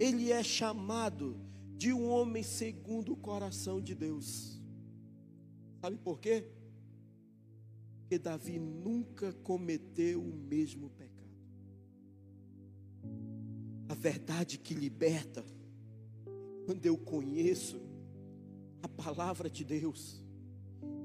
ele 0.00 0.32
é 0.32 0.42
chamado 0.42 1.36
de 1.76 1.92
um 1.92 2.10
homem 2.10 2.42
segundo 2.42 3.12
o 3.12 3.16
coração 3.16 3.80
de 3.80 3.94
Deus. 3.94 4.60
Sabe 5.80 5.96
por 5.98 6.18
quê? 6.18 6.44
Porque 8.00 8.18
Davi 8.18 8.58
nunca 8.58 9.32
cometeu 9.34 10.20
o 10.20 10.34
mesmo 10.34 10.90
pecado. 10.90 11.28
A 13.88 13.94
verdade 13.94 14.58
que 14.58 14.74
liberta, 14.74 15.44
quando 16.66 16.84
eu 16.84 16.98
conheço 16.98 17.87
a 18.82 18.88
palavra 18.88 19.48
de 19.48 19.64
Deus. 19.64 20.22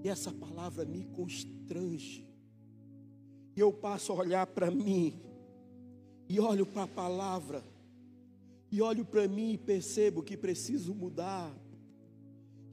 E 0.04 0.10
essa 0.10 0.32
palavra 0.32 0.86
me 0.86 1.06
constrange. 1.06 2.28
E 3.56 3.60
eu 3.60 3.72
passo 3.72 4.12
a 4.12 4.16
olhar 4.16 4.48
para 4.48 4.70
mim, 4.70 5.22
e 6.28 6.40
olho 6.40 6.66
para 6.66 6.84
a 6.84 6.88
palavra, 6.88 7.64
e 8.72 8.82
olho 8.82 9.06
para 9.06 9.28
mim 9.28 9.54
e 9.54 9.58
percebo 9.58 10.24
que 10.24 10.36
preciso 10.36 10.94
mudar, 10.94 11.56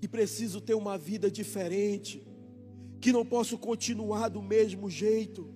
que 0.00 0.08
preciso 0.08 0.60
ter 0.60 0.74
uma 0.74 0.96
vida 0.96 1.30
diferente, 1.30 2.26
que 3.00 3.12
não 3.12 3.24
posso 3.24 3.58
continuar 3.58 4.28
do 4.28 4.42
mesmo 4.42 4.88
jeito. 4.88 5.46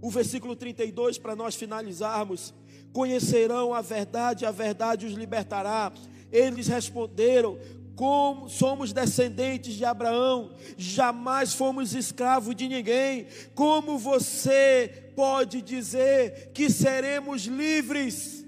O 0.00 0.10
versículo 0.10 0.56
32, 0.56 1.18
para 1.18 1.36
nós 1.36 1.54
finalizarmos: 1.54 2.54
Conhecerão 2.92 3.74
a 3.74 3.82
verdade, 3.82 4.46
a 4.46 4.50
verdade 4.50 5.06
os 5.06 5.12
libertará. 5.12 5.92
Eles 6.30 6.66
responderam: 6.66 7.58
como 7.94 8.48
somos 8.48 8.92
descendentes 8.92 9.74
de 9.74 9.84
Abraão, 9.84 10.54
jamais 10.76 11.54
fomos 11.54 11.94
escravos 11.94 12.54
de 12.54 12.68
ninguém. 12.68 13.26
Como 13.54 13.98
você 13.98 15.12
pode 15.14 15.60
dizer 15.60 16.52
que 16.52 16.70
seremos 16.70 17.42
livres? 17.42 18.46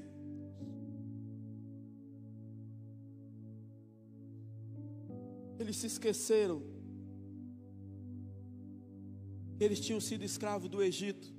Eles 5.59 5.77
se 5.77 5.87
esqueceram 5.87 6.63
que 9.57 9.65
eles 9.65 9.81
tinham 9.81 10.01
sido 10.01 10.25
escravos 10.25 10.69
do 10.69 10.83
Egito. 10.83 11.33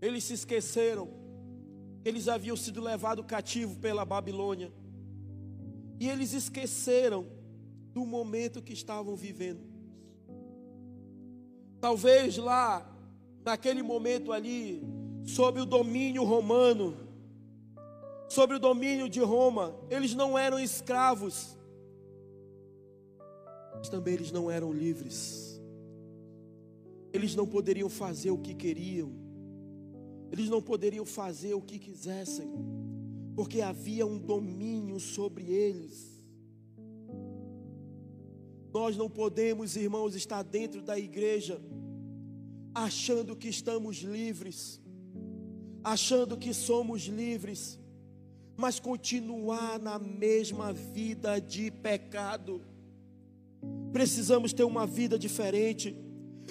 Eles 0.00 0.24
se 0.24 0.34
esqueceram 0.34 1.06
que 1.06 2.08
eles 2.08 2.28
haviam 2.28 2.56
sido 2.56 2.80
levados 2.80 3.26
cativo 3.26 3.78
pela 3.78 4.04
Babilônia. 4.04 4.72
E 6.00 6.08
eles 6.08 6.32
esqueceram 6.32 7.26
do 7.92 8.06
momento 8.06 8.62
que 8.62 8.72
estavam 8.72 9.16
vivendo. 9.16 9.60
Talvez 11.80 12.36
lá, 12.36 12.88
naquele 13.44 13.82
momento 13.82 14.32
ali, 14.32 14.82
sob 15.24 15.60
o 15.60 15.66
domínio 15.66 16.24
romano, 16.24 16.96
sobre 18.28 18.56
o 18.56 18.60
domínio 18.60 19.08
de 19.08 19.20
Roma, 19.20 19.74
eles 19.90 20.14
não 20.14 20.38
eram 20.38 20.58
escravos, 20.58 21.56
mas 23.74 23.88
também 23.88 24.14
eles 24.14 24.30
não 24.30 24.50
eram 24.50 24.72
livres. 24.72 25.60
Eles 27.12 27.34
não 27.34 27.46
poderiam 27.46 27.88
fazer 27.88 28.30
o 28.30 28.38
que 28.38 28.54
queriam, 28.54 29.10
eles 30.30 30.48
não 30.48 30.60
poderiam 30.60 31.06
fazer 31.06 31.54
o 31.54 31.60
que 31.60 31.78
quisessem 31.78 32.77
porque 33.38 33.60
havia 33.60 34.04
um 34.04 34.18
domínio 34.18 34.98
sobre 34.98 35.44
eles. 35.44 36.20
Nós 38.74 38.96
não 38.96 39.08
podemos, 39.08 39.76
irmãos, 39.76 40.16
estar 40.16 40.42
dentro 40.42 40.82
da 40.82 40.98
igreja 40.98 41.62
achando 42.74 43.36
que 43.36 43.46
estamos 43.46 43.98
livres, 43.98 44.82
achando 45.84 46.36
que 46.36 46.52
somos 46.52 47.02
livres, 47.02 47.78
mas 48.56 48.80
continuar 48.80 49.78
na 49.78 50.00
mesma 50.00 50.72
vida 50.72 51.38
de 51.38 51.70
pecado. 51.70 52.60
Precisamos 53.92 54.52
ter 54.52 54.64
uma 54.64 54.84
vida 54.84 55.16
diferente 55.16 55.96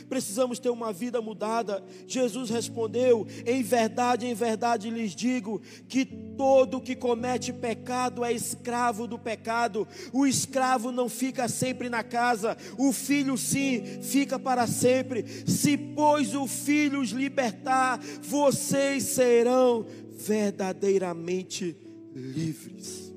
precisamos 0.09 0.59
ter 0.59 0.69
uma 0.69 0.91
vida 0.91 1.21
mudada. 1.21 1.83
Jesus 2.07 2.49
respondeu: 2.49 3.27
Em 3.45 3.63
verdade, 3.63 4.25
em 4.25 4.33
verdade 4.33 4.89
lhes 4.89 5.15
digo 5.15 5.61
que 5.87 6.05
todo 6.05 6.81
que 6.81 6.95
comete 6.95 7.51
pecado 7.53 8.23
é 8.23 8.31
escravo 8.31 9.07
do 9.07 9.17
pecado. 9.17 9.87
O 10.11 10.25
escravo 10.25 10.91
não 10.91 11.09
fica 11.09 11.47
sempre 11.47 11.89
na 11.89 12.03
casa, 12.03 12.57
o 12.77 12.91
filho 12.91 13.37
sim 13.37 14.01
fica 14.01 14.37
para 14.37 14.67
sempre. 14.67 15.25
Se, 15.47 15.77
pois, 15.77 16.35
o 16.35 16.47
filho 16.47 17.01
os 17.01 17.09
libertar, 17.09 17.99
vocês 18.21 19.03
serão 19.03 19.85
verdadeiramente 20.17 21.75
livres. 22.13 23.13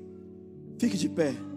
Fique 0.77 0.97
de 0.97 1.09
pé. 1.09 1.50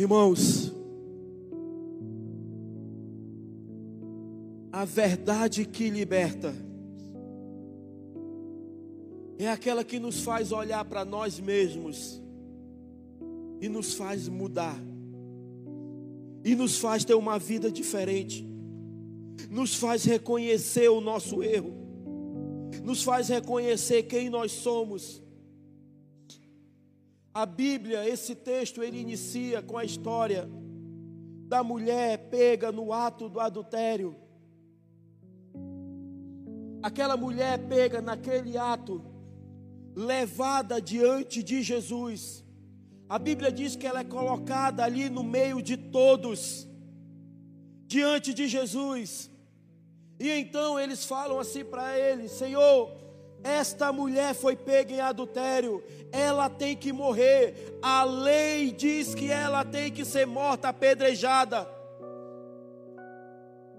Irmãos, 0.00 0.72
a 4.72 4.82
verdade 4.86 5.66
que 5.66 5.90
liberta 5.90 6.54
é 9.38 9.46
aquela 9.46 9.84
que 9.84 9.98
nos 9.98 10.22
faz 10.22 10.52
olhar 10.52 10.86
para 10.86 11.04
nós 11.04 11.38
mesmos 11.38 12.18
e 13.60 13.68
nos 13.68 13.92
faz 13.92 14.26
mudar, 14.26 14.80
e 16.42 16.54
nos 16.54 16.78
faz 16.78 17.04
ter 17.04 17.12
uma 17.12 17.38
vida 17.38 17.70
diferente, 17.70 18.48
nos 19.50 19.74
faz 19.74 20.04
reconhecer 20.04 20.88
o 20.88 21.02
nosso 21.02 21.42
erro, 21.42 21.74
nos 22.82 23.02
faz 23.02 23.28
reconhecer 23.28 24.04
quem 24.04 24.30
nós 24.30 24.50
somos 24.50 25.22
a 27.32 27.46
Bíblia, 27.46 28.08
esse 28.08 28.34
texto, 28.34 28.82
ele 28.82 28.98
inicia 28.98 29.62
com 29.62 29.78
a 29.78 29.84
história 29.84 30.48
da 31.46 31.64
mulher 31.64 32.28
pega 32.30 32.70
no 32.70 32.92
ato 32.92 33.28
do 33.28 33.40
adultério. 33.40 34.16
Aquela 36.82 37.16
mulher 37.16 37.58
pega 37.68 38.00
naquele 38.00 38.56
ato, 38.56 39.04
levada 39.94 40.80
diante 40.80 41.42
de 41.42 41.62
Jesus. 41.62 42.44
A 43.08 43.18
Bíblia 43.18 43.50
diz 43.50 43.74
que 43.74 43.86
ela 43.86 44.00
é 44.00 44.04
colocada 44.04 44.84
ali 44.84 45.10
no 45.10 45.24
meio 45.24 45.60
de 45.60 45.76
todos, 45.76 46.68
diante 47.86 48.32
de 48.32 48.46
Jesus. 48.46 49.28
E 50.20 50.30
então 50.30 50.78
eles 50.78 51.04
falam 51.04 51.38
assim 51.38 51.64
para 51.64 51.98
ele: 51.98 52.28
Senhor, 52.28 52.92
esta 53.42 53.92
mulher 53.92 54.34
foi 54.34 54.54
pega 54.54 54.92
em 54.92 55.00
adultério, 55.00 55.82
ela 56.12 56.50
tem 56.50 56.76
que 56.76 56.92
morrer. 56.92 57.78
A 57.80 58.04
lei 58.04 58.70
diz 58.70 59.14
que 59.14 59.30
ela 59.30 59.64
tem 59.64 59.90
que 59.90 60.04
ser 60.04 60.26
morta 60.26 60.68
apedrejada. 60.68 61.68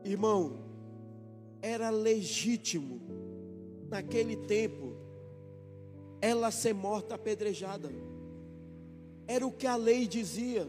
Irmão, 0.03 0.59
era 1.61 1.89
legítimo 1.89 2.99
naquele 3.89 4.35
tempo 4.35 4.95
ela 6.19 6.49
ser 6.51 6.73
morta 6.73 7.15
apedrejada. 7.15 7.91
Era 9.27 9.45
o 9.45 9.51
que 9.51 9.67
a 9.67 9.75
lei 9.75 10.07
dizia. 10.07 10.67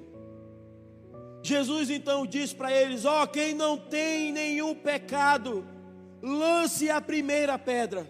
Jesus 1.42 1.90
então 1.90 2.26
diz 2.26 2.52
para 2.52 2.70
eles: 2.72 3.04
Ó, 3.04 3.22
oh, 3.22 3.26
quem 3.26 3.54
não 3.54 3.76
tem 3.76 4.32
nenhum 4.32 4.74
pecado, 4.74 5.66
lance 6.22 6.90
a 6.90 7.00
primeira 7.00 7.58
pedra. 7.58 8.06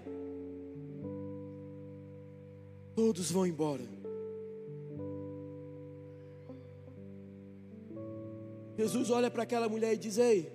Todos 2.94 3.30
vão 3.30 3.46
embora. 3.46 3.84
Jesus 8.76 9.10
olha 9.10 9.30
para 9.30 9.42
aquela 9.42 9.68
mulher 9.68 9.94
e 9.94 9.98
diz: 9.98 10.18
Ei, 10.18 10.52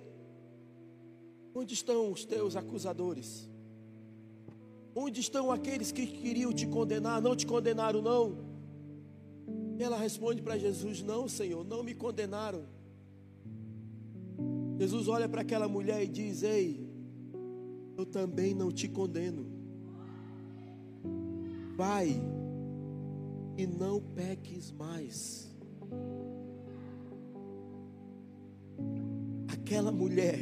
onde 1.54 1.74
estão 1.74 2.10
os 2.12 2.24
teus 2.24 2.56
acusadores? 2.56 3.48
Onde 4.94 5.20
estão 5.20 5.52
aqueles 5.52 5.92
que 5.92 6.06
queriam 6.06 6.52
te 6.52 6.66
condenar? 6.66 7.22
Não 7.22 7.36
te 7.36 7.46
condenaram, 7.46 8.02
não? 8.02 8.36
E 9.78 9.82
ela 9.82 9.96
responde 9.96 10.42
para 10.42 10.58
Jesus: 10.58 11.02
Não, 11.02 11.28
Senhor, 11.28 11.64
não 11.64 11.82
me 11.82 11.94
condenaram. 11.94 12.64
Jesus 14.78 15.08
olha 15.08 15.28
para 15.28 15.42
aquela 15.42 15.68
mulher 15.68 16.02
e 16.02 16.08
diz: 16.08 16.42
Ei, 16.42 16.88
eu 17.96 18.04
também 18.04 18.54
não 18.54 18.70
te 18.70 18.88
condeno. 18.88 19.46
Vai 21.78 22.20
e 23.56 23.64
não 23.64 24.00
peques 24.00 24.72
mais. 24.72 25.48
Aquela 29.46 29.92
mulher 29.92 30.40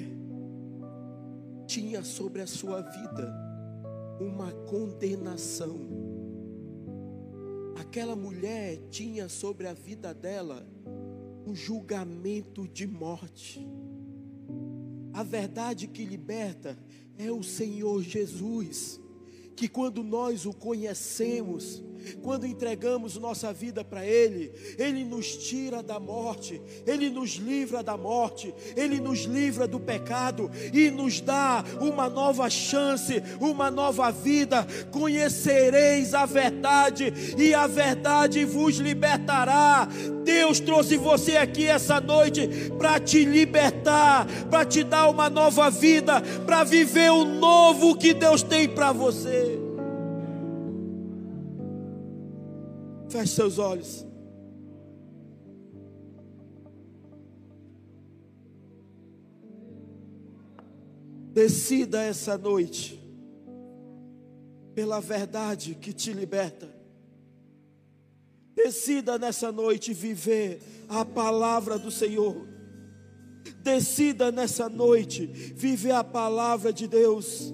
tinha 1.66 2.02
sobre 2.02 2.40
a 2.40 2.46
sua 2.46 2.80
vida 2.80 3.30
uma 4.18 4.50
condenação. 4.50 5.78
Aquela 7.78 8.16
mulher 8.16 8.88
tinha 8.88 9.28
sobre 9.28 9.68
a 9.68 9.74
vida 9.74 10.14
dela 10.14 10.66
um 11.46 11.54
julgamento 11.54 12.66
de 12.66 12.86
morte. 12.86 13.60
A 15.12 15.22
verdade 15.22 15.86
que 15.86 16.02
liberta 16.02 16.78
é 17.18 17.30
o 17.30 17.42
Senhor 17.42 18.02
Jesus 18.02 19.04
que 19.56 19.68
quando 19.68 20.04
nós 20.04 20.44
o 20.44 20.52
conhecemos, 20.52 21.82
quando 22.22 22.46
entregamos 22.46 23.16
nossa 23.16 23.52
vida 23.52 23.84
para 23.84 24.04
Ele, 24.06 24.52
Ele 24.78 25.04
nos 25.04 25.36
tira 25.36 25.82
da 25.82 25.98
morte, 25.98 26.60
Ele 26.86 27.10
nos 27.10 27.32
livra 27.32 27.82
da 27.82 27.96
morte, 27.96 28.54
Ele 28.76 29.00
nos 29.00 29.20
livra 29.20 29.66
do 29.66 29.80
pecado 29.80 30.50
e 30.72 30.90
nos 30.90 31.20
dá 31.20 31.64
uma 31.80 32.08
nova 32.08 32.48
chance, 32.50 33.22
uma 33.40 33.70
nova 33.70 34.10
vida. 34.10 34.66
Conhecereis 34.90 36.14
a 36.14 36.26
verdade 36.26 37.12
e 37.36 37.54
a 37.54 37.66
verdade 37.66 38.44
vos 38.44 38.76
libertará. 38.76 39.88
Deus 40.24 40.58
trouxe 40.58 40.96
você 40.96 41.36
aqui 41.36 41.66
essa 41.66 42.00
noite 42.00 42.48
para 42.76 42.98
te 42.98 43.24
libertar, 43.24 44.26
para 44.50 44.64
te 44.64 44.82
dar 44.82 45.08
uma 45.08 45.30
nova 45.30 45.70
vida, 45.70 46.20
para 46.44 46.64
viver 46.64 47.10
o 47.10 47.24
novo 47.24 47.96
que 47.96 48.12
Deus 48.12 48.42
tem 48.42 48.68
para 48.68 48.92
você. 48.92 49.55
Feche 53.16 53.34
seus 53.34 53.58
olhos. 53.58 54.04
Decida 61.32 62.02
essa 62.02 62.36
noite 62.36 63.00
pela 64.74 65.00
verdade 65.00 65.74
que 65.76 65.94
te 65.94 66.12
liberta. 66.12 66.68
Decida 68.54 69.18
nessa 69.18 69.50
noite 69.50 69.94
viver 69.94 70.60
a 70.86 71.02
palavra 71.02 71.78
do 71.78 71.90
Senhor. 71.90 72.46
Decida 73.62 74.30
nessa 74.30 74.68
noite 74.68 75.24
viver 75.24 75.92
a 75.92 76.04
palavra 76.04 76.70
de 76.70 76.86
Deus. 76.86 77.50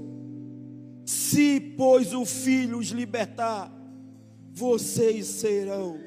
Se, 1.07 1.61
pois, 1.77 2.13
o 2.13 2.25
Filho 2.25 2.79
os 2.79 2.89
libertar, 2.89 3.82
vocês 4.53 5.27
serão 5.27 5.99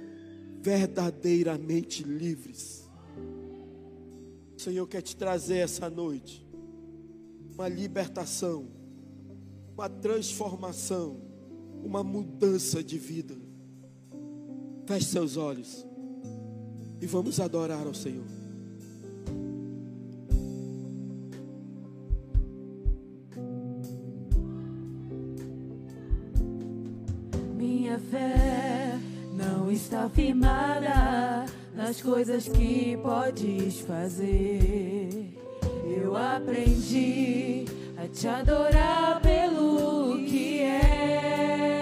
verdadeiramente 0.61 2.03
livres. 2.03 2.87
O 4.55 4.61
Senhor 4.61 4.87
quer 4.87 5.01
te 5.01 5.15
trazer 5.15 5.57
essa 5.57 5.89
noite 5.89 6.45
uma 7.53 7.67
libertação, 7.67 8.67
uma 9.73 9.89
transformação, 9.89 11.21
uma 11.83 12.03
mudança 12.03 12.83
de 12.83 12.97
vida. 12.97 13.35
Feche 14.85 15.07
seus 15.07 15.37
olhos 15.37 15.85
e 17.01 17.07
vamos 17.07 17.39
adorar 17.39 17.87
ao 17.87 17.93
Senhor. 17.93 18.44
Firmada 30.15 31.45
nas 31.75 32.01
coisas 32.01 32.47
que 32.47 32.97
podes 33.03 33.81
fazer. 33.81 35.33
Eu 35.85 36.15
aprendi 36.15 37.65
a 37.97 38.07
te 38.07 38.27
adorar 38.27 39.19
pelo 39.21 40.17
que 40.25 40.61
és. 40.61 41.74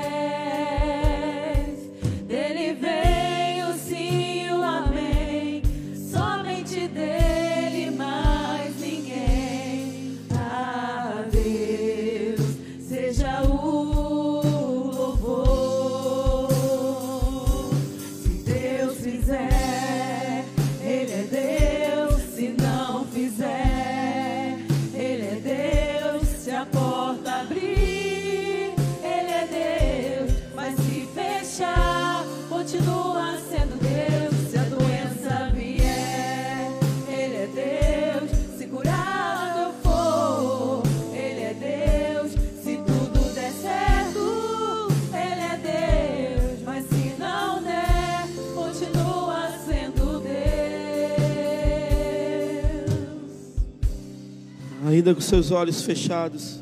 Ainda 55.04 55.16
com 55.16 55.20
seus 55.20 55.52
olhos 55.52 55.82
fechados. 55.82 56.62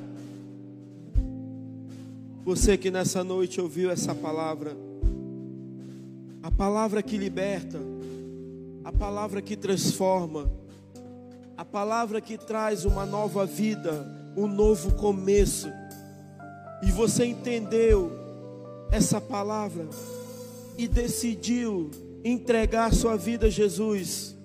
Você 2.44 2.76
que 2.76 2.90
nessa 2.90 3.24
noite 3.24 3.62
ouviu 3.62 3.92
essa 3.92 4.16
palavra, 4.16 4.76
a 6.42 6.50
palavra 6.50 7.04
que 7.04 7.20
liberta, 7.20 7.78
a 8.84 8.92
palavra 8.92 9.44
que 9.44 9.56
transforma, 9.56 10.50
a 11.56 11.64
palavra 11.64 12.20
que 12.20 12.36
traz 12.36 12.84
uma 12.84 13.06
nova 13.06 13.46
vida, 13.46 14.12
um 14.36 14.48
novo 14.48 14.96
começo, 14.96 15.70
e 16.82 16.90
você 16.90 17.26
entendeu 17.26 18.12
essa 18.92 19.22
palavra 19.22 19.86
e 20.80 20.88
decidiu 20.88 21.92
entregar 22.24 22.92
sua 22.92 23.16
vida 23.16 23.46
a 23.46 23.52
Jesus, 23.52 24.36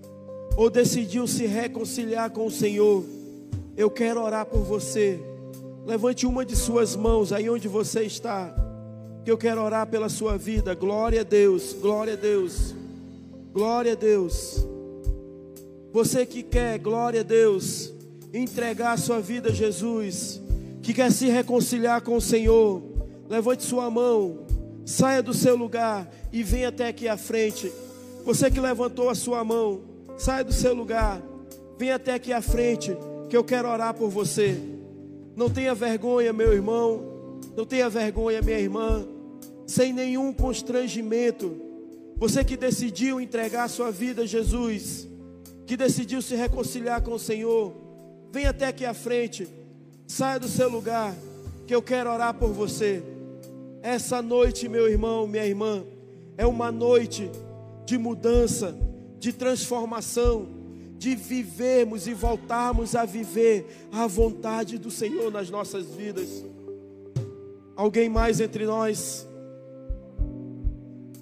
ou 0.55 0.69
decidiu 0.69 1.27
se 1.27 1.47
reconciliar 1.47 2.29
com 2.29 2.45
o 2.45 2.51
Senhor, 2.51 3.16
eu 3.77 3.91
quero 3.91 4.23
orar 4.23 4.47
por 4.47 4.61
você. 4.61 5.21
Levante 5.85 6.27
uma 6.27 6.45
de 6.45 6.57
suas 6.57 6.97
mãos 6.97 7.33
aí 7.33 7.51
onde 7.51 7.69
você 7.69 8.03
está. 8.03 8.55
Que 9.25 9.31
eu 9.31 9.37
quero 9.37 9.63
orar 9.63 9.87
pela 9.87 10.09
sua 10.09 10.39
vida. 10.39 10.75
Glória 10.75 11.21
a 11.21 11.25
Deus, 11.25 11.75
glória 11.75 12.15
a 12.15 12.17
Deus. 12.17 12.75
Glória 13.53 13.93
a 13.93 13.95
Deus. 13.95 14.67
Você 15.93 16.27
que 16.27 16.43
quer, 16.43 16.79
glória 16.79 17.21
a 17.21 17.25
Deus, 17.25 17.93
entregar 18.33 18.93
a 18.93 18.97
sua 18.99 19.19
vida 19.19 19.49
a 19.49 19.53
Jesus, 19.53 20.43
que 20.83 20.93
quer 20.93 21.11
se 21.11 21.27
reconciliar 21.27 22.03
com 22.03 22.17
o 22.17 22.21
Senhor, 22.21 22.83
levante 23.29 23.63
sua 23.63 23.91
mão, 23.91 24.41
saia 24.85 25.23
do 25.23 25.33
seu 25.33 25.57
lugar 25.57 26.07
e 26.31 26.43
venha 26.43 26.69
até 26.69 26.89
aqui 26.89 27.09
à 27.09 27.17
frente. 27.17 27.73
Você 28.27 28.51
que 28.51 28.61
levantou 28.61 29.09
a 29.09 29.15
sua 29.15 29.43
mão, 29.43 29.81
saia 30.19 30.45
do 30.45 30.53
seu 30.53 30.75
lugar, 30.75 31.23
venha 31.79 31.95
até 31.95 32.13
aqui 32.13 32.33
à 32.35 32.43
frente, 32.43 32.95
que 33.29 33.37
eu 33.37 33.45
quero 33.45 33.69
orar 33.69 33.95
por 33.95 34.09
você. 34.09 34.57
Não 35.35 35.51
tenha 35.51 35.75
vergonha, 35.75 36.33
meu 36.33 36.53
irmão, 36.53 37.41
não 37.57 37.65
tenha 37.65 37.89
vergonha, 37.89 38.41
minha 38.41 38.59
irmã, 38.59 39.07
sem 39.67 39.93
nenhum 39.93 40.33
constrangimento. 40.33 41.55
Você 42.17 42.45
que 42.45 42.57
decidiu 42.57 43.21
entregar 43.21 43.69
sua 43.69 43.91
vida 43.91 44.23
a 44.23 44.27
Jesus, 44.27 45.07
que 45.67 45.77
decidiu 45.77 46.23
se 46.23 46.35
reconciliar 46.35 47.03
com 47.03 47.13
o 47.13 47.19
Senhor, 47.19 47.75
vem 48.33 48.47
até 48.47 48.67
aqui 48.67 48.85
à 48.85 48.95
frente, 48.95 49.47
saia 50.07 50.39
do 50.39 50.49
seu 50.49 50.69
lugar, 50.71 51.15
que 51.67 51.75
eu 51.75 51.83
quero 51.83 52.11
orar 52.11 52.33
por 52.35 52.51
você. 52.53 53.03
Essa 53.83 54.23
noite, 54.23 54.69
meu 54.69 54.89
irmão, 54.89 55.27
minha 55.27 55.45
irmã, 55.45 55.85
é 56.39 56.47
uma 56.47 56.73
noite 56.73 57.31
de 57.85 57.99
mudança, 57.99 58.75
de 59.19 59.33
transformação, 59.33 60.56
de 60.99 61.15
vivermos 61.15 62.07
e 62.07 62.15
voltarmos 62.15 62.95
a 62.95 63.05
viver 63.05 63.67
a 63.93 64.07
vontade 64.07 64.79
do 64.79 64.91
Senhor 64.91 65.31
nas 65.31 65.51
nossas 65.51 65.87
vidas. 65.87 66.45
Alguém 67.75 68.09
mais 68.09 68.41
entre 68.41 68.65
nós? 68.65 69.27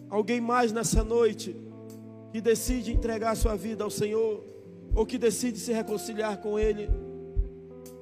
Alguém 0.08 0.40
mais 0.40 0.70
nessa 0.70 1.02
noite 1.02 1.56
que 2.32 2.40
decide 2.40 2.92
entregar 2.92 3.36
sua 3.36 3.56
vida 3.56 3.82
ao 3.82 3.90
Senhor 3.90 4.44
ou 4.94 5.04
que 5.04 5.18
decide 5.18 5.58
se 5.58 5.72
reconciliar 5.72 6.40
com 6.40 6.58
Ele? 6.58 6.88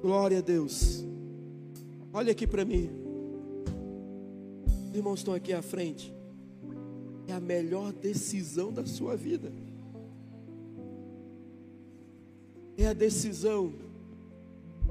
Glória 0.01 0.37
a 0.37 0.41
Deus. 0.41 1.03
Olha 2.13 2.31
aqui 2.31 2.45
para 2.45 2.63
mim. 2.63 2.91
Os 4.91 4.95
irmãos 4.95 5.19
estão 5.19 5.33
aqui 5.33 5.51
à 5.51 5.63
frente. 5.63 6.13
É 7.27 7.33
a 7.33 7.39
melhor 7.39 7.91
decisão 7.91 8.71
da 8.71 8.85
sua 8.85 9.15
vida. 9.15 9.51
É 12.77 12.87
a 12.87 12.93
decisão 12.93 13.73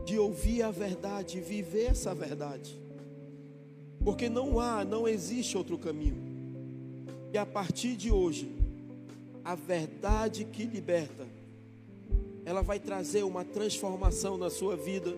de 0.04 0.18
ouvir 0.18 0.62
a 0.62 0.70
verdade 0.70 1.40
viver 1.40 1.90
essa 1.90 2.14
verdade. 2.14 2.80
Porque 4.04 4.28
não 4.28 4.58
há, 4.58 4.84
não 4.84 5.06
existe 5.06 5.56
outro 5.56 5.78
caminho. 5.78 6.16
E 7.32 7.38
a 7.38 7.46
partir 7.46 7.96
de 7.96 8.10
hoje, 8.10 8.50
a 9.44 9.54
verdade 9.54 10.44
que 10.44 10.64
liberta, 10.64 11.26
ela 12.44 12.62
vai 12.62 12.78
trazer 12.80 13.22
uma 13.22 13.44
transformação 13.44 14.36
na 14.36 14.50
sua 14.50 14.76
vida, 14.76 15.12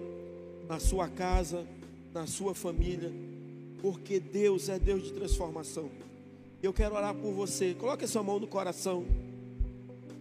na 0.69 0.79
sua 0.79 1.09
casa, 1.09 1.67
na 2.13 2.27
sua 2.27 2.55
família. 2.55 3.11
porque 3.85 4.19
Deus 4.19 4.71
é 4.71 4.79
Deus 4.79 5.03
de 5.03 5.13
transformação. 5.13 5.91
Eu 6.63 6.73
quero 6.73 6.95
orar 6.95 7.15
por 7.15 7.33
você. 7.33 7.75
Coloque 7.75 8.07
a 8.07 8.09
sua 8.09 8.23
mão 8.23 8.41
no 8.41 8.47
coração. 8.47 9.05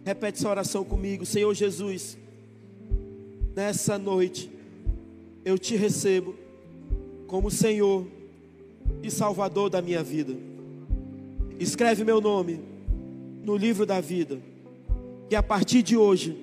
Repete 0.04 0.36
essa 0.36 0.50
oração 0.50 0.84
comigo, 0.84 1.24
Senhor 1.24 1.54
Jesus. 1.54 2.18
Nessa 3.54 3.96
noite, 3.96 4.50
eu 5.44 5.56
te 5.56 5.76
recebo 5.76 6.34
como 7.28 7.50
Senhor 7.50 8.04
e 9.00 9.10
Salvador 9.10 9.70
da 9.70 9.80
minha 9.80 10.02
vida. 10.02 10.34
Escreve 11.60 12.02
meu 12.02 12.20
nome 12.20 12.58
no 13.44 13.56
livro 13.56 13.86
da 13.86 14.00
vida, 14.00 14.40
que 15.28 15.36
a 15.36 15.42
partir 15.42 15.82
de 15.82 15.96
hoje 15.96 16.36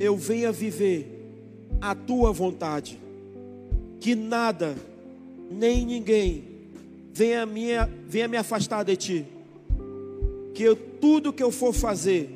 eu 0.00 0.16
venha 0.16 0.50
viver 0.50 1.06
a 1.80 1.94
tua 1.94 2.32
vontade, 2.32 2.98
que 4.00 4.16
nada, 4.16 4.74
nem 5.48 5.86
ninguém 5.86 6.44
venha 7.12 7.46
me, 7.46 7.68
venha 8.08 8.26
me 8.26 8.36
afastar 8.36 8.82
de 8.82 8.96
ti, 8.96 9.24
que 10.52 10.64
eu, 10.64 10.74
tudo 10.74 11.32
que 11.32 11.42
eu 11.42 11.52
for 11.52 11.72
fazer 11.72 12.28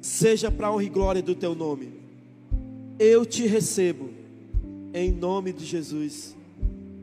seja 0.00 0.50
para 0.50 0.72
honra 0.72 0.82
e 0.82 0.88
glória 0.88 1.22
do 1.22 1.36
teu 1.36 1.54
nome. 1.54 1.95
Eu 2.98 3.26
te 3.26 3.46
recebo, 3.46 4.08
em 4.94 5.12
nome 5.12 5.52
de 5.52 5.66
Jesus. 5.66 6.34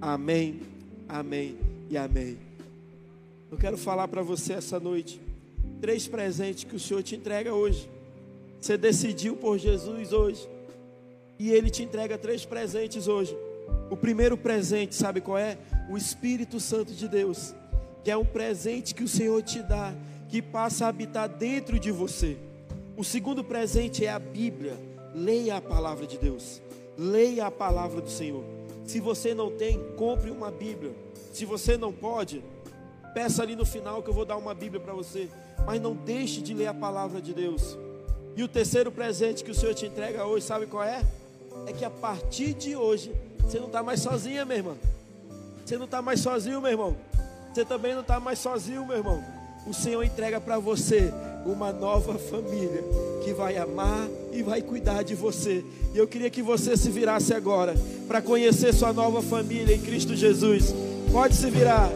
Amém, 0.01 0.61
amém 1.07 1.55
e 1.87 1.95
amém. 1.95 2.35
Eu 3.51 3.59
quero 3.59 3.77
falar 3.77 4.07
para 4.07 4.23
você 4.23 4.53
essa 4.53 4.79
noite 4.79 5.21
três 5.79 6.07
presentes 6.07 6.63
que 6.63 6.75
o 6.75 6.79
Senhor 6.79 7.03
te 7.03 7.15
entrega 7.15 7.53
hoje. 7.53 7.87
Você 8.59 8.75
decidiu 8.75 9.35
por 9.35 9.59
Jesus 9.59 10.11
hoje. 10.11 10.49
E 11.37 11.51
Ele 11.51 11.69
te 11.69 11.83
entrega 11.83 12.17
três 12.17 12.43
presentes 12.43 13.07
hoje. 13.07 13.37
O 13.91 13.95
primeiro 13.95 14.35
presente, 14.35 14.95
sabe 14.95 15.21
qual 15.21 15.37
é? 15.37 15.59
O 15.91 15.95
Espírito 15.95 16.59
Santo 16.59 16.91
de 16.91 17.07
Deus, 17.07 17.53
que 18.03 18.09
é 18.09 18.17
um 18.17 18.25
presente 18.25 18.95
que 18.95 19.03
o 19.03 19.07
Senhor 19.07 19.43
te 19.43 19.61
dá, 19.61 19.93
que 20.27 20.41
passa 20.41 20.85
a 20.85 20.89
habitar 20.89 21.29
dentro 21.29 21.79
de 21.79 21.91
você. 21.91 22.35
O 22.97 23.03
segundo 23.03 23.43
presente 23.43 24.03
é 24.03 24.09
a 24.09 24.17
Bíblia. 24.17 24.92
Leia 25.13 25.57
a 25.57 25.61
palavra 25.61 26.07
de 26.07 26.17
Deus. 26.17 26.61
Leia 26.97 27.47
a 27.47 27.51
palavra 27.51 28.01
do 28.01 28.09
Senhor. 28.09 28.43
Se 28.85 28.99
você 28.99 29.33
não 29.33 29.51
tem, 29.51 29.79
compre 29.95 30.31
uma 30.31 30.51
Bíblia. 30.51 30.93
Se 31.31 31.45
você 31.45 31.77
não 31.77 31.91
pode, 31.91 32.43
peça 33.13 33.41
ali 33.41 33.55
no 33.55 33.65
final 33.65 34.01
que 34.01 34.09
eu 34.09 34.13
vou 34.13 34.25
dar 34.25 34.37
uma 34.37 34.53
Bíblia 34.53 34.81
para 34.81 34.93
você. 34.93 35.29
Mas 35.65 35.81
não 35.81 35.95
deixe 35.95 36.41
de 36.41 36.53
ler 36.53 36.67
a 36.67 36.73
palavra 36.73 37.21
de 37.21 37.33
Deus. 37.33 37.77
E 38.35 38.43
o 38.43 38.47
terceiro 38.47 38.91
presente 38.91 39.43
que 39.43 39.51
o 39.51 39.55
Senhor 39.55 39.73
te 39.73 39.85
entrega 39.85 40.25
hoje, 40.25 40.45
sabe 40.45 40.65
qual 40.65 40.83
é? 40.83 41.03
É 41.67 41.71
que 41.71 41.85
a 41.85 41.89
partir 41.89 42.53
de 42.53 42.75
hoje, 42.75 43.13
você 43.39 43.59
não 43.59 43.67
está 43.67 43.83
mais 43.83 43.99
sozinha, 43.99 44.43
minha 44.43 44.57
irmã. 44.57 44.75
Você 45.63 45.77
não 45.77 45.85
está 45.85 46.01
mais 46.01 46.19
sozinho, 46.19 46.59
meu 46.59 46.71
irmão. 46.71 46.97
Você 47.53 47.63
também 47.63 47.93
não 47.93 48.01
está 48.01 48.19
mais 48.19 48.39
sozinho, 48.39 48.85
meu 48.85 48.97
irmão. 48.97 49.23
O 49.67 49.73
Senhor 49.73 50.03
entrega 50.03 50.41
para 50.41 50.57
você 50.57 51.13
uma 51.45 51.71
nova 51.71 52.17
família 52.17 52.83
que 53.23 53.33
vai 53.33 53.57
amar 53.57 54.07
e 54.31 54.41
vai 54.41 54.61
cuidar 54.61 55.03
de 55.03 55.15
você. 55.15 55.63
E 55.93 55.97
eu 55.97 56.07
queria 56.07 56.29
que 56.29 56.41
você 56.41 56.75
se 56.75 56.89
virasse 56.89 57.33
agora 57.33 57.75
para 58.07 58.21
conhecer 58.21 58.73
sua 58.73 58.93
nova 58.93 59.21
família 59.21 59.75
em 59.75 59.79
Cristo 59.79 60.15
Jesus. 60.15 60.73
Pode 61.11 61.35
se 61.35 61.49
virar. 61.49 61.91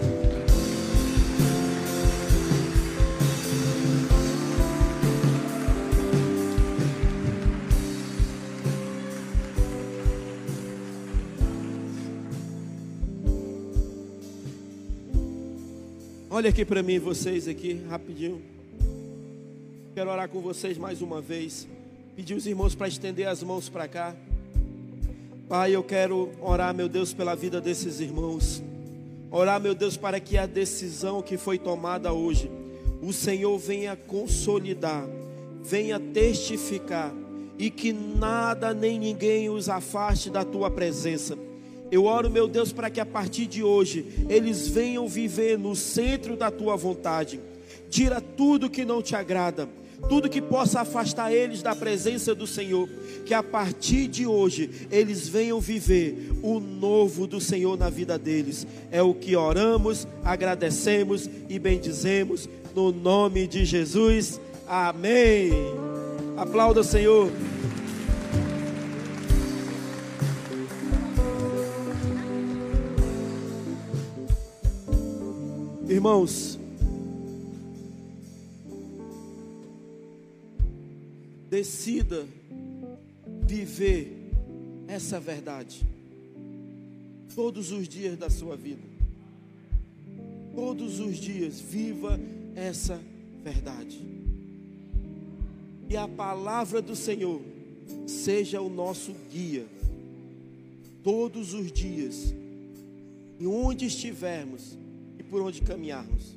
Olha 16.30 16.52
aqui 16.52 16.64
para 16.64 16.84
mim, 16.84 17.00
vocês 17.00 17.48
aqui, 17.48 17.82
rapidinho. 17.90 18.57
Quero 19.98 20.12
orar 20.12 20.30
com 20.30 20.40
vocês 20.40 20.78
mais 20.78 21.02
uma 21.02 21.20
vez. 21.20 21.68
Pedir 22.16 22.36
os 22.36 22.46
irmãos 22.46 22.76
para 22.76 22.88
estender 22.88 23.28
as 23.28 23.42
mãos 23.42 23.68
para 23.68 23.88
cá. 23.88 24.16
Pai, 25.50 25.76
eu 25.76 25.84
quero 25.84 26.30
orar, 26.40 26.72
meu 26.72 26.88
Deus, 26.88 27.16
pela 27.16 27.34
vida 27.34 27.60
desses 27.60 28.00
irmãos. 28.00 28.62
Orar, 29.32 29.60
meu 29.60 29.74
Deus, 29.74 29.98
para 29.98 30.20
que 30.20 30.38
a 30.38 30.46
decisão 30.46 31.24
que 31.24 31.36
foi 31.36 31.58
tomada 31.58 32.14
hoje, 32.14 32.48
o 33.02 33.12
Senhor 33.12 33.58
venha 33.58 33.96
consolidar, 33.96 35.04
venha 35.64 36.00
testificar 36.00 37.12
e 37.58 37.72
que 37.72 37.92
nada 37.92 38.76
nem 38.76 39.00
ninguém 39.00 39.50
os 39.50 39.68
afaste 39.68 40.30
da 40.30 40.46
tua 40.46 40.70
presença. 40.70 41.36
Eu 41.90 42.06
oro, 42.06 42.30
meu 42.30 42.48
Deus, 42.48 42.72
para 42.72 42.92
que 42.92 43.00
a 43.00 43.06
partir 43.06 43.48
de 43.48 43.64
hoje 43.64 44.06
eles 44.30 44.68
venham 44.68 45.08
viver 45.08 45.58
no 45.58 45.76
centro 45.76 46.38
da 46.38 46.52
tua 46.52 46.76
vontade. 46.76 47.40
Tira 47.90 48.22
tudo 48.22 48.70
que 48.70 48.86
não 48.86 49.02
te 49.02 49.16
agrada, 49.16 49.68
tudo 50.08 50.30
que 50.30 50.42
possa 50.42 50.82
afastar 50.82 51.34
eles 51.34 51.62
da 51.62 51.76
presença 51.76 52.34
do 52.34 52.48
Senhor. 52.48 52.88
Que 53.26 53.34
a 53.34 53.44
partir 53.44 54.08
de 54.08 54.26
hoje 54.26 54.88
eles 54.92 55.28
venham 55.28 55.60
viver 55.60 56.32
o 56.42 56.60
novo 56.60 57.28
do 57.28 57.42
Senhor 57.42 57.78
na 57.78 57.90
vida 57.90 58.18
deles. 58.18 58.66
É 58.92 59.02
o 59.02 59.14
que 59.14 59.36
oramos, 59.36 60.08
agradecemos 60.24 61.30
e 61.50 61.60
bendizemos 61.60 62.48
no 62.76 62.92
nome 62.92 63.48
de 63.48 63.66
Jesus. 63.66 64.40
Amém. 64.68 65.52
Aplauda 66.38 66.82
o 66.82 66.84
Senhor. 66.84 67.32
Irmãos, 75.90 76.60
decida 81.58 82.28
viver 83.48 84.16
essa 84.88 85.20
verdade 85.20 85.84
todos 87.34 87.72
os 87.72 87.88
dias 87.88 88.16
da 88.16 88.30
sua 88.30 88.56
vida. 88.56 88.84
Todos 90.54 91.00
os 91.00 91.18
dias, 91.18 91.60
viva 91.60 92.20
essa 92.56 93.02
verdade. 93.44 94.00
E 95.90 95.98
a 95.98 96.08
palavra 96.08 96.80
do 96.80 96.96
Senhor 96.96 97.42
seja 98.06 98.62
o 98.62 98.70
nosso 98.70 99.16
guia. 99.32 99.66
Todos 101.04 101.56
os 101.56 101.72
dias, 101.72 102.36
e 103.40 103.48
onde 103.48 103.86
estivermos, 103.86 104.78
por 105.30 105.42
onde 105.42 105.62
caminharmos. 105.62 106.36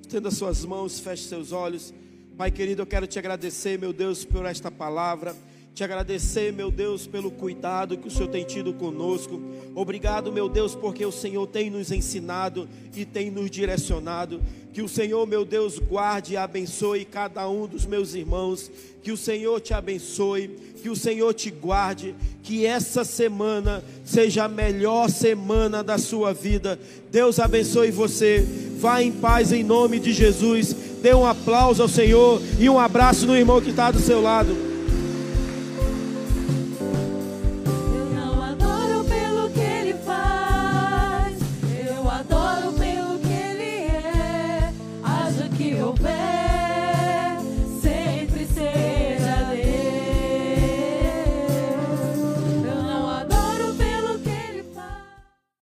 Estenda 0.00 0.30
suas 0.30 0.64
mãos, 0.64 1.00
feche 1.00 1.24
seus 1.24 1.50
olhos. 1.50 1.92
Pai 2.36 2.50
querido, 2.50 2.82
eu 2.82 2.86
quero 2.86 3.06
te 3.06 3.16
agradecer, 3.16 3.78
meu 3.78 3.92
Deus, 3.92 4.24
por 4.24 4.44
esta 4.44 4.68
palavra. 4.68 5.36
Te 5.72 5.84
agradecer, 5.84 6.52
meu 6.52 6.68
Deus, 6.68 7.06
pelo 7.06 7.30
cuidado 7.30 7.96
que 7.96 8.08
o 8.08 8.10
Senhor 8.10 8.26
tem 8.26 8.44
tido 8.44 8.74
conosco. 8.74 9.40
Obrigado, 9.72 10.32
meu 10.32 10.48
Deus, 10.48 10.74
porque 10.74 11.06
o 11.06 11.12
Senhor 11.12 11.46
tem 11.46 11.70
nos 11.70 11.92
ensinado 11.92 12.68
e 12.92 13.04
tem 13.04 13.30
nos 13.30 13.48
direcionado. 13.48 14.42
Que 14.72 14.82
o 14.82 14.88
Senhor, 14.88 15.24
meu 15.28 15.44
Deus, 15.44 15.78
guarde 15.78 16.32
e 16.32 16.36
abençoe 16.36 17.04
cada 17.04 17.48
um 17.48 17.68
dos 17.68 17.86
meus 17.86 18.14
irmãos. 18.14 18.68
Que 19.00 19.12
o 19.12 19.16
Senhor 19.16 19.60
te 19.60 19.72
abençoe, 19.72 20.48
que 20.82 20.90
o 20.90 20.96
Senhor 20.96 21.32
te 21.34 21.52
guarde, 21.52 22.16
que 22.42 22.66
essa 22.66 23.04
semana 23.04 23.84
seja 24.04 24.44
a 24.44 24.48
melhor 24.48 25.08
semana 25.08 25.84
da 25.84 25.98
sua 25.98 26.34
vida. 26.34 26.80
Deus 27.12 27.38
abençoe 27.38 27.92
você. 27.92 28.44
Vá 28.78 29.00
em 29.00 29.12
paz 29.12 29.52
em 29.52 29.62
nome 29.62 30.00
de 30.00 30.12
Jesus. 30.12 30.93
Dê 31.04 31.14
um 31.14 31.26
aplauso 31.26 31.82
ao 31.82 31.88
Senhor 31.88 32.40
e 32.58 32.66
um 32.66 32.80
abraço 32.80 33.26
no 33.26 33.36
irmão 33.36 33.60
que 33.60 33.68
está 33.68 33.90
do 33.90 33.98
seu 33.98 34.22
lado. 34.22 34.73